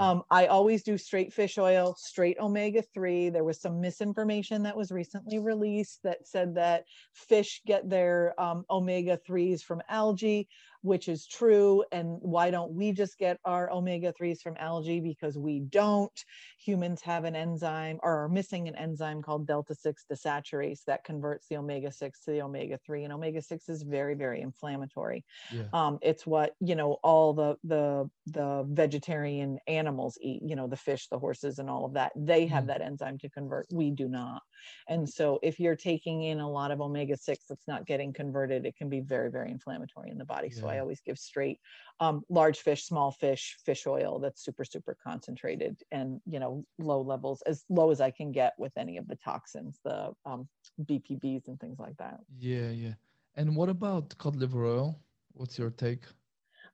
Um, 0.00 0.22
I 0.30 0.46
always 0.46 0.82
do 0.82 0.96
straight 0.96 1.32
fish 1.32 1.58
oil, 1.58 1.94
straight 1.98 2.38
omega 2.38 2.82
3. 2.94 3.30
There 3.30 3.44
was 3.44 3.60
some 3.60 3.80
misinformation 3.80 4.62
that 4.62 4.76
was 4.76 4.90
recently 4.92 5.38
released 5.38 6.00
that 6.04 6.26
said 6.26 6.54
that 6.54 6.84
fish 7.14 7.62
get 7.66 7.88
their 7.88 8.38
um, 8.40 8.64
omega 8.70 9.18
3s 9.28 9.62
from 9.62 9.82
algae 9.88 10.48
which 10.82 11.08
is 11.08 11.26
true. 11.26 11.84
And 11.92 12.18
why 12.20 12.50
don't 12.50 12.72
we 12.72 12.92
just 12.92 13.18
get 13.18 13.38
our 13.44 13.70
omega 13.70 14.12
3s 14.12 14.40
from 14.40 14.56
algae? 14.58 15.00
Because 15.00 15.36
we 15.36 15.60
don't. 15.60 16.24
Humans 16.64 17.02
have 17.02 17.24
an 17.24 17.34
enzyme 17.34 17.98
or 18.02 18.24
are 18.24 18.28
missing 18.28 18.68
an 18.68 18.76
enzyme 18.76 19.22
called 19.22 19.46
delta 19.46 19.74
6 19.74 20.04
desaturase 20.10 20.84
that 20.86 21.04
converts 21.04 21.46
the 21.48 21.56
omega 21.56 21.90
6 21.90 22.20
to 22.24 22.30
the 22.30 22.42
omega 22.42 22.78
3. 22.84 23.04
And 23.04 23.12
omega 23.12 23.42
6 23.42 23.68
is 23.68 23.82
very, 23.82 24.14
very 24.14 24.40
inflammatory. 24.40 25.24
Yeah. 25.52 25.64
Um, 25.72 25.98
it's 26.02 26.26
what, 26.26 26.54
you 26.60 26.74
know, 26.74 26.98
all 27.02 27.32
the, 27.32 27.56
the, 27.64 28.08
the 28.26 28.64
vegetarian 28.68 29.58
animals 29.66 30.18
eat, 30.20 30.42
you 30.44 30.56
know, 30.56 30.66
the 30.66 30.76
fish, 30.76 31.08
the 31.08 31.18
horses, 31.18 31.58
and 31.58 31.68
all 31.68 31.84
of 31.84 31.94
that. 31.94 32.12
They 32.16 32.46
have 32.46 32.64
mm. 32.64 32.68
that 32.68 32.82
enzyme 32.82 33.18
to 33.18 33.30
convert. 33.30 33.66
We 33.72 33.90
do 33.90 34.08
not. 34.08 34.42
And 34.88 35.08
so 35.08 35.38
if 35.42 35.60
you're 35.60 35.76
taking 35.76 36.22
in 36.22 36.40
a 36.40 36.50
lot 36.50 36.70
of 36.70 36.80
omega 36.80 37.16
6 37.16 37.44
that's 37.48 37.66
not 37.66 37.86
getting 37.86 38.12
converted, 38.12 38.66
it 38.66 38.76
can 38.76 38.88
be 38.88 39.00
very, 39.00 39.30
very 39.30 39.50
inflammatory 39.50 40.10
in 40.10 40.18
the 40.18 40.24
body. 40.24 40.48
Yeah. 40.52 40.60
So 40.60 40.67
I 40.68 40.78
always 40.78 41.00
give 41.00 41.18
straight 41.18 41.58
um, 42.00 42.24
large 42.28 42.60
fish, 42.60 42.84
small 42.84 43.10
fish, 43.10 43.56
fish 43.64 43.86
oil 43.86 44.18
that's 44.18 44.44
super, 44.44 44.64
super 44.64 44.96
concentrated 45.02 45.80
and, 45.90 46.20
you 46.26 46.38
know, 46.38 46.64
low 46.78 47.00
levels, 47.00 47.42
as 47.42 47.64
low 47.68 47.90
as 47.90 48.00
I 48.00 48.10
can 48.10 48.32
get 48.32 48.54
with 48.58 48.72
any 48.76 48.96
of 48.96 49.08
the 49.08 49.16
toxins, 49.16 49.80
the 49.84 50.12
um, 50.24 50.48
BPBs 50.84 51.48
and 51.48 51.58
things 51.58 51.78
like 51.78 51.96
that. 51.98 52.20
Yeah, 52.38 52.70
yeah. 52.70 52.94
And 53.34 53.56
what 53.56 53.68
about 53.68 54.16
cod 54.18 54.36
liver 54.36 54.64
oil? 54.64 55.00
What's 55.32 55.58
your 55.58 55.70
take? 55.70 56.04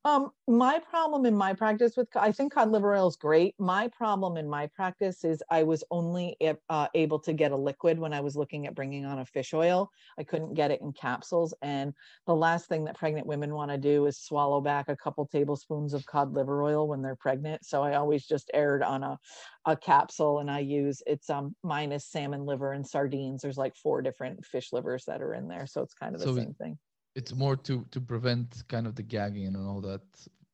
Um, 0.07 0.33
my 0.47 0.81
problem 0.81 1.25
in 1.25 1.35
my 1.35 1.55
practice 1.55 1.97
with, 1.97 2.15
I 2.15 2.31
think 2.31 2.53
cod 2.53 2.71
liver 2.71 2.95
oil 2.95 3.09
is 3.09 3.17
great. 3.17 3.55
My 3.59 3.89
problem 3.89 4.37
in 4.37 4.47
my 4.47 4.67
practice 4.67 5.25
is 5.25 5.43
I 5.51 5.63
was 5.63 5.83
only 5.91 6.37
uh, 6.69 6.89
able 6.93 7.19
to 7.21 7.33
get 7.33 7.53
a 7.53 7.57
liquid 7.57 7.99
when 7.99 8.13
I 8.13 8.21
was 8.21 8.37
looking 8.37 8.67
at 8.67 8.75
bringing 8.75 9.07
on 9.07 9.21
a 9.21 9.25
fish 9.25 9.55
oil. 9.55 9.91
I 10.19 10.25
couldn't 10.25 10.53
get 10.53 10.71
it 10.71 10.83
in 10.83 10.93
capsules. 10.93 11.55
And 11.63 11.95
the 12.27 12.35
last 12.35 12.69
thing 12.69 12.85
that 12.85 12.99
pregnant 12.99 13.27
women 13.27 13.55
want 13.55 13.71
to 13.71 13.79
do 13.79 14.05
is 14.05 14.19
swallow 14.19 14.61
back 14.61 14.91
a 14.91 14.97
couple 14.97 15.27
tablespoons 15.27 15.95
of 15.95 16.05
cod 16.05 16.35
liver 16.35 16.63
oil 16.63 16.87
when 16.87 17.01
they're 17.01 17.17
pregnant. 17.17 17.65
So 17.65 17.83
I 17.83 17.95
always 17.95 18.27
just 18.27 18.51
erred 18.53 18.83
on 18.83 19.03
a, 19.03 19.19
a 19.65 19.75
capsule 19.75 20.41
and 20.41 20.51
I 20.51 20.59
use 20.59 21.03
it's 21.07 21.31
um 21.31 21.57
minus 21.63 22.05
salmon 22.05 22.45
liver 22.45 22.73
and 22.73 22.87
sardines. 22.87 23.41
There's 23.41 23.57
like 23.57 23.75
four 23.75 24.03
different 24.03 24.45
fish 24.45 24.71
livers 24.71 25.07
that 25.07 25.23
are 25.23 25.33
in 25.33 25.49
there. 25.49 25.67
So 25.67 25.81
it's 25.81 25.95
kind 25.95 26.15
of 26.15 26.21
the 26.21 26.27
so 26.27 26.37
same 26.37 26.53
thing 26.53 26.79
it's 27.15 27.35
more 27.35 27.57
to 27.57 27.85
to 27.91 28.01
prevent 28.01 28.65
kind 28.69 28.87
of 28.87 28.95
the 28.95 29.03
gagging 29.03 29.47
and 29.47 29.67
all 29.67 29.81
that 29.81 30.03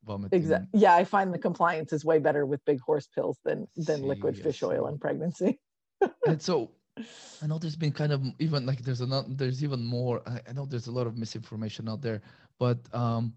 vomiting. 0.05 0.39
Exactly. 0.39 0.79
Yeah, 0.79 0.95
I 0.95 1.03
find 1.03 1.33
the 1.33 1.39
compliance 1.39 1.93
is 1.93 2.05
way 2.05 2.19
better 2.19 2.45
with 2.45 2.63
big 2.65 2.79
horse 2.81 3.07
pills 3.07 3.39
than 3.43 3.67
than 3.75 3.99
see, 3.99 4.05
liquid 4.05 4.37
fish 4.37 4.63
oil 4.63 4.87
in 4.87 4.97
pregnancy. 4.97 5.59
and 6.27 6.41
so 6.41 6.71
I 7.41 7.47
know 7.47 7.57
there's 7.57 7.75
been 7.75 7.91
kind 7.91 8.11
of 8.11 8.21
even 8.39 8.65
like 8.65 8.81
there's 8.81 9.01
a 9.01 9.25
there's 9.29 9.63
even 9.63 9.85
more. 9.85 10.21
I, 10.27 10.41
I 10.49 10.53
know 10.53 10.65
there's 10.65 10.87
a 10.87 10.91
lot 10.91 11.07
of 11.07 11.17
misinformation 11.17 11.87
out 11.89 12.01
there, 12.01 12.21
but 12.59 12.79
um, 12.93 13.33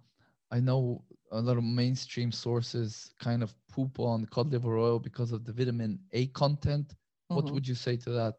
I 0.51 0.61
know 0.61 1.03
a 1.33 1.41
lot 1.41 1.57
of 1.57 1.65
mainstream 1.65 2.31
sources 2.31 3.11
kind 3.19 3.43
of 3.43 3.55
poop 3.69 3.99
on 3.99 4.25
cod 4.27 4.53
liver 4.53 4.79
oil 4.79 4.99
because 4.99 5.33
of 5.33 5.45
the 5.45 5.53
vitamin 5.53 5.99
A 6.13 6.27
content. 6.29 6.89
Mm-hmm. 6.89 7.37
What 7.37 7.51
would 7.51 7.67
you 7.67 7.75
say 7.75 7.97
to 7.97 8.11
that? 8.11 8.37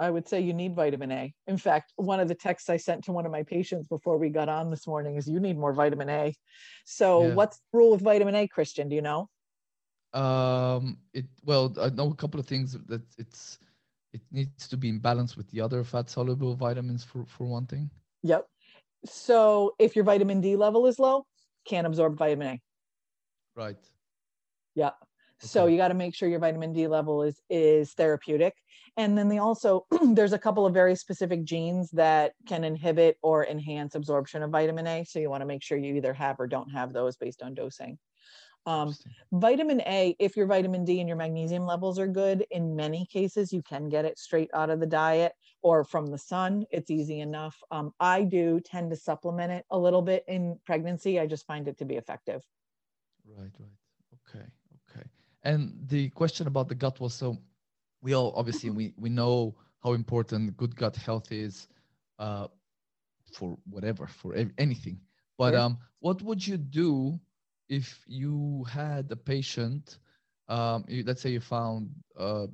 I 0.00 0.10
would 0.10 0.26
say 0.26 0.40
you 0.40 0.54
need 0.54 0.74
vitamin 0.74 1.12
A. 1.12 1.34
In 1.46 1.58
fact, 1.58 1.92
one 1.96 2.20
of 2.20 2.28
the 2.28 2.34
texts 2.34 2.70
I 2.70 2.78
sent 2.78 3.04
to 3.04 3.12
one 3.12 3.26
of 3.26 3.32
my 3.32 3.42
patients 3.42 3.86
before 3.86 4.16
we 4.16 4.30
got 4.30 4.48
on 4.48 4.70
this 4.70 4.86
morning 4.86 5.16
is 5.16 5.28
you 5.28 5.40
need 5.40 5.58
more 5.58 5.74
vitamin 5.74 6.08
A. 6.08 6.34
So, 6.86 7.26
yeah. 7.26 7.34
what's 7.34 7.58
the 7.58 7.78
rule 7.78 7.90
with 7.90 8.00
vitamin 8.00 8.34
A, 8.34 8.48
Christian? 8.48 8.88
Do 8.88 8.96
you 8.96 9.02
know? 9.02 9.28
Um, 10.14 10.96
it 11.12 11.26
well, 11.44 11.76
I 11.78 11.90
know 11.90 12.10
a 12.10 12.14
couple 12.14 12.40
of 12.40 12.46
things 12.46 12.76
that 12.86 13.02
it's 13.18 13.58
it 14.12 14.22
needs 14.32 14.66
to 14.68 14.76
be 14.78 14.88
in 14.88 14.98
balance 14.98 15.36
with 15.36 15.48
the 15.50 15.60
other 15.60 15.84
fat 15.84 16.08
soluble 16.08 16.56
vitamins 16.56 17.04
for 17.04 17.26
for 17.26 17.46
one 17.46 17.66
thing. 17.66 17.90
Yep. 18.22 18.46
So, 19.04 19.74
if 19.78 19.94
your 19.96 20.06
vitamin 20.06 20.40
D 20.40 20.56
level 20.56 20.86
is 20.86 20.98
low, 20.98 21.26
can't 21.66 21.86
absorb 21.86 22.16
vitamin 22.16 22.48
A. 22.48 22.60
Right. 23.54 23.84
Yeah. 24.74 24.92
So 25.42 25.66
you 25.66 25.76
got 25.76 25.88
to 25.88 25.94
make 25.94 26.14
sure 26.14 26.28
your 26.28 26.38
vitamin 26.38 26.72
D 26.72 26.86
level 26.86 27.22
is 27.22 27.40
is 27.48 27.92
therapeutic. 27.94 28.56
And 28.96 29.16
then 29.16 29.28
they 29.28 29.38
also 29.38 29.86
there's 30.12 30.32
a 30.34 30.38
couple 30.38 30.66
of 30.66 30.74
very 30.74 30.94
specific 30.94 31.44
genes 31.44 31.90
that 31.92 32.34
can 32.46 32.64
inhibit 32.64 33.18
or 33.22 33.46
enhance 33.46 33.94
absorption 33.94 34.42
of 34.42 34.50
vitamin 34.50 34.86
A. 34.86 35.04
So 35.04 35.18
you 35.18 35.30
want 35.30 35.40
to 35.40 35.46
make 35.46 35.62
sure 35.62 35.78
you 35.78 35.94
either 35.94 36.12
have 36.12 36.38
or 36.38 36.46
don't 36.46 36.70
have 36.70 36.92
those 36.92 37.16
based 37.16 37.42
on 37.42 37.54
dosing. 37.54 37.98
Um, 38.66 38.94
vitamin 39.32 39.80
A, 39.82 40.14
if 40.18 40.36
your 40.36 40.46
vitamin 40.46 40.84
D 40.84 41.00
and 41.00 41.08
your 41.08 41.16
magnesium 41.16 41.64
levels 41.64 41.98
are 41.98 42.06
good, 42.06 42.44
in 42.50 42.76
many 42.76 43.06
cases 43.06 43.52
you 43.52 43.62
can 43.62 43.88
get 43.88 44.04
it 44.04 44.18
straight 44.18 44.50
out 44.52 44.68
of 44.68 44.80
the 44.80 44.86
diet 44.86 45.32
or 45.62 45.84
from 45.84 46.06
the 46.06 46.18
sun. 46.18 46.66
It's 46.70 46.90
easy 46.90 47.20
enough. 47.20 47.56
Um, 47.70 47.92
I 47.98 48.24
do 48.24 48.60
tend 48.60 48.90
to 48.90 48.96
supplement 48.96 49.52
it 49.52 49.64
a 49.70 49.78
little 49.78 50.02
bit 50.02 50.24
in 50.28 50.58
pregnancy. 50.66 51.18
I 51.18 51.26
just 51.26 51.46
find 51.46 51.68
it 51.68 51.78
to 51.78 51.84
be 51.86 51.96
effective. 51.96 52.42
Right, 53.24 53.52
right. 53.58 53.70
Okay, 54.28 54.40
okay. 54.40 54.50
And 55.42 55.74
the 55.88 56.10
question 56.10 56.46
about 56.46 56.68
the 56.68 56.74
gut 56.74 57.00
was 57.00 57.14
so 57.14 57.38
we 58.02 58.14
all 58.14 58.32
obviously 58.36 58.70
we 58.70 58.92
we 58.96 59.08
know 59.08 59.54
how 59.82 59.92
important 59.92 60.56
good 60.56 60.74
gut 60.76 60.96
health 60.96 61.32
is 61.32 61.68
uh, 62.18 62.48
for 63.32 63.56
whatever 63.68 64.06
for 64.06 64.34
anything. 64.58 65.00
But 65.38 65.54
um, 65.54 65.78
what 66.00 66.22
would 66.22 66.46
you 66.46 66.56
do 66.58 67.18
if 67.68 68.04
you 68.06 68.64
had 68.70 69.10
a 69.10 69.16
patient? 69.16 69.98
Um, 70.48 70.84
you, 70.88 71.04
let's 71.04 71.22
say 71.22 71.30
you 71.30 71.40
found 71.40 71.90
uh, 72.18 72.46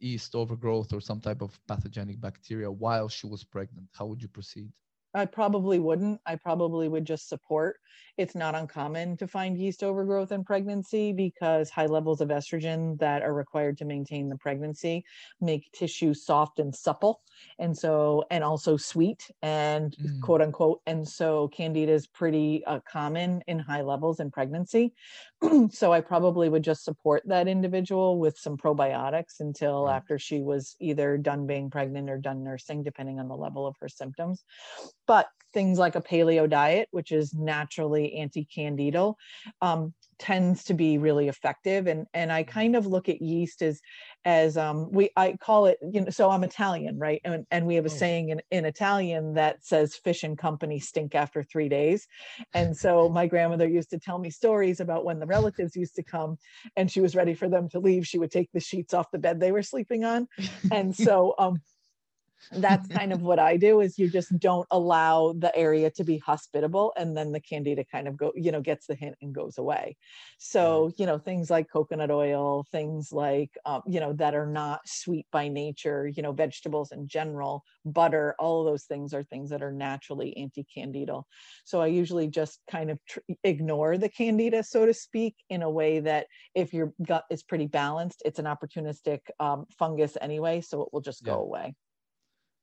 yeast 0.00 0.34
overgrowth 0.34 0.92
or 0.92 1.00
some 1.00 1.20
type 1.20 1.42
of 1.42 1.58
pathogenic 1.66 2.20
bacteria 2.20 2.70
while 2.70 3.08
she 3.08 3.26
was 3.26 3.44
pregnant. 3.44 3.88
How 3.92 4.06
would 4.06 4.22
you 4.22 4.28
proceed? 4.28 4.72
I 5.14 5.26
probably 5.26 5.78
wouldn't. 5.78 6.20
I 6.26 6.36
probably 6.36 6.88
would 6.88 7.04
just 7.04 7.28
support. 7.28 7.76
It's 8.16 8.34
not 8.34 8.54
uncommon 8.54 9.16
to 9.18 9.26
find 9.26 9.56
yeast 9.56 9.82
overgrowth 9.82 10.32
in 10.32 10.44
pregnancy 10.44 11.12
because 11.12 11.70
high 11.70 11.86
levels 11.86 12.20
of 12.20 12.28
estrogen 12.28 12.98
that 12.98 13.22
are 13.22 13.34
required 13.34 13.78
to 13.78 13.84
maintain 13.84 14.28
the 14.28 14.36
pregnancy 14.36 15.04
make 15.40 15.70
tissue 15.72 16.14
soft 16.14 16.58
and 16.58 16.74
supple. 16.74 17.22
And 17.58 17.76
so, 17.76 18.24
and 18.30 18.44
also 18.44 18.76
sweet 18.76 19.30
and 19.42 19.96
mm. 19.96 20.20
quote 20.20 20.42
unquote. 20.42 20.80
And 20.86 21.06
so, 21.06 21.48
candida 21.48 21.92
is 21.92 22.06
pretty 22.06 22.64
uh, 22.66 22.80
common 22.88 23.42
in 23.46 23.58
high 23.58 23.82
levels 23.82 24.20
in 24.20 24.30
pregnancy. 24.30 24.94
so, 25.72 25.92
I 25.92 26.00
probably 26.00 26.48
would 26.48 26.64
just 26.64 26.84
support 26.84 27.22
that 27.26 27.48
individual 27.48 28.18
with 28.18 28.38
some 28.38 28.56
probiotics 28.56 29.40
until 29.40 29.84
right. 29.84 29.96
after 29.96 30.18
she 30.18 30.40
was 30.40 30.76
either 30.80 31.16
done 31.18 31.46
being 31.46 31.70
pregnant 31.70 32.10
or 32.10 32.18
done 32.18 32.44
nursing, 32.44 32.82
depending 32.82 33.18
on 33.20 33.28
the 33.28 33.36
level 33.36 33.66
of 33.66 33.76
her 33.80 33.88
symptoms 33.88 34.44
but 35.06 35.28
things 35.52 35.78
like 35.78 35.94
a 35.94 36.00
paleo 36.02 36.48
diet, 36.48 36.88
which 36.90 37.12
is 37.12 37.32
naturally 37.32 38.14
anti-candidal, 38.14 39.16
um, 39.62 39.94
tends 40.18 40.64
to 40.64 40.74
be 40.74 40.98
really 40.98 41.28
effective. 41.28 41.86
And 41.86 42.06
and 42.14 42.32
I 42.32 42.42
kind 42.42 42.76
of 42.76 42.86
look 42.86 43.08
at 43.08 43.22
yeast 43.22 43.62
as 43.62 43.80
as 44.24 44.56
um, 44.56 44.90
we 44.90 45.10
I 45.16 45.36
call 45.40 45.66
it 45.66 45.78
you 45.92 46.00
know 46.00 46.10
so 46.10 46.30
I'm 46.30 46.44
Italian 46.44 46.98
right 46.98 47.20
and 47.24 47.46
and 47.50 47.66
we 47.66 47.74
have 47.74 47.86
a 47.86 47.90
oh. 47.90 47.92
saying 47.92 48.30
in, 48.30 48.40
in 48.50 48.64
Italian 48.64 49.34
that 49.34 49.64
says 49.64 49.94
fish 49.94 50.22
and 50.22 50.38
company 50.38 50.78
stink 50.78 51.14
after 51.14 51.42
three 51.42 51.68
days, 51.68 52.06
and 52.54 52.76
so 52.76 53.08
my 53.08 53.26
grandmother 53.26 53.68
used 53.68 53.90
to 53.90 53.98
tell 53.98 54.18
me 54.18 54.30
stories 54.30 54.80
about 54.80 55.04
when 55.04 55.18
the 55.18 55.26
relatives 55.26 55.76
used 55.76 55.94
to 55.96 56.02
come 56.02 56.38
and 56.76 56.90
she 56.90 57.00
was 57.00 57.14
ready 57.14 57.34
for 57.34 57.48
them 57.48 57.68
to 57.68 57.78
leave 57.78 58.06
she 58.06 58.18
would 58.18 58.30
take 58.30 58.50
the 58.52 58.60
sheets 58.60 58.94
off 58.94 59.10
the 59.10 59.18
bed 59.18 59.40
they 59.40 59.52
were 59.52 59.62
sleeping 59.62 60.04
on, 60.04 60.26
and 60.72 60.94
so 60.94 61.34
um 61.38 61.60
that's 62.52 62.88
kind 62.88 63.12
of 63.12 63.22
what 63.22 63.38
I 63.38 63.56
do 63.56 63.80
is 63.80 63.98
you 63.98 64.08
just 64.08 64.36
don't 64.38 64.66
allow 64.70 65.32
the 65.32 65.54
area 65.56 65.90
to 65.92 66.04
be 66.04 66.18
hospitable 66.18 66.92
and 66.96 67.16
then 67.16 67.32
the 67.32 67.40
candida 67.40 67.84
kind 67.84 68.08
of 68.08 68.16
go 68.16 68.32
you 68.34 68.52
know 68.52 68.60
gets 68.60 68.86
the 68.86 68.94
hint 68.94 69.16
and 69.22 69.34
goes 69.34 69.58
away. 69.58 69.96
So 70.38 70.92
you 70.96 71.06
know 71.06 71.18
things 71.18 71.50
like 71.50 71.70
coconut 71.70 72.10
oil 72.10 72.64
things 72.70 73.12
like 73.12 73.50
um, 73.64 73.82
you 73.86 74.00
know 74.00 74.12
that 74.14 74.34
are 74.34 74.46
not 74.46 74.80
sweet 74.86 75.26
by 75.30 75.48
nature 75.48 76.08
you 76.08 76.22
know 76.22 76.32
vegetables 76.32 76.92
in 76.92 77.06
general 77.06 77.64
butter 77.84 78.34
all 78.38 78.60
of 78.60 78.66
those 78.66 78.84
things 78.84 79.12
are 79.12 79.22
things 79.22 79.50
that 79.50 79.62
are 79.62 79.72
naturally 79.72 80.36
anti-candidal. 80.36 81.26
So 81.64 81.80
I 81.80 81.86
usually 81.88 82.28
just 82.28 82.60
kind 82.70 82.90
of 82.90 82.98
tr- 83.06 83.20
ignore 83.42 83.98
the 83.98 84.08
candida 84.08 84.62
so 84.62 84.86
to 84.86 84.94
speak 84.94 85.36
in 85.48 85.62
a 85.62 85.70
way 85.70 86.00
that 86.00 86.26
if 86.54 86.72
your 86.72 86.92
gut 87.06 87.24
is 87.30 87.42
pretty 87.42 87.66
balanced 87.66 88.22
it's 88.24 88.38
an 88.38 88.44
opportunistic 88.44 89.20
um, 89.40 89.66
fungus 89.78 90.16
anyway 90.20 90.60
so 90.60 90.82
it 90.82 90.88
will 90.92 91.00
just 91.00 91.24
yeah. 91.24 91.32
go 91.32 91.40
away 91.40 91.74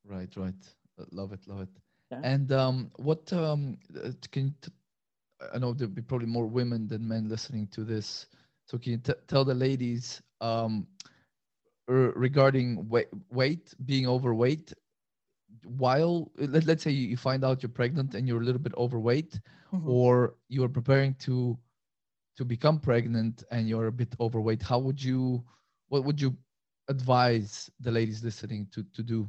Right, 0.05 0.29
right. 0.35 0.55
Uh, 0.99 1.05
love 1.11 1.33
it, 1.33 1.47
love 1.47 1.61
it. 1.61 1.69
Yeah. 2.11 2.21
And 2.23 2.51
um, 2.51 2.91
what 2.97 3.31
um, 3.33 3.77
uh, 3.95 4.11
can 4.31 4.45
you 4.47 4.53
t- 4.61 4.71
I 5.53 5.57
know 5.57 5.73
there'll 5.73 5.93
be 5.93 6.01
probably 6.01 6.27
more 6.27 6.45
women 6.45 6.87
than 6.87 7.07
men 7.07 7.27
listening 7.27 7.67
to 7.67 7.83
this. 7.83 8.27
So 8.67 8.77
can 8.77 8.93
you 8.93 8.97
t- 8.97 9.13
tell 9.27 9.43
the 9.43 9.53
ladies 9.53 10.21
um, 10.39 10.87
r- 11.87 12.13
regarding 12.15 12.87
weight, 12.89 13.07
weight, 13.31 13.73
being 13.85 14.07
overweight, 14.07 14.73
while 15.65 16.31
let, 16.37 16.65
let's 16.65 16.83
say 16.83 16.91
you 16.91 17.17
find 17.17 17.43
out 17.43 17.61
you're 17.63 17.69
pregnant 17.69 18.15
and 18.15 18.27
you're 18.27 18.41
a 18.41 18.45
little 18.45 18.61
bit 18.61 18.73
overweight, 18.77 19.39
mm-hmm. 19.73 19.89
or 19.89 20.35
you 20.49 20.63
are 20.63 20.69
preparing 20.69 21.15
to 21.15 21.57
to 22.37 22.45
become 22.45 22.79
pregnant 22.79 23.43
and 23.51 23.67
you're 23.67 23.87
a 23.87 23.91
bit 23.91 24.15
overweight, 24.19 24.61
how 24.61 24.79
would 24.79 25.01
you 25.03 25.43
what 25.89 26.03
would 26.05 26.21
you 26.21 26.35
advise 26.87 27.69
the 27.79 27.91
ladies 27.91 28.23
listening 28.23 28.67
to 28.71 28.83
to 28.93 29.03
do? 29.03 29.27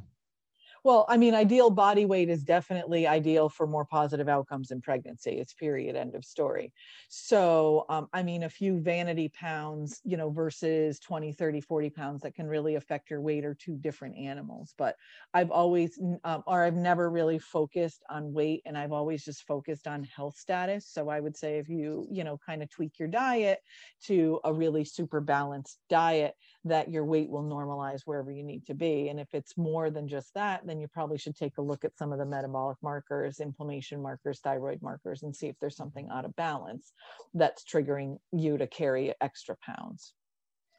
Well, 0.83 1.05
I 1.07 1.15
mean, 1.15 1.33
ideal 1.33 1.69
body 1.69 2.05
weight 2.05 2.29
is 2.29 2.43
definitely 2.43 3.07
ideal 3.07 3.47
for 3.47 3.65
more 3.65 3.85
positive 3.85 4.27
outcomes 4.27 4.69
in 4.69 4.81
pregnancy. 4.81 5.31
It's 5.39 5.53
period, 5.53 5.95
end 5.95 6.13
of 6.13 6.25
story. 6.25 6.73
So, 7.07 7.85
um, 7.87 8.09
I 8.11 8.21
mean, 8.21 8.43
a 8.43 8.49
few 8.49 8.81
vanity 8.81 9.29
pounds, 9.29 10.01
you 10.03 10.17
know, 10.17 10.29
versus 10.29 10.99
20, 10.99 11.31
30, 11.31 11.61
40 11.61 11.89
pounds 11.89 12.21
that 12.23 12.35
can 12.35 12.47
really 12.47 12.75
affect 12.75 13.09
your 13.09 13.21
weight 13.21 13.45
are 13.45 13.55
two 13.55 13.77
different 13.77 14.17
animals. 14.17 14.73
But 14.77 14.97
I've 15.33 15.51
always, 15.51 15.97
um, 16.25 16.43
or 16.47 16.63
I've 16.63 16.75
never 16.75 17.09
really 17.09 17.39
focused 17.39 18.03
on 18.09 18.33
weight 18.33 18.61
and 18.65 18.77
I've 18.77 18.91
always 18.91 19.23
just 19.23 19.43
focused 19.43 19.87
on 19.87 20.03
health 20.03 20.35
status. 20.35 20.85
So 20.85 21.07
I 21.07 21.21
would 21.21 21.37
say 21.37 21.59
if 21.59 21.69
you, 21.69 22.07
you 22.11 22.25
know, 22.25 22.37
kind 22.37 22.61
of 22.61 22.69
tweak 22.69 22.99
your 22.99 23.07
diet 23.07 23.59
to 24.03 24.41
a 24.43 24.53
really 24.53 24.83
super 24.83 25.21
balanced 25.21 25.79
diet, 25.87 26.35
that 26.65 26.89
your 26.89 27.03
weight 27.03 27.29
will 27.29 27.43
normalize 27.43 28.01
wherever 28.05 28.31
you 28.31 28.43
need 28.43 28.65
to 28.67 28.73
be. 28.73 29.09
And 29.09 29.19
if 29.19 29.27
it's 29.33 29.57
more 29.57 29.89
than 29.89 30.07
just 30.07 30.33
that, 30.33 30.65
then 30.65 30.79
you 30.79 30.87
probably 30.87 31.17
should 31.17 31.35
take 31.35 31.57
a 31.57 31.61
look 31.61 31.83
at 31.83 31.97
some 31.97 32.13
of 32.13 32.19
the 32.19 32.25
metabolic 32.25 32.77
markers, 32.81 33.39
inflammation 33.39 34.01
markers, 34.01 34.39
thyroid 34.39 34.81
markers, 34.81 35.23
and 35.23 35.35
see 35.35 35.47
if 35.47 35.55
there's 35.59 35.75
something 35.75 36.07
out 36.09 36.25
of 36.25 36.35
balance 36.35 36.93
that's 37.33 37.63
triggering 37.63 38.17
you 38.31 38.57
to 38.57 38.67
carry 38.67 39.13
extra 39.19 39.57
pounds. 39.61 40.13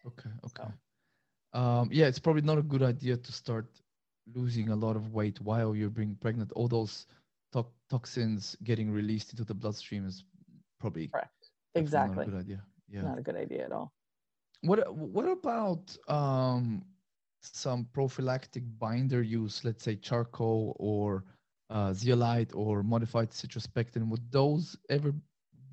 Okay. 0.07 0.31
Okay. 0.47 0.71
So. 1.55 1.61
Um, 1.61 1.89
yeah, 1.93 2.07
it's 2.07 2.19
probably 2.19 2.43
not 2.43 2.59
a 2.59 2.63
good 2.63 2.83
idea 2.83 3.17
to 3.17 3.33
start 3.33 3.67
losing 4.35 4.71
a 4.71 4.77
lot 4.77 4.97
of 4.97 5.13
weight 5.13 5.41
while 5.41 5.77
you're 5.77 5.91
being 5.91 6.17
pregnant. 6.21 6.51
All 6.53 6.69
those 6.69 7.07
to- 7.53 7.67
toxins 7.91 8.57
getting 8.65 8.91
released 8.91 9.33
into 9.33 9.45
the 9.45 9.55
bloodstream 9.55 10.07
is 10.07 10.25
probably 10.81 11.09
correct. 11.09 11.51
Exactly. 11.75 12.17
Not 12.17 12.29
a 12.29 12.31
good 12.31 12.41
idea. 12.41 12.63
Yeah. 12.89 13.03
Not 13.03 13.19
a 13.19 13.23
good 13.23 13.37
idea 13.37 13.65
at 13.65 13.73
all. 13.73 13.93
What 14.65 14.95
What 14.95 15.29
about 15.29 15.97
um, 16.09 16.85
some 17.41 17.87
prophylactic 17.93 18.65
binder 18.79 19.23
use? 19.23 19.65
Let's 19.65 19.85
say 19.85 19.97
charcoal 19.97 20.75
or 20.79 21.25
uh, 21.71 21.93
zeolite 21.93 22.53
or 22.55 22.83
modified 22.83 23.33
citrus 23.33 23.67
pectin. 23.67 24.09
Would 24.09 24.31
those 24.31 24.77
ever 24.89 25.15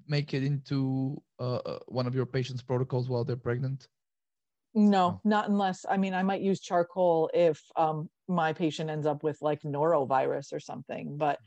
make 0.07 0.33
it 0.33 0.43
into 0.43 1.21
uh, 1.39 1.61
uh 1.65 1.79
one 1.87 2.07
of 2.07 2.15
your 2.15 2.25
patients' 2.25 2.61
protocols 2.61 3.07
while 3.09 3.23
they're 3.23 3.35
pregnant? 3.49 3.87
No, 4.73 5.19
not 5.23 5.49
unless 5.49 5.85
I 5.89 5.97
mean 5.97 6.13
I 6.13 6.23
might 6.23 6.41
use 6.41 6.59
charcoal 6.59 7.29
if 7.33 7.61
um, 7.75 8.09
my 8.27 8.53
patient 8.53 8.89
ends 8.89 9.05
up 9.05 9.23
with 9.23 9.41
like 9.41 9.61
norovirus 9.63 10.53
or 10.53 10.59
something, 10.59 11.17
but 11.17 11.39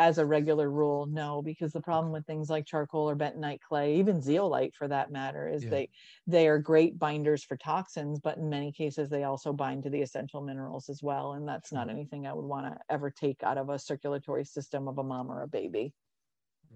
as 0.00 0.16
a 0.16 0.24
regular 0.24 0.70
rule, 0.70 1.04
no, 1.04 1.42
because 1.42 1.72
the 1.72 1.80
problem 1.80 2.10
with 2.10 2.24
things 2.26 2.48
like 2.48 2.64
charcoal 2.64 3.10
or 3.10 3.14
bentonite 3.14 3.60
clay, 3.60 3.96
even 3.96 4.22
zeolite 4.22 4.74
for 4.74 4.88
that 4.88 5.12
matter, 5.12 5.46
is 5.46 5.62
Yeah. 5.62 5.70
they 5.70 5.90
they 6.26 6.48
are 6.48 6.58
great 6.58 6.98
binders 6.98 7.44
for 7.44 7.56
toxins, 7.58 8.18
but 8.18 8.38
in 8.38 8.48
many 8.48 8.72
cases 8.72 9.10
they 9.10 9.24
also 9.24 9.52
bind 9.52 9.82
to 9.82 9.90
the 9.90 10.00
essential 10.00 10.40
minerals 10.40 10.88
as 10.88 11.02
well. 11.02 11.34
And 11.34 11.46
that's 11.46 11.70
not 11.70 11.90
anything 11.90 12.26
I 12.26 12.32
would 12.32 12.46
want 12.46 12.64
to 12.66 12.80
ever 12.88 13.10
take 13.10 13.42
out 13.42 13.58
of 13.58 13.68
a 13.68 13.78
circulatory 13.78 14.46
system 14.46 14.88
of 14.88 14.96
a 14.98 15.04
mom 15.04 15.30
or 15.30 15.42
a 15.42 15.48
baby. 15.48 15.92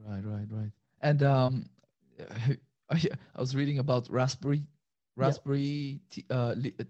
Right, 0.07 0.25
right, 0.25 0.47
right. 0.51 0.73
And 1.01 1.23
um, 1.23 1.71
I, 2.91 3.03
I 3.37 3.41
was 3.41 3.57
reading 3.57 3.79
about 3.79 4.11
raspberry, 4.11 4.63
raspberry, 5.17 6.01
tea, 6.11 6.27
uh, 6.31 6.55
li- 6.59 6.75
uh, 6.79 6.85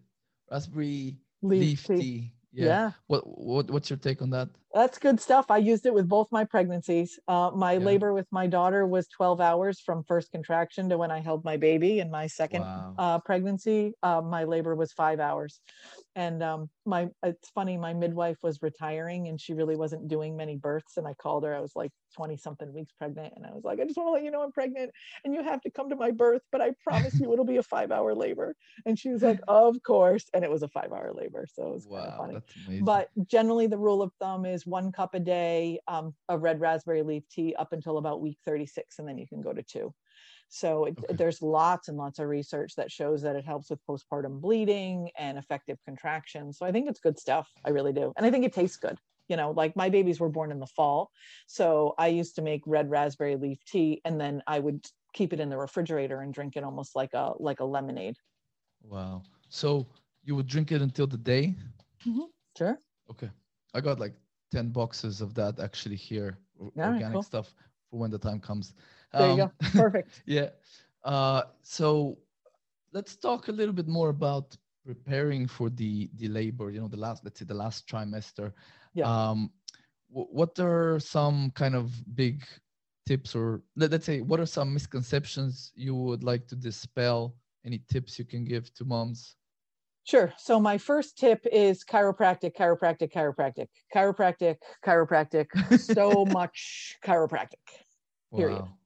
raspberry 0.50 1.16
leaf, 1.42 1.86
tea. 1.86 1.96
tea. 1.96 2.32
yeah. 2.52 2.90
What, 3.06 3.22
what, 3.38 3.70
what's 3.70 3.88
your 3.88 3.98
take 3.98 4.20
on 4.20 4.30
that? 4.30 4.48
That's 4.74 4.98
good 4.98 5.20
stuff. 5.20 5.52
I 5.52 5.58
used 5.58 5.86
it 5.86 5.94
with 5.94 6.08
both 6.08 6.26
my 6.32 6.44
pregnancies. 6.44 7.20
Uh, 7.28 7.52
my 7.54 7.76
Yeah. 7.76 7.84
labor 7.84 8.12
with 8.12 8.26
my 8.32 8.48
daughter 8.48 8.84
was 8.86 9.06
12 9.08 9.40
hours 9.40 9.80
from 9.80 10.02
first 10.02 10.32
contraction 10.32 10.88
to 10.88 10.98
when 10.98 11.12
I 11.12 11.20
held 11.20 11.44
my 11.44 11.56
baby. 11.56 12.00
In 12.00 12.10
my 12.10 12.26
second 12.26 12.62
Wow. 12.62 12.94
uh, 12.98 13.20
pregnancy, 13.20 13.94
uh, 14.02 14.20
my 14.20 14.44
labor 14.44 14.74
was 14.74 14.92
five 14.92 15.20
hours. 15.20 15.60
And 16.16 16.42
um, 16.42 16.70
my 16.84 17.08
it's 17.22 17.50
funny, 17.50 17.76
my 17.78 17.94
midwife 17.94 18.38
was 18.42 18.62
retiring 18.62 19.28
and 19.28 19.40
she 19.40 19.54
really 19.54 19.76
wasn't 19.76 20.08
doing 20.08 20.36
many 20.36 20.56
births. 20.56 20.96
And 20.96 21.06
I 21.06 21.14
called 21.14 21.44
her. 21.44 21.54
I 21.54 21.60
was 21.60 21.76
like 21.76 21.92
20 22.16 22.36
something 22.36 22.72
weeks 22.72 22.92
pregnant, 22.92 23.34
and 23.36 23.46
I 23.46 23.52
was 23.52 23.64
like, 23.64 23.80
I 23.80 23.84
just 23.84 23.96
want 23.96 24.08
to 24.08 24.12
let 24.12 24.22
you 24.24 24.30
know 24.32 24.42
I'm 24.42 24.52
pregnant, 24.52 24.92
and 25.24 25.34
you 25.34 25.42
have 25.42 25.60
to 25.62 25.70
come 25.70 25.90
to 25.90 25.96
my 25.96 26.10
birth, 26.12 26.42
but 26.52 26.60
I 26.60 26.72
promise 26.82 27.18
you 27.20 27.32
it'll 27.32 27.44
be 27.44 27.56
a 27.56 27.62
five 27.62 27.90
hour 27.92 28.14
labor. 28.14 28.54
And 28.86 28.98
she 28.98 29.10
was 29.10 29.22
like, 29.22 29.40
Of 29.48 29.82
course. 29.82 30.24
And 30.32 30.44
it 30.44 30.50
was 30.50 30.62
a 30.62 30.68
five 30.68 30.92
hour 30.92 31.12
labor, 31.14 31.46
so 31.52 31.68
it 31.68 31.72
was 31.74 31.88
kind 31.96 32.06
of 32.08 32.14
funny 32.14 32.34
that's 32.34 32.56
amazing. 32.56 32.84
but 32.84 33.08
generally 33.26 33.66
the 33.66 33.78
rule 33.78 34.02
of 34.02 34.12
thumb 34.20 34.44
is 34.46 34.63
one 34.66 34.92
cup 34.92 35.14
a 35.14 35.20
day 35.20 35.80
um, 35.88 36.14
of 36.28 36.42
red 36.42 36.60
raspberry 36.60 37.02
leaf 37.02 37.28
tea 37.28 37.54
up 37.56 37.72
until 37.72 37.98
about 37.98 38.20
week 38.20 38.38
36 38.44 38.98
and 38.98 39.08
then 39.08 39.18
you 39.18 39.26
can 39.26 39.40
go 39.40 39.52
to 39.52 39.62
two 39.62 39.94
so 40.48 40.84
it, 40.86 40.98
Okay. 40.98 41.14
there's 41.14 41.42
lots 41.42 41.88
and 41.88 41.96
lots 41.96 42.18
of 42.18 42.28
research 42.28 42.74
that 42.76 42.90
shows 42.90 43.22
that 43.22 43.36
it 43.36 43.44
helps 43.44 43.70
with 43.70 43.80
postpartum 43.88 44.40
bleeding 44.40 45.10
and 45.18 45.38
effective 45.38 45.78
contractions 45.84 46.58
so 46.58 46.66
i 46.66 46.72
think 46.72 46.88
it's 46.88 47.00
good 47.00 47.18
stuff 47.18 47.50
i 47.64 47.70
really 47.70 47.92
do 47.92 48.12
and 48.16 48.26
i 48.26 48.30
think 48.30 48.44
it 48.44 48.52
tastes 48.52 48.76
good 48.76 48.98
you 49.28 49.36
know 49.36 49.50
like 49.52 49.74
my 49.76 49.88
babies 49.88 50.20
were 50.20 50.28
born 50.28 50.50
in 50.52 50.60
the 50.60 50.66
fall 50.66 51.10
so 51.46 51.94
i 51.98 52.08
used 52.08 52.34
to 52.34 52.42
make 52.42 52.62
red 52.66 52.90
raspberry 52.90 53.36
leaf 53.36 53.58
tea 53.66 54.00
and 54.04 54.20
then 54.20 54.42
i 54.46 54.58
would 54.58 54.84
keep 55.14 55.32
it 55.32 55.40
in 55.40 55.48
the 55.48 55.56
refrigerator 55.56 56.20
and 56.20 56.34
drink 56.34 56.56
it 56.56 56.64
almost 56.64 56.94
like 56.96 57.14
a 57.14 57.32
like 57.38 57.60
a 57.60 57.64
lemonade 57.64 58.16
wow. 58.82 59.22
So 59.48 59.86
you 60.24 60.34
would 60.36 60.46
drink 60.46 60.72
it 60.72 60.82
until 60.82 61.06
the 61.06 61.16
day? 61.16 61.54
sure 62.56 62.78
Okay. 63.10 63.30
I 63.74 63.80
got 63.80 63.98
like 63.98 64.14
10 64.54 64.72
boxes 64.72 65.20
of 65.20 65.34
that 65.34 65.60
actually 65.60 65.96
here, 65.96 66.38
right, 66.76 66.94
organic 66.94 67.12
cool. 67.12 67.22
stuff 67.22 67.54
for 67.90 67.98
when 68.00 68.10
the 68.10 68.18
time 68.18 68.40
comes. 68.40 68.74
there 69.18 69.30
you 69.30 69.36
go 69.36 69.50
Um, 69.50 69.52
perfect 69.76 70.22
yeah. 70.26 70.50
Uh, 71.04 71.42
so 71.62 72.18
let's 72.92 73.16
talk 73.16 73.48
a 73.48 73.52
little 73.52 73.74
bit 73.74 73.88
more 73.88 74.10
about 74.10 74.56
preparing 74.86 75.46
for 75.48 75.70
the 75.70 76.10
the 76.16 76.28
labor. 76.28 76.70
You 76.70 76.80
know, 76.80 76.88
the 76.88 76.96
last 77.06 77.24
let's 77.24 77.38
say 77.40 77.46
the 77.46 77.54
last 77.54 77.88
trimester. 77.88 78.52
Yeah. 78.94 79.06
Um, 79.08 79.50
wh- 80.08 80.32
what 80.32 80.58
are 80.60 80.98
some 81.00 81.50
kind 81.52 81.74
of 81.74 81.92
big 82.14 82.44
tips, 83.06 83.34
or 83.34 83.62
let, 83.76 83.90
let's 83.90 84.06
say, 84.06 84.20
what 84.20 84.40
are 84.40 84.46
some 84.46 84.72
misconceptions 84.72 85.72
you 85.74 85.94
would 85.94 86.22
like 86.24 86.46
to 86.48 86.56
dispel? 86.56 87.36
Any 87.64 87.80
tips 87.90 88.18
you 88.18 88.24
can 88.24 88.44
give 88.44 88.72
to 88.74 88.84
moms? 88.84 89.36
Sure. 90.04 90.34
So 90.36 90.60
my 90.60 90.76
first 90.76 91.16
tip 91.16 91.46
is 91.50 91.82
chiropractic, 91.82 92.54
chiropractic, 92.54 93.10
chiropractic, 93.12 93.68
chiropractic, 93.94 94.56
chiropractic, 94.84 95.80
so 95.80 96.24
much 96.30 96.96
chiropractic. 97.02 97.54
Period. 98.34 98.60
Wow. 98.60 98.78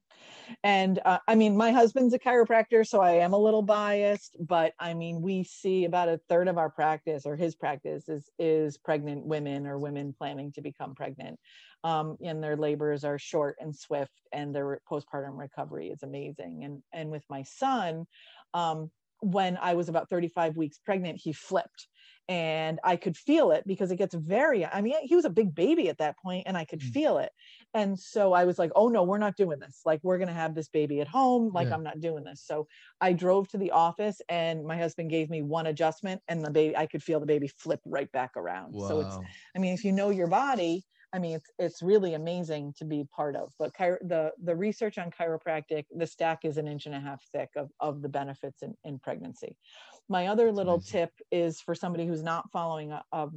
And 0.63 1.01
uh, 1.05 1.19
I 1.27 1.35
mean, 1.35 1.57
my 1.57 1.73
husband's 1.73 2.15
a 2.15 2.19
chiropractor, 2.19 2.87
so 2.87 3.01
I 3.01 3.13
am 3.15 3.33
a 3.33 3.39
little 3.39 3.63
biased, 3.63 4.37
but 4.41 4.73
I 4.79 4.95
mean, 4.95 5.21
we 5.21 5.45
see 5.45 5.85
about 5.85 6.09
a 6.09 6.21
third 6.29 6.49
of 6.49 6.57
our 6.57 6.71
practice 6.71 7.27
or 7.27 7.37
his 7.37 7.55
practice 7.55 8.09
is 8.09 8.31
is 8.39 8.79
pregnant 8.79 9.27
women 9.27 9.67
or 9.67 9.79
women 9.79 10.15
planning 10.17 10.53
to 10.53 10.63
become 10.63 10.95
pregnant. 10.95 11.39
Um, 11.85 12.17
and 12.25 12.43
their 12.43 12.57
labors 12.57 13.05
are 13.05 13.19
short 13.19 13.57
and 13.61 13.75
swift, 13.75 14.21
and 14.33 14.55
their 14.55 14.81
postpartum 14.91 15.39
recovery 15.39 15.89
is 15.89 16.03
amazing. 16.03 16.65
And 16.65 16.83
and 16.93 17.11
with 17.11 17.25
my 17.29 17.43
son, 17.43 18.07
um, 18.55 18.91
when 19.21 19.59
I 19.61 19.75
was 19.75 19.89
about 19.89 20.09
35 20.11 20.57
weeks 20.57 20.79
pregnant, 20.79 21.21
he 21.23 21.33
flipped 21.33 21.89
and 22.29 22.79
I 22.85 22.97
could 22.97 23.17
feel 23.17 23.51
it 23.53 23.65
because 23.67 23.91
it 23.91 23.97
gets 23.97 24.15
very, 24.15 24.65
I 24.65 24.83
mean, 24.83 24.95
he 25.03 25.17
was 25.17 25.25
a 25.25 25.31
big 25.31 25.55
baby 25.55 25.89
at 25.89 25.99
that 25.99 26.19
point 26.19 26.45
and 26.47 26.57
I 26.57 26.65
could 26.67 26.81
Mm. 26.81 26.93
feel 26.93 27.19
it. 27.19 27.33
And 27.75 27.99
so 27.99 28.33
I 28.35 28.45
was 28.45 28.59
like, 28.59 28.71
oh 28.77 28.89
no, 28.89 29.03
we're 29.03 29.19
not 29.19 29.37
doing 29.37 29.59
this. 29.59 29.81
Like, 29.85 30.01
we're 30.03 30.19
going 30.19 30.29
to 30.29 30.35
have 30.35 30.55
this 30.55 30.69
baby 30.69 31.01
at 31.01 31.09
home. 31.09 31.53
Like, 31.53 31.69
Yeah. 31.69 31.75
I'm 31.75 31.83
not 31.83 32.01
doing 32.01 32.25
this. 32.25 32.43
So 32.45 32.67
I 33.01 33.13
drove 33.15 33.49
to 33.49 33.59
the 33.59 33.71
office 33.71 34.21
and 34.29 34.65
my 34.65 34.77
husband 34.77 35.11
gave 35.11 35.31
me 35.31 35.43
one 35.43 35.67
adjustment 35.67 36.23
and 36.29 36.45
the 36.45 36.51
baby, 36.51 36.77
I 36.77 36.87
could 36.87 37.03
feel 37.03 37.21
the 37.21 37.27
baby 37.27 37.49
flip 37.49 37.81
right 37.87 38.11
back 38.13 38.33
around. 38.37 38.79
So 38.79 39.01
it's, 39.01 39.19
I 39.57 39.59
mean, 39.59 39.73
if 39.75 39.85
you 39.85 39.93
know 39.93 40.11
your 40.11 40.29
body, 40.29 40.85
I 41.13 41.19
mean, 41.19 41.37
it's 41.37 41.51
it's 41.59 41.83
really 41.83 42.15
amazing 42.15 42.75
to 42.79 42.85
be 42.85 43.05
part 43.15 43.35
of. 43.35 43.53
But 43.59 43.73
chiro- 43.75 43.99
the 44.07 44.33
the 44.43 44.55
research 44.55 44.99
on 44.99 45.11
chiropractic, 45.11 45.87
the 45.91 46.07
stack 46.07 46.45
is 46.45 46.59
an 46.59 46.69
inch 46.69 46.87
and 46.87 46.95
a 46.95 47.01
half 47.01 47.23
thick 47.33 47.51
of 47.57 47.71
of 47.81 48.03
the 48.03 48.09
benefits 48.09 48.63
in 48.63 48.75
in 48.85 48.99
pregnancy. 48.99 49.57
My 50.09 50.27
other 50.27 50.53
little 50.53 50.81
tip 50.81 51.11
is 51.31 51.61
for 51.61 51.75
somebody 51.75 52.07
who's 52.07 52.23
not 52.23 52.51
following 52.53 52.93
a, 52.93 53.03
a 53.13 53.29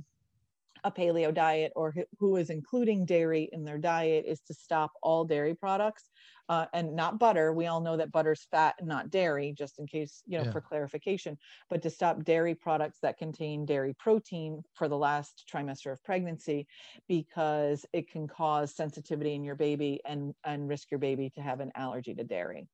a 0.83 0.91
paleo 0.91 1.33
diet 1.33 1.71
or 1.75 1.93
who- 2.19 2.35
is 2.35 2.49
including 2.49 3.05
dairy 3.05 3.49
in 3.51 3.63
their 3.65 3.77
diet 3.77 4.25
is 4.25 4.41
to 4.41 4.53
stop 4.53 4.91
all 5.03 5.25
dairy 5.25 5.53
products 5.55 6.09
uh, 6.49 6.65
and 6.73 6.95
not 6.95 7.19
butter. 7.19 7.53
We 7.53 7.67
all 7.67 7.81
know 7.81 7.97
that 7.97 8.11
butter's 8.11 8.45
fat 8.51 8.75
and 8.79 8.87
not 8.87 9.09
dairy, 9.09 9.53
just 9.57 9.79
in 9.79 9.87
case, 9.87 10.21
you 10.25 10.37
know, 10.37 10.45
Yeah. 10.45 10.51
for 10.51 10.61
clarification, 10.61 11.37
but 11.69 11.81
to 11.83 11.89
stop 11.89 12.23
dairy 12.23 12.55
products 12.55 12.99
that 13.01 13.17
contain 13.17 13.65
dairy 13.65 13.93
protein 13.93 14.63
for 14.73 14.87
the 14.87 14.97
last 14.97 15.47
trimester 15.51 15.91
of 15.91 16.03
pregnancy 16.03 16.67
because 17.07 17.85
it 17.93 18.09
can 18.09 18.27
cause 18.27 18.75
sensitivity 18.75 19.33
in 19.35 19.43
your 19.43 19.55
baby 19.55 20.01
and 20.05 20.33
and 20.43 20.67
risk 20.69 20.91
your 20.91 20.99
baby 20.99 21.29
to 21.31 21.41
have 21.41 21.59
an 21.59 21.71
allergy 21.75 22.13
to 22.15 22.23
dairy. 22.23 22.67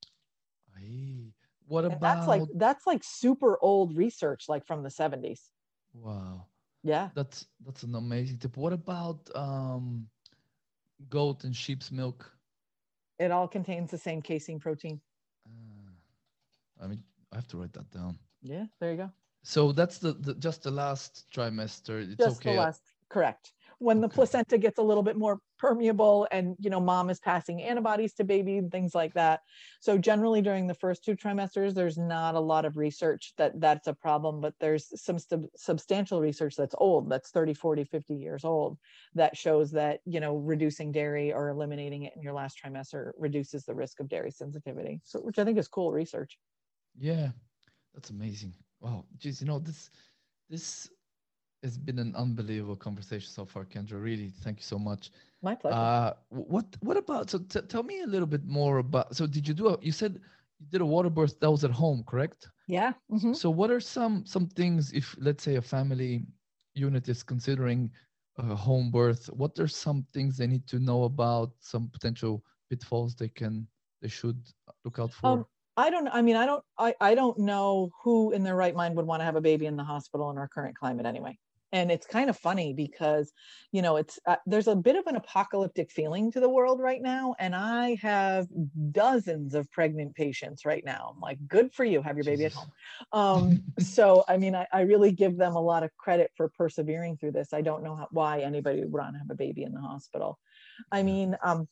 Aye. 0.76 1.34
What 1.66 1.84
And 1.90 2.00
about? 2.00 2.02
that's 2.02 2.28
like 2.28 2.44
that's 2.54 2.86
like 2.88 3.04
super 3.04 3.58
old 3.62 3.96
research 3.98 4.46
like 4.50 4.66
from 4.66 4.84
the 4.84 4.90
70s. 4.90 5.52
wow. 5.94 6.48
Yeah. 6.84 7.10
That's 7.16 7.46
that's 7.66 7.84
an 7.84 7.96
amazing 7.96 8.38
tip. 8.38 8.58
What 8.58 8.74
about 8.74 9.30
um, 9.36 10.08
goat 11.10 11.44
and 11.44 11.56
sheep's 11.56 11.92
milk? 11.92 12.32
It 13.20 13.32
all 13.32 13.48
contains 13.48 13.92
the 13.92 13.98
same 13.98 14.22
casein 14.22 14.60
protein. 14.60 15.02
Uh, 15.48 16.84
I 16.84 16.88
mean, 16.88 17.04
I 17.32 17.36
have 17.36 17.48
to 17.48 17.58
write 17.58 17.74
that 17.74 17.90
down. 17.92 18.18
Yeah, 18.42 18.66
there 18.80 18.92
you 18.92 18.98
go. 18.98 19.12
So 19.44 19.72
that's 19.72 19.98
the, 19.98 20.14
the 20.14 20.36
just 20.36 20.64
the 20.64 20.72
last 20.72 21.26
trimester. 21.34 22.04
It's 22.04 22.16
just 22.16 22.38
okay. 22.38 22.54
the 22.54 22.62
last 22.62 22.82
correct 23.10 23.54
when 23.80 24.02
the 24.02 24.10
Okay. 24.10 24.10
placenta 24.10 24.58
gets 24.58 24.80
a 24.80 24.84
little 24.84 25.04
bit 25.04 25.18
more 25.18 25.40
permeable 25.60 26.28
and 26.32 26.56
you 26.60 26.70
know 26.70 26.80
mom 26.80 27.10
is 27.10 27.20
passing 27.20 27.62
antibodies 27.62 28.14
to 28.14 28.24
baby 28.24 28.58
and 28.58 28.72
things 28.72 28.94
like 28.94 29.14
that 29.14 29.42
so 29.82 29.98
generally 29.98 30.42
during 30.42 30.68
the 30.68 30.74
first 30.74 31.04
two 31.04 31.16
trimesters 31.16 31.74
there's 31.74 31.98
not 31.98 32.36
a 32.36 32.40
lot 32.40 32.66
of 32.66 32.78
research 32.78 33.34
that 33.38 33.60
that's 33.60 33.88
a 33.88 33.94
problem 33.94 34.40
but 34.40 34.54
there's 34.60 34.88
some 35.02 35.18
sub- 35.18 35.48
substantial 35.56 36.22
research 36.22 36.56
that's 36.56 36.76
old 36.78 37.10
that's 37.10 37.32
30 37.32 37.54
40 37.54 37.84
50 37.84 38.16
years 38.16 38.46
old 38.46 38.78
that 39.16 39.36
shows 39.36 39.72
that 39.72 40.02
you 40.06 40.20
know 40.20 40.38
reducing 40.38 40.92
dairy 40.92 41.34
or 41.34 41.50
eliminating 41.50 42.04
it 42.04 42.14
in 42.16 42.22
your 42.22 42.34
last 42.34 42.60
trimester 42.64 43.12
reduces 43.18 43.66
the 43.66 43.76
risk 43.76 44.00
of 44.00 44.08
dairy 44.10 44.32
sensitivity 44.32 45.02
so 45.04 45.20
which 45.20 45.40
i 45.40 45.44
think 45.44 45.58
is 45.58 45.68
cool 45.68 45.92
research 45.92 46.38
Yeah, 46.96 47.32
that's 47.94 48.10
amazing. 48.10 48.56
Wow, 48.80 49.06
geez, 49.18 49.42
you 49.42 49.48
know 49.48 49.60
this 49.60 49.92
this 50.50 50.90
has 51.64 51.78
been 51.78 52.00
an 52.00 52.16
unbelievable 52.16 52.76
conversation 52.76 53.30
so 53.30 53.46
far, 53.46 53.66
Kendra. 53.66 54.02
Really, 54.02 54.30
thank 54.44 54.58
you 54.60 54.64
so 54.64 54.78
much. 54.80 55.12
my 55.42 55.56
pleasure 55.56 55.76
Uh, 55.78 56.14
what 56.30 56.66
what 56.82 56.98
about? 56.98 57.30
So 57.30 57.40
t- 57.40 57.62
tell 57.68 57.84
me 57.84 58.02
a 58.02 58.08
little 58.08 58.28
bit 58.28 58.46
more 58.46 58.78
about. 58.78 59.16
So 59.16 59.26
did 59.28 59.48
you 59.48 59.54
do 59.54 59.68
a? 59.70 59.78
You 59.82 59.92
said 59.92 60.20
you 60.60 60.68
did 60.70 60.82
a 60.82 60.86
water 60.86 61.10
birth 61.10 61.40
that 61.40 61.52
was 61.52 61.64
at 61.64 61.72
home, 61.72 62.04
correct? 62.08 62.50
yeah 62.70 62.92
mhm. 63.10 63.34
So 63.36 63.50
what 63.50 63.72
are 63.72 63.80
some 63.80 64.26
some 64.26 64.48
things 64.60 64.92
if 64.92 65.16
let's 65.20 65.44
say 65.44 65.56
a 65.56 65.62
family 65.62 66.26
unit 66.74 67.08
is 67.08 67.24
considering 67.24 67.92
a 68.38 68.56
home 68.56 68.92
birth? 68.92 69.28
What 69.42 69.58
are 69.60 69.68
some 69.70 70.04
things 70.14 70.38
they 70.38 70.48
need 70.48 70.68
to 70.68 70.80
know 70.80 71.04
about? 71.06 71.52
Some 71.60 71.90
potential 71.90 72.44
pitfalls 72.70 73.16
they 73.16 73.30
can 73.30 73.68
they 74.02 74.10
should 74.10 74.40
look 74.84 75.00
out 75.00 75.14
for. 75.14 75.28
Um, 75.32 75.46
I 75.78 75.90
don't. 75.90 76.08
I 76.08 76.22
mean, 76.22 76.36
I 76.36 76.46
don't. 76.46 76.64
I, 76.78 76.94
I 77.10 77.16
don't 77.16 77.38
know 77.38 77.90
who 78.04 78.32
in 78.32 78.44
their 78.44 78.56
right 78.56 78.76
mind 78.76 78.96
would 78.98 79.06
want 79.06 79.22
to 79.22 79.26
have 79.26 79.36
a 79.36 79.42
baby 79.42 79.66
in 79.68 79.78
the 79.78 79.84
hospital 79.84 80.30
in 80.32 80.38
our 80.38 80.48
current 80.48 80.76
climate. 80.76 81.06
Anyway, 81.06 81.38
and 81.72 81.92
it's 81.92 82.06
kind 82.06 82.30
of 82.30 82.38
funny 82.38 82.74
because 82.74 83.32
you 83.72 83.82
know 83.82 83.98
it's 83.98 84.20
uh, 84.26 84.36
there's 84.46 84.68
a 84.68 84.76
bit 84.76 84.96
of 84.96 85.06
an 85.08 85.16
apocalyptic 85.16 85.92
feeling 85.92 86.32
to 86.32 86.40
the 86.40 86.50
world 86.50 86.80
right 86.80 87.02
now 87.02 87.36
and 87.40 87.56
i 87.56 87.96
have 88.02 88.48
dozens 88.92 89.54
of 89.54 89.70
pregnant 89.72 90.16
patients 90.16 90.66
right 90.66 90.84
now. 90.86 91.14
I'm 91.14 91.22
like 91.22 91.38
good 91.48 91.74
for 91.74 91.84
you 91.84 92.02
have 92.02 92.16
your 92.16 92.24
baby 92.24 92.44
Jesus. 92.44 92.58
at 92.58 92.64
home. 93.14 93.52
Um, 93.52 93.64
so 93.80 94.24
i 94.28 94.38
mean 94.38 94.56
I, 94.56 94.68
I, 94.72 94.82
really 94.82 95.12
give 95.12 95.38
them 95.38 95.56
a 95.56 95.62
lot 95.62 95.84
of 95.84 95.96
credit 95.98 96.32
for 96.36 96.50
persevering 96.50 97.18
through 97.18 97.34
this. 97.34 97.54
I 97.54 97.62
don't 97.62 97.84
know 97.84 97.96
how, 97.96 98.08
why 98.12 98.40
anybody 98.40 98.82
would 98.82 98.92
want 98.92 99.14
to 99.14 99.20
have 99.20 99.30
a 99.30 99.36
baby 99.36 99.64
in 99.64 99.74
the 99.74 99.82
hospital. 99.82 100.40
I 100.92 101.04
mean 101.04 101.36
um, 101.44 101.68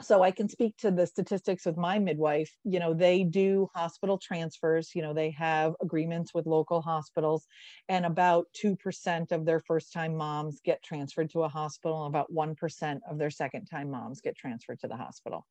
so 0.00 0.22
i 0.22 0.30
can 0.30 0.48
speak 0.48 0.76
to 0.76 0.90
the 0.90 1.06
statistics 1.06 1.66
with 1.66 1.76
my 1.76 1.98
midwife 1.98 2.50
you 2.64 2.78
know 2.78 2.94
they 2.94 3.24
do 3.24 3.68
hospital 3.74 4.18
transfers 4.18 4.90
you 4.94 5.02
know 5.02 5.12
they 5.12 5.30
have 5.30 5.74
agreements 5.82 6.32
with 6.34 6.46
local 6.46 6.80
hospitals 6.80 7.46
and 7.88 8.06
about 8.06 8.46
2% 8.62 9.32
of 9.32 9.44
their 9.44 9.60
first 9.60 9.92
time 9.92 10.16
moms 10.16 10.60
get 10.64 10.82
transferred 10.82 11.30
to 11.30 11.42
a 11.42 11.48
hospital 11.48 12.04
and 12.04 12.14
about 12.14 12.32
1% 12.32 13.00
of 13.10 13.18
their 13.18 13.30
second 13.30 13.66
time 13.66 13.90
moms 13.90 14.20
get 14.20 14.36
transferred 14.36 14.78
to 14.80 14.88
the 14.88 14.96
hospital. 14.96 15.46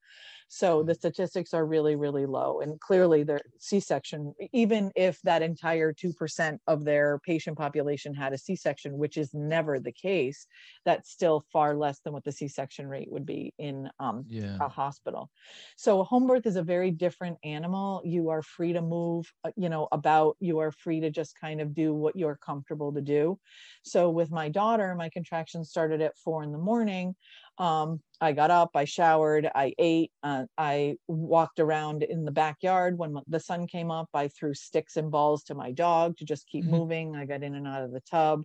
So 0.48 0.84
the 0.84 0.96
statistics 0.96 1.54
are 1.54 1.66
really 1.66 1.96
really 1.96 2.26
low 2.26 2.62
and 2.62 2.80
clearly 2.80 3.24
their 3.24 3.42
c-section 3.60 4.34
even 4.54 4.92
if 4.96 5.22
that 5.24 5.42
entire 5.42 5.94
2% 5.94 6.58
of 6.68 6.86
their 6.86 7.20
patient 7.20 7.58
population 7.58 8.14
had 8.14 8.34
a 8.34 8.38
c-section 8.38 8.98
which 8.98 9.18
is 9.18 9.34
never 9.34 9.80
the 9.80 9.92
case 9.92 10.48
that's 10.86 11.12
still 11.12 11.46
far 11.52 11.76
less 11.76 12.00
than 12.00 12.14
what 12.14 12.24
the 12.24 12.32
c-section 12.32 12.88
rate 12.88 13.12
would 13.12 13.26
be 13.26 13.54
in 13.60 13.90
um, 14.00 14.24
yeah 14.28 14.39
yeah. 14.40 14.58
a 14.60 14.70
hospital. 14.70 15.30
So 15.76 16.04
home 16.04 16.28
birth 16.28 16.46
is 16.46 16.56
a 16.56 16.64
very 16.64 16.92
different 16.92 17.38
animal. 17.44 18.02
You 18.06 18.30
are 18.30 18.42
free 18.42 18.74
to 18.74 18.82
move, 18.82 19.32
uh, 19.44 19.52
you 19.56 19.70
know, 19.70 19.88
about, 19.92 20.38
you 20.40 20.60
are 20.60 20.72
free 20.72 21.00
to 21.02 21.10
just 21.10 21.40
kind 21.40 21.62
of 21.62 21.74
do 21.74 21.94
what 21.94 22.16
you're 22.16 22.38
comfortable 22.38 22.94
to 22.94 23.02
do. 23.02 23.40
So 23.84 24.10
with 24.10 24.32
my 24.32 24.50
daughter, 24.50 24.96
my 24.96 25.10
contractions 25.10 25.70
started 25.70 26.02
at 26.02 26.18
four 26.18 26.44
in 26.44 26.52
the 26.52 26.58
morning. 26.58 27.16
Um, 27.58 28.02
I 28.22 28.34
got 28.34 28.52
up, 28.52 28.72
I 28.76 28.86
showered, 28.86 29.50
I 29.54 29.74
ate, 29.78 30.12
uh, 30.24 30.46
I 30.58 30.96
walked 31.08 31.60
around 31.60 32.04
in 32.04 32.26
the 32.26 32.32
backyard. 32.32 32.98
When 32.98 33.18
the 33.28 33.40
sun 33.40 33.68
came 33.68 33.92
up, 33.92 34.10
I 34.14 34.28
threw 34.28 34.54
sticks 34.54 34.98
and 34.98 35.10
balls 35.10 35.44
to 35.46 35.56
my 35.56 35.72
dog 35.72 36.18
to 36.18 36.26
just 36.26 36.48
keep 36.48 36.66
mm-hmm. 36.66 36.76
moving. 36.76 37.16
I 37.16 37.26
got 37.26 37.44
in 37.44 37.56
and 37.56 37.68
out 37.68 37.84
of 37.84 37.92
the 37.92 38.02
tub. 38.02 38.44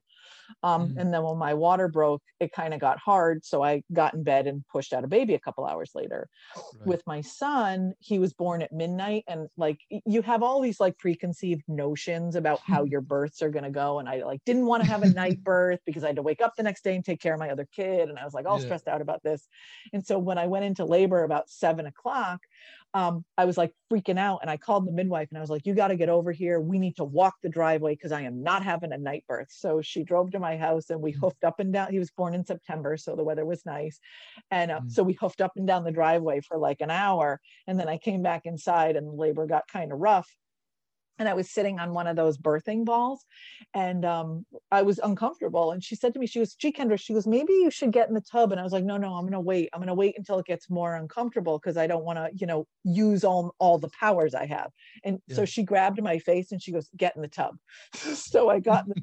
Um, 0.63 0.89
mm-hmm. 0.89 0.99
And 0.99 1.15
then 1.15 1.23
when 1.23 1.39
my 1.39 1.55
water 1.55 1.89
broke, 1.89 2.23
it 2.41 2.53
kind 2.53 2.75
of 2.75 2.81
got 2.81 2.99
hard. 2.99 3.45
So 3.45 3.63
I 3.63 3.83
got 3.93 4.15
in 4.15 4.23
bed 4.23 4.47
and 4.47 4.65
pushed 4.69 4.93
out 4.93 5.05
a 5.05 5.09
baby 5.09 5.35
a 5.35 5.41
couple 5.41 5.65
hours 5.65 5.91
later. 5.95 6.29
Right. 6.57 6.87
With 6.87 7.03
my 7.07 7.21
son, 7.21 7.95
he 7.99 8.19
was 8.19 8.33
born 8.33 8.63
at 8.63 8.73
midnight. 8.73 9.25
And 9.27 9.49
like 9.57 9.79
you 9.89 10.23
have 10.23 10.43
all 10.43 10.61
these 10.61 10.81
like 10.81 10.99
preconceived 10.99 11.65
notions 11.69 12.37
about 12.37 12.61
how 12.61 12.85
your 12.85 13.01
births 13.01 13.43
are 13.43 13.51
going 13.51 13.65
to 13.65 13.71
go. 13.71 13.99
And 13.99 14.09
I 14.09 14.23
like 14.23 14.41
didn't 14.45 14.67
want 14.67 14.83
to 14.83 14.89
have 14.89 15.03
a 15.03 15.11
night 15.11 15.43
birth 15.45 15.81
because 15.87 16.05
I 16.05 16.09
had 16.09 16.17
to 16.17 16.23
wake 16.23 16.41
up 16.41 16.55
the 16.57 16.63
next 16.63 16.85
day 16.85 16.95
and 16.95 17.05
take 17.05 17.21
care 17.21 17.35
of 17.35 17.41
my 17.41 17.51
other 17.51 17.67
kid. 17.75 18.09
And 18.09 18.19
I 18.19 18.25
was 18.25 18.35
like 18.35 18.47
all 18.47 18.59
yeah. 18.59 18.65
stressed 18.65 18.89
out 18.89 19.01
about 19.01 19.23
this. 19.23 19.47
And 19.93 20.05
so 20.05 20.19
when 20.19 20.39
I 20.39 20.47
went 20.47 20.65
into 20.65 20.85
labor 20.85 21.25
about 21.25 21.49
seven 21.49 21.87
o'clock, 21.87 22.41
um, 22.95 23.25
I 23.37 23.45
was 23.45 23.59
like 23.59 23.73
freaking 23.93 24.21
out 24.21 24.39
and 24.41 24.49
I 24.49 24.57
called 24.57 24.87
the 24.87 24.93
midwife 24.93 25.29
and 25.31 25.37
I 25.37 25.41
was 25.41 25.51
like, 25.51 25.67
you 25.67 25.75
got 25.75 25.89
to 25.89 25.97
get 25.97 26.09
over 26.09 26.31
here. 26.31 26.61
We 26.61 26.79
need 26.79 26.97
to 26.97 27.05
walk 27.05 27.35
the 27.43 27.49
driveway 27.49 27.95
because 27.95 28.13
I 28.13 28.23
am 28.23 28.45
not 28.45 28.63
having 28.63 28.93
a 28.93 28.99
night 28.99 29.25
birth. 29.27 29.49
So 29.51 29.83
she 29.83 30.05
drove 30.05 30.31
to 30.31 30.39
my 30.39 30.57
house 30.57 30.91
and 30.91 31.03
we 31.03 31.13
mm. 31.13 31.19
hoofed 31.21 31.43
up 31.43 31.59
and 31.59 31.73
down. 31.73 31.91
He 31.91 31.99
was 31.99 32.13
born 32.13 32.35
in 32.35 32.47
September, 32.47 32.97
so 32.97 33.17
the 33.17 33.25
weather 33.25 33.45
was 33.45 33.67
nice. 33.67 33.99
And 34.53 34.71
uh, 34.71 34.81
mm. 34.81 34.91
so 34.93 35.03
we 35.03 35.15
hoofed 35.15 35.41
up 35.41 35.53
and 35.57 35.67
down 35.67 35.83
the 35.83 35.91
driveway 35.91 36.41
for 36.41 36.57
like 36.57 36.81
an 36.81 36.91
hour. 36.91 37.41
And 37.67 37.81
then 37.81 37.89
I 37.89 37.99
came 37.99 38.23
back 38.23 38.43
inside 38.45 38.95
and 38.95 39.19
labor 39.19 39.47
got 39.47 39.67
kind 39.67 39.93
of 39.93 39.99
rough 39.99 40.31
and 41.19 41.29
I 41.29 41.35
was 41.35 41.51
sitting 41.51 41.79
on 41.79 41.93
one 41.93 42.07
of 42.07 42.17
those 42.17 42.37
birthing 42.39 42.85
balls 42.85 43.25
and 43.73 44.05
um, 44.05 44.45
I 44.71 44.83
was 44.83 44.99
uncomfortable. 44.99 45.73
And 45.73 45.83
she 45.83 45.95
said 45.95 46.13
to 46.15 46.19
me, 46.19 46.27
she 46.27 46.41
goes, 46.41 46.55
gee, 46.55 46.73
Kendra, 46.73 46.99
she 46.99 47.15
goes, 47.15 47.27
maybe 47.27 47.53
you 47.53 47.71
should 47.71 47.93
get 47.93 48.09
in 48.09 48.15
the 48.15 48.21
tub. 48.21 48.51
And 48.53 48.61
I 48.61 48.65
was 48.65 48.73
like, 48.73 48.85
no, 48.85 48.97
no, 48.97 49.15
I'm 49.15 49.23
going 49.23 49.33
to 49.33 49.41
wait. 49.41 49.71
I'm 49.73 49.81
going 49.81 49.89
to 49.89 49.95
wait 49.95 50.17
until 50.19 50.39
it 50.39 50.47
gets 50.47 50.69
more 50.69 50.97
uncomfortable 50.97 51.59
because 51.59 51.77
I 51.77 51.87
don't 51.87 52.05
want 52.05 52.19
to, 52.19 52.31
you 52.35 52.47
know, 52.47 52.67
use 52.83 53.25
all, 53.25 53.55
all 53.59 53.79
the 53.79 53.91
powers 53.91 54.35
I 54.35 54.47
have. 54.47 54.71
And 55.05 55.21
yeah. 55.27 55.37
so 55.37 55.45
she 55.45 55.63
grabbed 55.63 56.03
my 56.03 56.19
face 56.19 56.53
and 56.53 56.61
she 56.61 56.73
goes, 56.73 56.89
get 56.97 57.15
in 57.17 57.23
the 57.23 57.29
tub. 57.29 57.57
so 57.95 58.49
I 58.49 58.59
got 58.59 58.87
in 58.87 58.93
the 58.97 59.03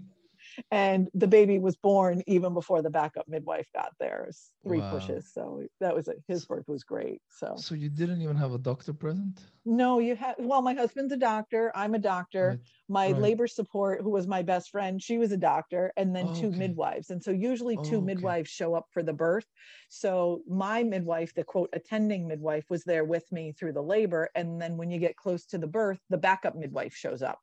and 0.71 1.09
the 1.13 1.27
baby 1.27 1.59
was 1.59 1.75
born 1.75 2.21
even 2.27 2.53
before 2.53 2.81
the 2.81 2.89
backup 2.89 3.27
midwife 3.27 3.67
got 3.73 3.93
there. 3.99 4.29
three 4.63 4.79
wow. 4.79 4.91
pushes, 4.91 5.31
so 5.33 5.63
that 5.79 5.95
was 5.95 6.09
his 6.27 6.45
birth 6.45 6.67
was 6.67 6.83
great. 6.83 7.21
So 7.29 7.55
so 7.57 7.75
you 7.75 7.89
didn't 7.89 8.21
even 8.21 8.35
have 8.37 8.53
a 8.53 8.57
doctor 8.57 8.93
present? 8.93 9.39
No, 9.65 9.99
you 9.99 10.15
had. 10.15 10.35
Well, 10.39 10.61
my 10.61 10.73
husband's 10.73 11.13
a 11.13 11.17
doctor. 11.17 11.71
I'm 11.75 11.93
a 11.95 11.99
doctor. 11.99 12.49
Right 12.49 12.59
my 12.91 13.11
right. 13.11 13.21
labor 13.21 13.47
support 13.47 14.01
who 14.01 14.09
was 14.09 14.27
my 14.27 14.41
best 14.41 14.69
friend 14.69 15.01
she 15.01 15.17
was 15.17 15.31
a 15.31 15.37
doctor 15.37 15.93
and 15.95 16.13
then 16.13 16.27
oh, 16.29 16.35
two 16.35 16.47
okay. 16.47 16.57
midwives 16.57 17.09
and 17.09 17.23
so 17.23 17.31
usually 17.31 17.77
two 17.85 17.97
oh, 17.97 18.01
midwives 18.01 18.49
okay. 18.49 18.65
show 18.65 18.75
up 18.75 18.85
for 18.91 19.01
the 19.01 19.13
birth 19.13 19.45
so 19.87 20.41
my 20.47 20.83
midwife 20.83 21.33
the 21.33 21.43
quote 21.43 21.69
attending 21.71 22.27
midwife 22.27 22.65
was 22.69 22.83
there 22.83 23.05
with 23.05 23.23
me 23.31 23.53
through 23.53 23.71
the 23.71 23.81
labor 23.81 24.29
and 24.35 24.61
then 24.61 24.75
when 24.75 24.91
you 24.91 24.99
get 24.99 25.15
close 25.15 25.45
to 25.45 25.57
the 25.57 25.67
birth 25.67 25.99
the 26.09 26.17
backup 26.17 26.55
midwife 26.55 26.93
shows 26.93 27.21
up 27.21 27.39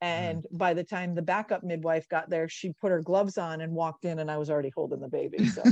and 0.00 0.44
right. 0.44 0.58
by 0.58 0.72
the 0.72 0.84
time 0.84 1.16
the 1.16 1.22
backup 1.22 1.64
midwife 1.64 2.08
got 2.08 2.30
there 2.30 2.48
she 2.52 2.72
put 2.72 2.90
her 2.90 3.02
gloves 3.02 3.38
on 3.38 3.60
and 3.60 3.72
walked 3.72 4.04
in 4.04 4.18
and 4.18 4.30
i 4.30 4.36
was 4.36 4.50
already 4.50 4.72
holding 4.74 5.00
the 5.00 5.08
baby 5.08 5.46
so 5.46 5.62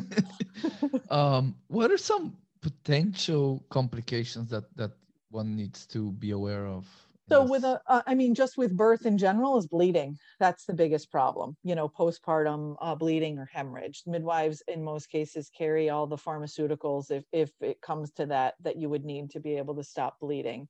um 1.10 1.54
what 1.68 1.90
are 1.90 1.98
some 1.98 2.36
potential 2.60 3.64
complications 3.70 4.48
that 4.50 4.64
that 4.76 4.92
one 5.30 5.54
needs 5.54 5.86
to 5.86 6.12
be 6.12 6.32
aware 6.32 6.66
of 6.66 6.86
so 7.30 7.44
with 7.44 7.62
a, 7.62 7.80
uh, 7.86 8.02
I 8.08 8.16
mean, 8.16 8.34
just 8.34 8.58
with 8.58 8.76
birth 8.76 9.06
in 9.06 9.16
general 9.16 9.56
is 9.56 9.68
bleeding. 9.68 10.18
That's 10.40 10.64
the 10.64 10.74
biggest 10.74 11.12
problem. 11.12 11.56
You 11.62 11.76
know, 11.76 11.88
postpartum 11.88 12.74
uh, 12.80 12.96
bleeding 12.96 13.38
or 13.38 13.48
hemorrhage. 13.52 14.02
Midwives 14.04 14.64
in 14.66 14.82
most 14.82 15.08
cases 15.10 15.48
carry 15.56 15.90
all 15.90 16.08
the 16.08 16.16
pharmaceuticals 16.16 17.12
if 17.12 17.24
if 17.32 17.52
it 17.60 17.80
comes 17.80 18.10
to 18.14 18.26
that 18.26 18.54
that 18.62 18.76
you 18.76 18.88
would 18.88 19.04
need 19.04 19.30
to 19.30 19.40
be 19.40 19.56
able 19.56 19.76
to 19.76 19.84
stop 19.84 20.18
bleeding 20.20 20.66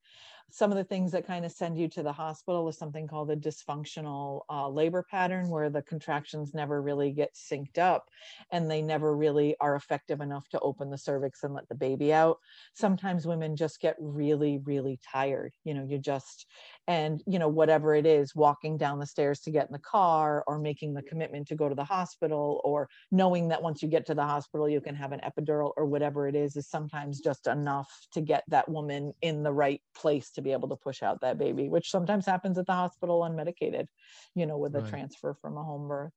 some 0.51 0.71
of 0.71 0.77
the 0.77 0.85
things 0.85 1.13
that 1.13 1.27
kind 1.27 1.45
of 1.45 1.53
send 1.53 1.79
you 1.79 1.89
to 1.89 2.03
the 2.03 2.13
hospital 2.13 2.69
is 2.69 2.79
something 2.79 3.07
called 3.07 3.31
a 3.31 3.37
dysfunctional 3.37 4.43
uh, 4.51 4.69
labor 4.69 5.05
pattern 5.09 5.49
where 5.49 5.71
the 5.71 5.83
contractions 5.83 6.55
never 6.55 6.83
really 6.83 7.13
get 7.13 7.35
synced 7.35 7.79
up 7.79 8.09
and 8.53 8.71
they 8.71 8.83
never 8.83 9.17
really 9.17 9.57
are 9.61 9.77
effective 9.77 10.21
enough 10.21 10.49
to 10.49 10.61
open 10.61 10.91
the 10.91 10.99
cervix 10.99 11.43
and 11.43 11.55
let 11.55 11.69
the 11.69 11.75
baby 11.75 12.13
out. 12.13 12.39
Sometimes 12.75 13.27
women 13.27 13.57
just 13.57 13.81
get 13.81 13.97
really 13.99 14.59
really 14.65 14.99
tired. 15.11 15.53
You 15.65 15.75
know 15.75 15.85
you 15.85 15.99
just 15.99 16.47
and 16.91 17.23
you 17.25 17.39
know 17.39 17.47
whatever 17.47 17.95
it 17.95 18.05
is 18.05 18.35
walking 18.35 18.77
down 18.77 18.99
the 18.99 19.07
stairs 19.07 19.39
to 19.39 19.51
get 19.53 19.69
in 19.69 19.73
the 19.73 19.79
car 19.79 20.43
or 20.49 20.59
making 20.59 20.93
the 20.93 21.03
commitment 21.03 21.47
to 21.47 21.55
go 21.55 21.69
to 21.69 21.75
the 21.77 21.85
hospital 21.85 22.61
or 22.65 22.89
knowing 23.13 23.47
that 23.47 23.63
once 23.63 23.81
you 23.81 23.89
get 23.89 24.05
to 24.05 24.13
the 24.13 24.25
hospital 24.35 24.69
you 24.69 24.81
can 24.81 24.97
have 24.97 25.13
an 25.13 25.21
epidural 25.21 25.71
or 25.77 25.87
whatever 25.87 26.27
it 26.27 26.35
is 26.35 26.57
is 26.57 26.69
sometimes 26.69 27.21
just 27.21 27.47
enough 27.47 27.89
to 28.13 28.21
get 28.21 28.43
that 28.49 28.69
woman 28.69 29.13
in 29.23 29.45
the 29.45 29.53
right 29.53 29.81
place 29.95 30.33
to 30.33 30.43
be 30.43 30.51
able 30.51 30.69
to 30.69 30.75
push 30.75 31.01
out 31.01 31.21
that 31.21 31.39
baby 31.39 31.69
which 31.69 31.89
sometimes 31.91 32.27
happens 32.27 32.59
at 32.59 32.67
the 32.67 32.73
hospital 32.73 33.21
unmedicated 33.21 33.87
you 34.35 34.45
know 34.45 34.59
with 34.59 34.75
a 34.75 34.83
transfer 34.83 35.33
from 35.41 35.57
a 35.57 35.63
home 35.63 35.87
birth. 35.87 36.13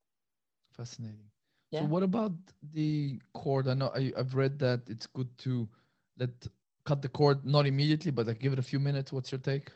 Fascinating. 0.75 1.27
Yeah. 1.69 1.81
so 1.81 1.85
what 1.85 2.01
about 2.01 2.33
the 2.73 3.19
cord? 3.33 3.67
I 3.67 3.75
know 3.75 3.91
I, 3.95 4.11
i've 4.17 4.33
read 4.33 4.57
that 4.65 4.81
it's 4.87 5.05
good 5.05 5.29
to 5.45 5.69
let 6.17 6.31
cut 6.83 7.03
the 7.03 7.09
cord 7.09 7.45
not 7.45 7.67
immediately 7.67 8.11
but 8.11 8.25
like 8.25 8.39
give 8.39 8.53
it 8.53 8.59
a 8.59 8.69
few 8.71 8.79
minutes. 8.79 9.13
What's 9.13 9.31
your 9.31 9.43
take 9.53 9.69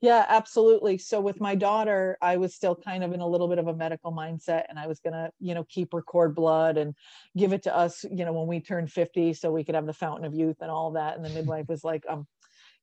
yeah, 0.00 0.24
absolutely. 0.28 0.98
So 0.98 1.20
with 1.20 1.40
my 1.40 1.54
daughter, 1.54 2.16
I 2.22 2.36
was 2.36 2.54
still 2.54 2.76
kind 2.76 3.02
of 3.02 3.12
in 3.12 3.20
a 3.20 3.26
little 3.26 3.48
bit 3.48 3.58
of 3.58 3.66
a 3.66 3.74
medical 3.74 4.12
mindset 4.12 4.64
and 4.68 4.78
I 4.78 4.86
was 4.86 5.00
going 5.00 5.14
to, 5.14 5.30
you 5.40 5.54
know, 5.54 5.64
keep 5.64 5.92
her 5.92 6.02
cord 6.02 6.34
blood 6.34 6.76
and 6.76 6.94
give 7.36 7.52
it 7.52 7.62
to 7.64 7.76
us, 7.76 8.04
you 8.10 8.24
know, 8.24 8.32
when 8.32 8.46
we 8.46 8.60
turned 8.60 8.92
50 8.92 9.34
so 9.34 9.50
we 9.50 9.64
could 9.64 9.74
have 9.74 9.86
the 9.86 9.92
fountain 9.92 10.24
of 10.24 10.34
youth 10.34 10.56
and 10.60 10.70
all 10.70 10.92
that. 10.92 11.16
And 11.16 11.24
the 11.24 11.30
midwife 11.30 11.68
was 11.68 11.82
like, 11.82 12.04
um, 12.08 12.26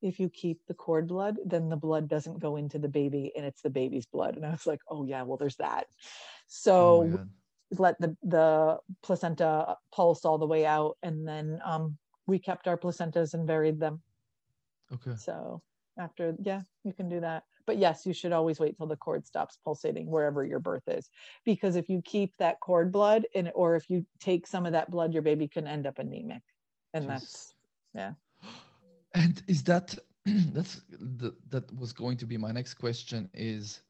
if 0.02 0.20
you 0.20 0.30
keep 0.30 0.60
the 0.68 0.74
cord 0.74 1.08
blood, 1.08 1.38
then 1.46 1.70
the 1.70 1.78
blood 1.78 2.10
doesn't 2.10 2.40
go 2.40 2.58
into 2.58 2.80
the 2.80 2.90
baby 2.90 3.32
and 3.36 3.46
it's 3.46 3.62
the 3.62 3.70
baby's 3.70 4.06
blood. 4.06 4.36
And 4.36 4.46
I 4.46 4.52
was 4.52 4.68
like, 4.68 4.82
oh 4.90 5.06
yeah, 5.06 5.24
well, 5.24 5.38
there's 5.38 5.56
that. 5.58 5.88
So 6.48 7.10
oh 7.14 7.26
let 7.72 8.00
the, 8.00 8.16
the 8.24 8.78
placenta 9.02 9.78
pulse 9.92 10.26
all 10.26 10.38
the 10.38 10.46
way 10.46 10.66
out. 10.66 10.98
And 11.04 11.28
then 11.28 11.60
um, 11.66 11.98
we 12.28 12.40
kept 12.40 12.68
our 12.68 12.78
placentas 12.78 13.34
and 13.34 13.48
buried 13.48 13.80
them. 13.80 14.02
Okay. 14.94 15.16
So 15.18 15.62
after 15.98 16.36
yeah 16.42 16.62
you 16.84 16.94
can 16.94 17.10
do 17.10 17.20
that. 17.20 17.44
But 17.66 17.78
yes 17.78 18.06
you 18.06 18.14
should 18.14 18.32
always 18.32 18.60
wait 18.60 18.78
till 18.78 18.88
the 18.88 18.96
cord 18.96 19.26
stops 19.26 19.58
pulsating 19.64 20.08
wherever 20.10 20.46
your 20.46 20.60
birth 20.60 20.88
is. 20.88 21.10
Because 21.44 21.76
if 21.76 21.90
you 21.90 22.02
keep 22.04 22.36
that 22.38 22.60
cord 22.60 22.92
blood 22.92 23.26
in 23.34 23.52
or 23.56 23.76
if 23.76 23.90
you 23.90 24.06
take 24.20 24.48
some 24.48 24.66
of 24.66 24.74
that 24.74 24.92
blood 24.92 25.14
your 25.14 25.24
baby 25.24 25.48
can 25.48 25.68
end 25.68 25.88
up 25.88 26.00
anemic. 26.00 26.44
And 26.94 27.10
that's 27.10 27.54
yeah. 27.94 28.14
And 29.14 29.42
is 29.48 29.64
that 29.64 29.98
that's 30.26 30.82
the, 30.90 31.34
that 31.50 31.74
was 31.80 31.94
going 31.94 32.18
to 32.18 32.26
be 32.26 32.38
my 32.38 32.52
next 32.52 32.76
question 32.76 33.30
is 33.34 33.82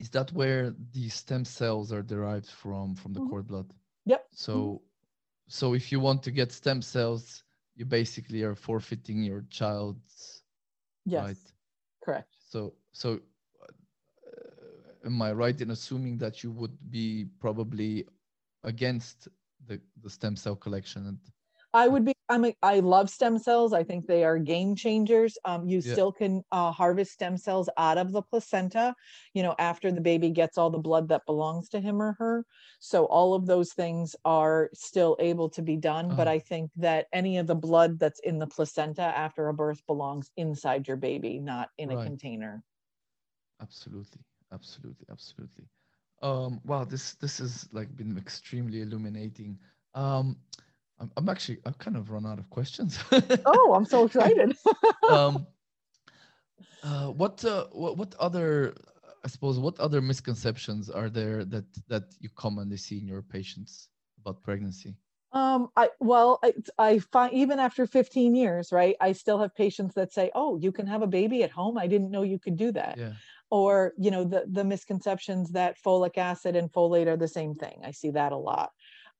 is 0.00 0.08
that 0.10 0.32
where 0.32 0.74
the 0.92 1.08
stem 1.08 1.44
cells 1.44 1.92
are 1.92 2.02
derived 2.02 2.50
from 2.50 2.94
from 2.94 3.12
the 3.12 3.20
mm-hmm. 3.20 3.30
cord 3.30 3.46
blood? 3.46 3.72
Yep. 4.06 4.26
So 4.32 4.54
mm-hmm. 4.54 4.84
so 5.48 5.74
if 5.74 5.92
you 5.92 6.00
want 6.00 6.22
to 6.24 6.30
get 6.30 6.52
stem 6.52 6.82
cells 6.82 7.42
you 7.78 7.84
basically 7.84 8.42
are 8.42 8.56
forfeiting 8.56 9.22
your 9.22 9.44
child's 9.50 10.37
Yes. 11.08 11.22
Right. 11.22 11.52
Correct. 12.04 12.36
So 12.38 12.74
so 12.92 13.20
uh, 13.62 15.06
am 15.06 15.20
I 15.22 15.32
right 15.32 15.60
in 15.60 15.70
assuming 15.70 16.18
that 16.18 16.42
you 16.42 16.50
would 16.52 16.76
be 16.90 17.26
probably 17.40 18.06
against 18.64 19.28
the, 19.66 19.80
the 20.02 20.10
stem 20.10 20.36
cell 20.36 20.56
collection 20.56 21.06
and 21.06 21.18
I 21.74 21.88
would 21.88 22.04
be. 22.04 22.12
I'm. 22.28 22.44
A, 22.46 22.54
I 22.62 22.80
love 22.80 23.10
stem 23.10 23.38
cells. 23.38 23.72
I 23.72 23.84
think 23.84 24.06
they 24.06 24.24
are 24.24 24.38
game 24.38 24.74
changers. 24.74 25.36
Um, 25.44 25.66
you 25.66 25.80
Yeah. 25.82 25.92
still 25.92 26.12
can 26.12 26.42
uh, 26.50 26.72
harvest 26.72 27.12
stem 27.12 27.36
cells 27.36 27.68
out 27.76 27.98
of 27.98 28.12
the 28.12 28.22
placenta. 28.22 28.94
You 29.34 29.42
know, 29.42 29.54
after 29.58 29.90
the 29.92 30.00
baby 30.00 30.30
gets 30.30 30.56
all 30.58 30.70
the 30.70 30.78
blood 30.78 31.08
that 31.08 31.26
belongs 31.26 31.68
to 31.70 31.80
him 31.80 32.00
or 32.00 32.14
her. 32.18 32.44
So 32.80 33.04
all 33.06 33.34
of 33.34 33.46
those 33.46 33.72
things 33.72 34.16
are 34.24 34.70
still 34.74 35.16
able 35.20 35.48
to 35.50 35.62
be 35.62 35.76
done. 35.76 36.14
But 36.14 36.26
Uh-huh. 36.26 36.28
I 36.28 36.38
think 36.38 36.70
that 36.76 37.06
any 37.12 37.38
of 37.38 37.46
the 37.46 37.54
blood 37.54 37.98
that's 37.98 38.20
in 38.20 38.38
the 38.38 38.46
placenta 38.46 39.02
after 39.02 39.48
a 39.48 39.54
birth 39.54 39.84
belongs 39.86 40.30
inside 40.36 40.88
your 40.88 40.96
baby, 40.96 41.38
not 41.38 41.70
in 41.78 41.90
a 41.90 41.98
container. 41.98 42.64
Absolutely, 43.60 44.20
absolutely, 44.52 45.06
absolutely. 45.10 45.68
Um, 46.22 46.60
wow, 46.64 46.84
this 46.84 47.14
this 47.14 47.38
has 47.38 47.68
like 47.72 47.94
been 47.96 48.16
extremely 48.18 48.80
illuminating. 48.82 49.58
Um, 49.94 50.36
I'm, 51.00 51.10
I'm 51.16 51.28
actually 51.28 51.58
I've 51.66 51.78
kind 51.78 51.96
of 51.96 52.10
run 52.10 52.26
out 52.26 52.38
of 52.38 52.48
questions. 52.50 52.98
Oh, 53.44 53.72
I'm 53.74 53.84
so 53.84 54.04
excited. 54.04 54.56
um, 55.08 55.46
uh, 56.82 57.08
what 57.08 57.44
uh, 57.44 57.66
what 57.72 57.96
what 57.96 58.14
other 58.18 58.74
I 59.24 59.28
suppose 59.28 59.58
what 59.58 59.78
other 59.80 60.00
misconceptions 60.00 60.88
are 60.90 61.10
there 61.10 61.44
that 61.44 61.66
that 61.88 62.04
you 62.20 62.30
commonly 62.30 62.76
see 62.76 62.98
in 62.98 63.06
your 63.06 63.22
patients 63.22 63.88
about 64.20 64.42
pregnancy? 64.42 64.96
Um, 65.32 65.68
I 65.76 65.90
well, 66.00 66.38
I 66.42 66.54
I 66.78 66.98
find 67.00 67.34
even 67.34 67.58
after 67.58 67.86
15 67.86 68.34
years, 68.34 68.72
right? 68.72 68.96
I 69.00 69.12
still 69.12 69.38
have 69.40 69.54
patients 69.54 69.94
that 69.94 70.12
say, 70.12 70.30
"Oh, 70.34 70.56
you 70.56 70.72
can 70.72 70.86
have 70.86 71.02
a 71.02 71.06
baby 71.06 71.42
at 71.42 71.50
home. 71.50 71.76
I 71.76 71.86
didn't 71.86 72.10
know 72.10 72.22
you 72.22 72.38
could 72.38 72.56
do 72.56 72.72
that." 72.72 72.98
Yeah, 72.98 73.14
Or, 73.50 73.92
you 73.98 74.10
know, 74.10 74.24
the 74.24 74.46
the 74.48 74.64
misconceptions 74.64 75.52
that 75.52 75.76
folic 75.84 76.16
acid 76.16 76.56
and 76.56 76.72
folate 76.72 77.06
are 77.08 77.16
the 77.18 77.28
same 77.28 77.54
thing. 77.54 77.80
I 77.84 77.90
see 77.90 78.10
that 78.12 78.32
a 78.32 78.36
lot. 78.38 78.70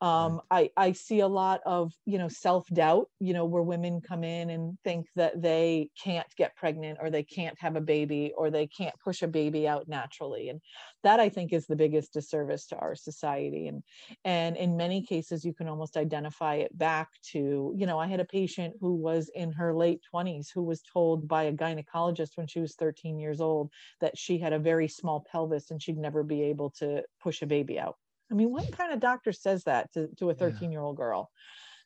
Um, 0.01 0.41
I 0.51 0.71
I 0.77 0.93
see 0.93 1.21
a 1.21 1.29
lot 1.29 1.61
of, 1.67 1.93
you 2.07 2.19
know, 2.19 2.29
self-doubt, 2.29 3.09
you 3.19 3.33
know, 3.33 3.45
where 3.45 3.63
women 3.63 4.01
come 4.01 4.23
in 4.23 4.51
and 4.51 4.79
think 4.85 5.07
that 5.17 5.43
they 5.43 5.91
can't 6.03 6.29
get 6.37 6.55
pregnant 6.57 6.99
or 7.01 7.11
they 7.11 7.25
can't 7.25 7.59
have 7.61 7.75
a 7.77 7.81
baby 7.81 8.33
or 8.37 8.51
they 8.51 8.67
can't 8.69 8.95
push 9.03 9.23
a 9.23 9.29
baby 9.29 9.67
out 9.67 9.89
naturally. 9.89 10.49
And 10.51 10.61
that 11.03 11.19
I 11.21 11.29
think 11.29 11.53
is 11.53 11.67
the 11.67 11.77
biggest 11.77 12.13
disservice 12.13 12.67
to 12.69 12.77
our 12.77 12.95
society. 12.95 13.67
And 13.67 13.83
and 14.25 14.57
in 14.57 14.77
many 14.77 15.03
cases 15.03 15.45
you 15.45 15.55
can 15.55 15.69
almost 15.69 15.97
identify 15.97 16.57
it 16.57 16.77
back 16.77 17.09
to 17.33 17.73
you 17.77 17.87
know 17.87 17.99
i 17.99 18.07
had 18.07 18.21
a 18.21 18.25
patient 18.25 18.75
who 18.81 18.95
was 18.95 19.31
in 19.35 19.53
her 19.53 19.75
late 19.75 20.01
20s 20.13 20.49
who 20.53 20.63
was 20.63 20.83
told 20.83 21.29
by 21.29 21.45
a 21.45 21.53
gynecologist 21.53 22.37
when 22.37 22.47
she 22.47 22.61
was 22.61 22.75
13 22.75 23.19
years 23.19 23.41
old 23.41 23.71
that 24.01 24.17
she 24.17 24.39
had 24.39 24.53
a 24.53 24.59
very 24.59 24.89
small 24.89 25.25
pelvis 25.31 25.71
and 25.71 25.83
she'd 25.83 25.99
never 25.99 26.23
be 26.23 26.43
able 26.43 26.71
to 26.71 27.03
push 27.21 27.43
a 27.43 27.47
baby 27.47 27.79
out 27.79 27.97
i 28.31 28.35
mean 28.35 28.51
what 28.53 28.71
kind 28.77 28.93
of 28.93 29.01
doctor 29.01 29.33
says 29.33 29.65
that 29.65 29.93
to, 29.93 30.09
to 30.19 30.31
a 30.31 30.35
13 30.35 30.71
year 30.71 30.81
old 30.81 30.97
girl 30.97 31.31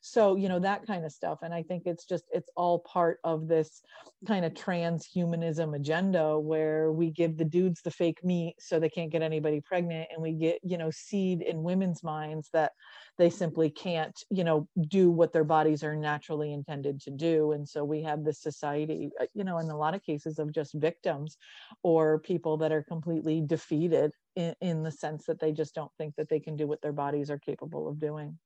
so 0.05 0.35
you 0.35 0.49
know 0.49 0.59
that 0.59 0.85
kind 0.85 1.05
of 1.05 1.13
stuff. 1.13 1.39
And 1.43 1.53
i 1.53 1.63
think 1.63 1.83
it's 1.85 2.03
just 2.03 2.25
it's 2.33 2.49
all 2.57 2.79
part 2.79 3.19
of 3.23 3.47
this 3.47 3.81
kind 4.27 4.43
of 4.43 4.53
transhumanism 4.53 5.73
agenda 5.77 6.37
where 6.37 6.91
we 6.91 7.09
give 7.09 7.37
the 7.37 7.45
dudes 7.45 7.81
the 7.81 7.89
fake 7.89 8.21
meat 8.21 8.55
so 8.59 8.79
they 8.79 8.89
can't 8.89 9.11
get 9.11 9.21
anybody 9.21 9.61
pregnant. 9.61 10.09
And 10.11 10.21
we 10.21 10.33
get 10.33 10.59
you 10.61 10.77
know 10.77 10.91
seed 10.91 11.41
in 11.41 11.63
women's 11.63 12.03
minds 12.03 12.49
that 12.51 12.73
they 13.17 13.29
simply 13.29 13.69
can't 13.69 14.17
you 14.29 14.43
know 14.43 14.67
do 14.89 15.09
what 15.09 15.31
their 15.31 15.45
bodies 15.45 15.83
are 15.85 15.95
naturally 15.95 16.51
intended 16.51 16.99
to 17.03 17.11
do. 17.11 17.53
And 17.53 17.67
so 17.67 17.85
we 17.85 18.03
have 18.03 18.25
this 18.25 18.41
society 18.41 19.09
uh, 19.21 19.27
you 19.33 19.45
know 19.45 19.59
in 19.59 19.69
a 19.69 19.77
lot 19.77 19.95
of 19.95 20.03
cases 20.03 20.37
of 20.37 20.51
just 20.51 20.73
victims 20.73 21.37
or 21.81 22.19
people 22.19 22.57
that 22.57 22.73
are 22.73 22.83
completely 22.83 23.39
defeated 23.39 24.11
in, 24.35 24.53
in 24.59 24.83
the 24.83 24.91
sense 24.91 25.25
that 25.27 25.39
they 25.39 25.53
just 25.53 25.73
don't 25.73 25.91
think 25.97 26.13
that 26.17 26.27
they 26.27 26.41
can 26.41 26.57
do 26.57 26.67
what 26.67 26.81
their 26.81 26.91
bodies 26.91 27.31
are 27.31 27.39
capable 27.39 27.87
of 27.87 28.01
doing. 28.01 28.37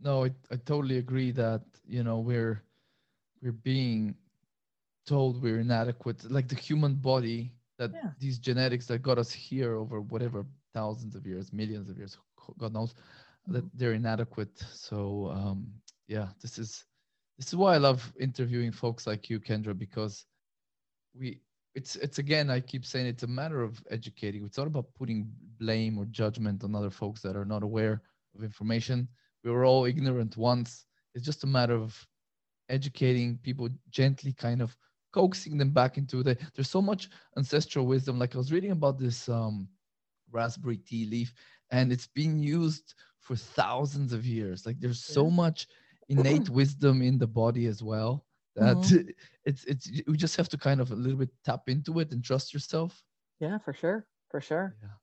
No, 0.00 0.24
I 0.24 0.32
I 0.50 0.56
totally 0.56 0.98
agree 0.98 1.32
that 1.32 1.62
you 1.86 2.02
know 2.04 2.20
we're 2.20 2.62
we're 3.42 3.52
being 3.52 4.14
told 5.06 5.42
we're 5.42 5.60
inadequate, 5.60 6.30
like 6.30 6.48
the 6.48 6.56
human 6.56 6.94
body 6.96 7.52
that 7.78 7.92
Yeah. 7.92 8.12
these 8.18 8.38
genetics 8.38 8.86
that 8.86 9.02
got 9.02 9.18
us 9.18 9.32
here 9.32 9.74
over 9.76 10.00
whatever 10.00 10.44
thousands 10.72 11.14
of 11.16 11.26
years, 11.26 11.52
millions 11.52 11.88
of 11.90 11.98
years, 11.98 12.18
God 12.58 12.72
knows, 12.72 12.94
that 13.48 13.64
they're 13.74 13.94
inadequate. 13.94 14.58
So 14.58 15.30
um, 15.30 15.72
yeah, 16.08 16.28
this 16.40 16.58
is 16.58 16.84
this 17.38 17.48
is 17.48 17.56
why 17.56 17.74
I 17.74 17.78
love 17.78 18.12
interviewing 18.18 18.72
folks 18.72 19.06
like 19.06 19.30
you, 19.30 19.40
Kendra, 19.40 19.76
because 19.76 20.26
we 21.14 21.40
it's 21.74 21.96
it's 21.96 22.18
again 22.18 22.50
I 22.50 22.60
keep 22.60 22.84
saying 22.84 23.06
it's 23.06 23.22
a 23.22 23.26
matter 23.28 23.62
of 23.62 23.82
educating. 23.90 24.44
It's 24.44 24.58
not 24.58 24.66
about 24.66 24.94
putting 24.94 25.30
blame 25.58 25.98
or 25.98 26.06
judgment 26.06 26.64
on 26.64 26.74
other 26.74 26.90
folks 26.90 27.20
that 27.22 27.36
are 27.36 27.44
not 27.44 27.62
aware 27.62 28.02
of 28.34 28.42
information. 28.42 29.08
We 29.44 29.50
were 29.50 29.64
all 29.64 29.84
ignorant 29.84 30.36
once. 30.36 30.86
It's 31.14 31.24
just 31.24 31.44
a 31.44 31.46
matter 31.46 31.74
of 31.74 32.06
educating 32.68 33.38
people 33.38 33.68
gently, 33.90 34.32
kind 34.32 34.60
of 34.62 34.76
coaxing 35.12 35.58
them 35.58 35.70
back 35.72 35.96
into 35.98 36.22
the. 36.22 36.36
There's 36.54 36.70
so 36.70 36.82
much 36.82 37.08
ancestral 37.36 37.86
wisdom. 37.86 38.18
Like 38.18 38.34
I 38.34 38.38
was 38.38 38.52
reading 38.52 38.70
about 38.72 38.98
this 38.98 39.28
um, 39.28 39.68
raspberry 40.30 40.78
tea 40.78 41.06
leaf, 41.06 41.32
and 41.70 41.92
it's 41.92 42.06
been 42.06 42.38
used 42.38 42.94
for 43.18 43.36
thousands 43.36 44.12
of 44.12 44.24
years. 44.26 44.66
Like 44.66 44.80
there's 44.80 45.02
so 45.02 45.30
much 45.30 45.66
innate 46.08 46.48
wisdom 46.50 47.02
in 47.02 47.18
the 47.18 47.26
body 47.26 47.66
as 47.66 47.82
well 47.82 48.24
that 48.56 48.90
Mhm. 48.90 49.04
it's 49.44 49.64
it's 49.64 49.86
you 49.88 50.16
just 50.16 50.36
have 50.36 50.48
to 50.50 50.58
kind 50.58 50.80
of 50.80 50.90
a 50.90 50.96
little 50.96 51.18
bit 51.18 51.30
tap 51.44 51.68
into 51.68 51.98
it 52.00 52.12
and 52.12 52.22
trust 52.24 52.52
yourself. 52.54 53.04
yeah 53.40 53.58
for 53.58 53.72
sure 53.72 54.06
for 54.28 54.40
sure 54.40 54.76
Yeah. 54.82 54.94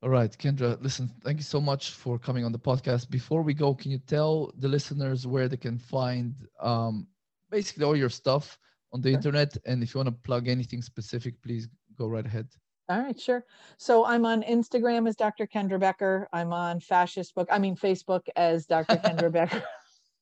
All 0.00 0.10
right, 0.10 0.30
Kendra, 0.30 0.80
listen, 0.80 1.10
thank 1.24 1.38
you 1.38 1.42
so 1.42 1.60
much 1.60 1.90
for 1.90 2.18
coming 2.20 2.44
on 2.44 2.52
the 2.52 2.58
podcast. 2.58 3.10
Before 3.10 3.42
we 3.42 3.52
go, 3.52 3.74
can 3.74 3.90
you 3.90 3.98
tell 3.98 4.52
the 4.58 4.68
listeners 4.68 5.26
where 5.26 5.48
they 5.48 5.56
can 5.56 5.76
find 5.76 6.34
um, 6.60 7.08
basically 7.50 7.84
all 7.84 7.96
your 7.96 8.08
stuff 8.08 8.58
on 8.92 9.00
the 9.00 9.10
Sure. 9.10 9.16
internet? 9.16 9.56
And 9.66 9.82
if 9.82 9.92
you 9.94 9.98
want 9.98 10.08
to 10.08 10.22
plug 10.22 10.46
anything 10.46 10.82
specific, 10.82 11.42
please 11.42 11.68
go 11.96 12.06
right 12.06 12.24
ahead. 12.24 12.46
All 12.88 13.00
right, 13.00 13.18
sure. 13.20 13.44
So 13.76 14.06
I'm 14.06 14.24
on 14.24 14.42
Instagram 14.44 15.08
as 15.08 15.16
Dr. 15.16 15.46
Kendra 15.46 15.80
Becker. 15.80 16.28
I'm 16.32 16.52
on 16.52 16.78
Fascist 16.80 17.34
Book, 17.34 17.48
I 17.50 17.58
mean 17.58 17.76
Facebook 17.76 18.22
as 18.36 18.66
Dr. 18.66 18.96
Kendra 19.04 19.32
Becker. 19.32 19.62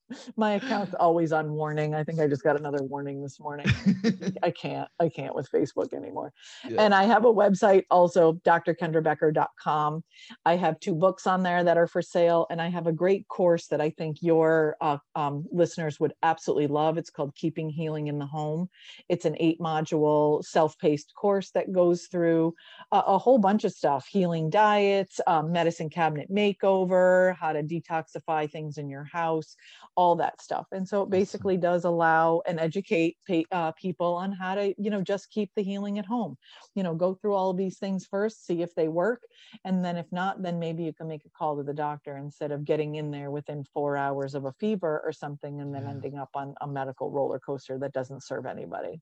My 0.37 0.53
account's 0.53 0.93
always 0.95 1.31
on 1.31 1.51
warning. 1.51 1.93
I 1.93 2.03
think 2.03 2.19
I 2.19 2.27
just 2.27 2.43
got 2.43 2.57
another 2.57 2.83
warning 2.83 3.21
this 3.21 3.39
morning. 3.39 3.67
I 4.43 4.51
can't, 4.51 4.89
I 4.99 5.09
can't 5.09 5.35
with 5.35 5.49
Facebook 5.51 5.93
anymore. 5.93 6.33
Yeah. 6.67 6.81
And 6.81 6.93
I 6.93 7.03
have 7.03 7.25
a 7.25 7.33
website 7.33 7.83
also, 7.91 8.33
drkendrabecker.com. 8.45 10.03
I 10.45 10.55
have 10.55 10.79
two 10.79 10.95
books 10.95 11.27
on 11.27 11.43
there 11.43 11.63
that 11.63 11.77
are 11.77 11.87
for 11.87 12.01
sale, 12.01 12.47
and 12.49 12.61
I 12.61 12.69
have 12.69 12.87
a 12.87 12.91
great 12.91 13.27
course 13.27 13.67
that 13.67 13.81
I 13.81 13.89
think 13.89 14.17
your 14.21 14.77
uh, 14.81 14.97
um, 15.15 15.45
listeners 15.51 15.99
would 15.99 16.13
absolutely 16.23 16.67
love. 16.67 16.97
It's 16.97 17.09
called 17.09 17.35
Keeping 17.35 17.69
Healing 17.69 18.07
in 18.07 18.19
the 18.19 18.25
Home. 18.25 18.69
It's 19.09 19.25
an 19.25 19.35
eight 19.39 19.59
module 19.59 20.43
self 20.43 20.77
paced 20.79 21.13
course 21.15 21.51
that 21.51 21.71
goes 21.71 22.05
through 22.05 22.53
a, 22.91 22.99
a 22.99 23.17
whole 23.17 23.39
bunch 23.39 23.63
of 23.63 23.71
stuff 23.71 24.07
healing 24.07 24.49
diets, 24.49 25.19
um, 25.27 25.51
medicine 25.51 25.89
cabinet 25.89 26.31
makeover, 26.31 27.35
how 27.35 27.53
to 27.53 27.63
detoxify 27.63 28.49
things 28.49 28.77
in 28.77 28.89
your 28.89 29.03
house, 29.03 29.55
all 29.97 30.15
that 30.17 30.41
stuff. 30.41 30.67
And 30.71 30.87
so 30.87 31.03
it 31.03 31.09
basically 31.11 31.57
does 31.57 31.85
allow 31.85 32.41
and 32.47 32.59
educate 32.59 33.17
uh, 33.51 33.71
people 33.73 34.15
on 34.15 34.31
how 34.33 34.55
to, 34.55 34.75
you 34.77 34.91
know, 34.91 35.01
just 35.01 35.31
keep 35.31 35.51
the 35.55 35.63
healing 35.63 35.99
at 35.99 36.05
home. 36.05 36.37
You 36.75 36.83
know, 36.83 36.95
go 36.95 37.15
through 37.15 37.33
all 37.35 37.51
of 37.51 37.57
these 37.57 37.79
things 37.79 38.05
first, 38.05 38.45
see 38.45 38.61
if 38.61 38.75
they 38.75 38.87
work. 38.89 39.23
And 39.65 39.83
then 39.83 39.97
if 39.97 40.11
not, 40.11 40.43
then 40.43 40.59
maybe 40.59 40.83
you 40.83 40.93
can 40.93 41.07
make 41.07 41.25
a 41.25 41.29
call 41.31 41.57
to 41.57 41.63
the 41.63 41.73
doctor 41.73 42.17
instead 42.17 42.51
of 42.51 42.65
getting 42.65 42.95
in 42.95 43.11
there 43.11 43.31
within 43.31 43.63
four 43.63 43.97
hours 43.97 44.35
of 44.35 44.45
a 44.45 44.53
fever 44.53 45.01
or 45.03 45.11
something 45.11 45.61
and 45.61 45.73
then 45.73 45.85
Yeah. 45.85 45.91
ending 45.91 46.17
up 46.17 46.29
on 46.35 46.55
a 46.61 46.67
medical 46.67 47.11
roller 47.11 47.39
coaster 47.39 47.77
that 47.79 47.93
doesn't 47.93 48.23
serve 48.23 48.45
anybody. 48.45 49.01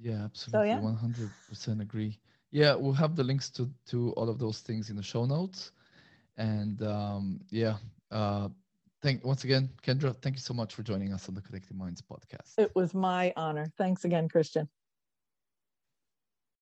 Yeah, 0.00 0.24
absolutely. 0.24 0.68
yeah. 0.68 0.80
100% 0.80 1.80
agree. 1.80 2.20
Yeah, 2.50 2.74
we'll 2.74 2.92
have 2.92 3.16
the 3.16 3.24
links 3.24 3.50
to, 3.52 3.70
to 3.86 4.12
all 4.12 4.28
of 4.28 4.38
those 4.38 4.60
things 4.60 4.90
in 4.90 4.96
the 4.96 5.02
show 5.02 5.24
notes. 5.26 5.72
And 6.36 6.82
um, 6.82 7.40
yeah, 7.50 7.78
uh, 8.10 8.48
thank 9.02 9.24
once 9.24 9.44
again, 9.44 9.70
Kendra, 9.82 10.14
thank 10.22 10.36
you 10.36 10.42
so 10.42 10.54
much 10.54 10.74
for 10.74 10.82
joining 10.82 11.12
us 11.12 11.28
on 11.28 11.34
the 11.34 11.40
Connecting 11.40 11.76
Minds 11.76 12.02
podcast. 12.02 12.54
It 12.58 12.72
was 12.74 12.94
my 12.94 13.32
honor. 13.36 13.72
Thanks 13.76 14.04
again, 14.04 14.28
Christian. 14.28 14.68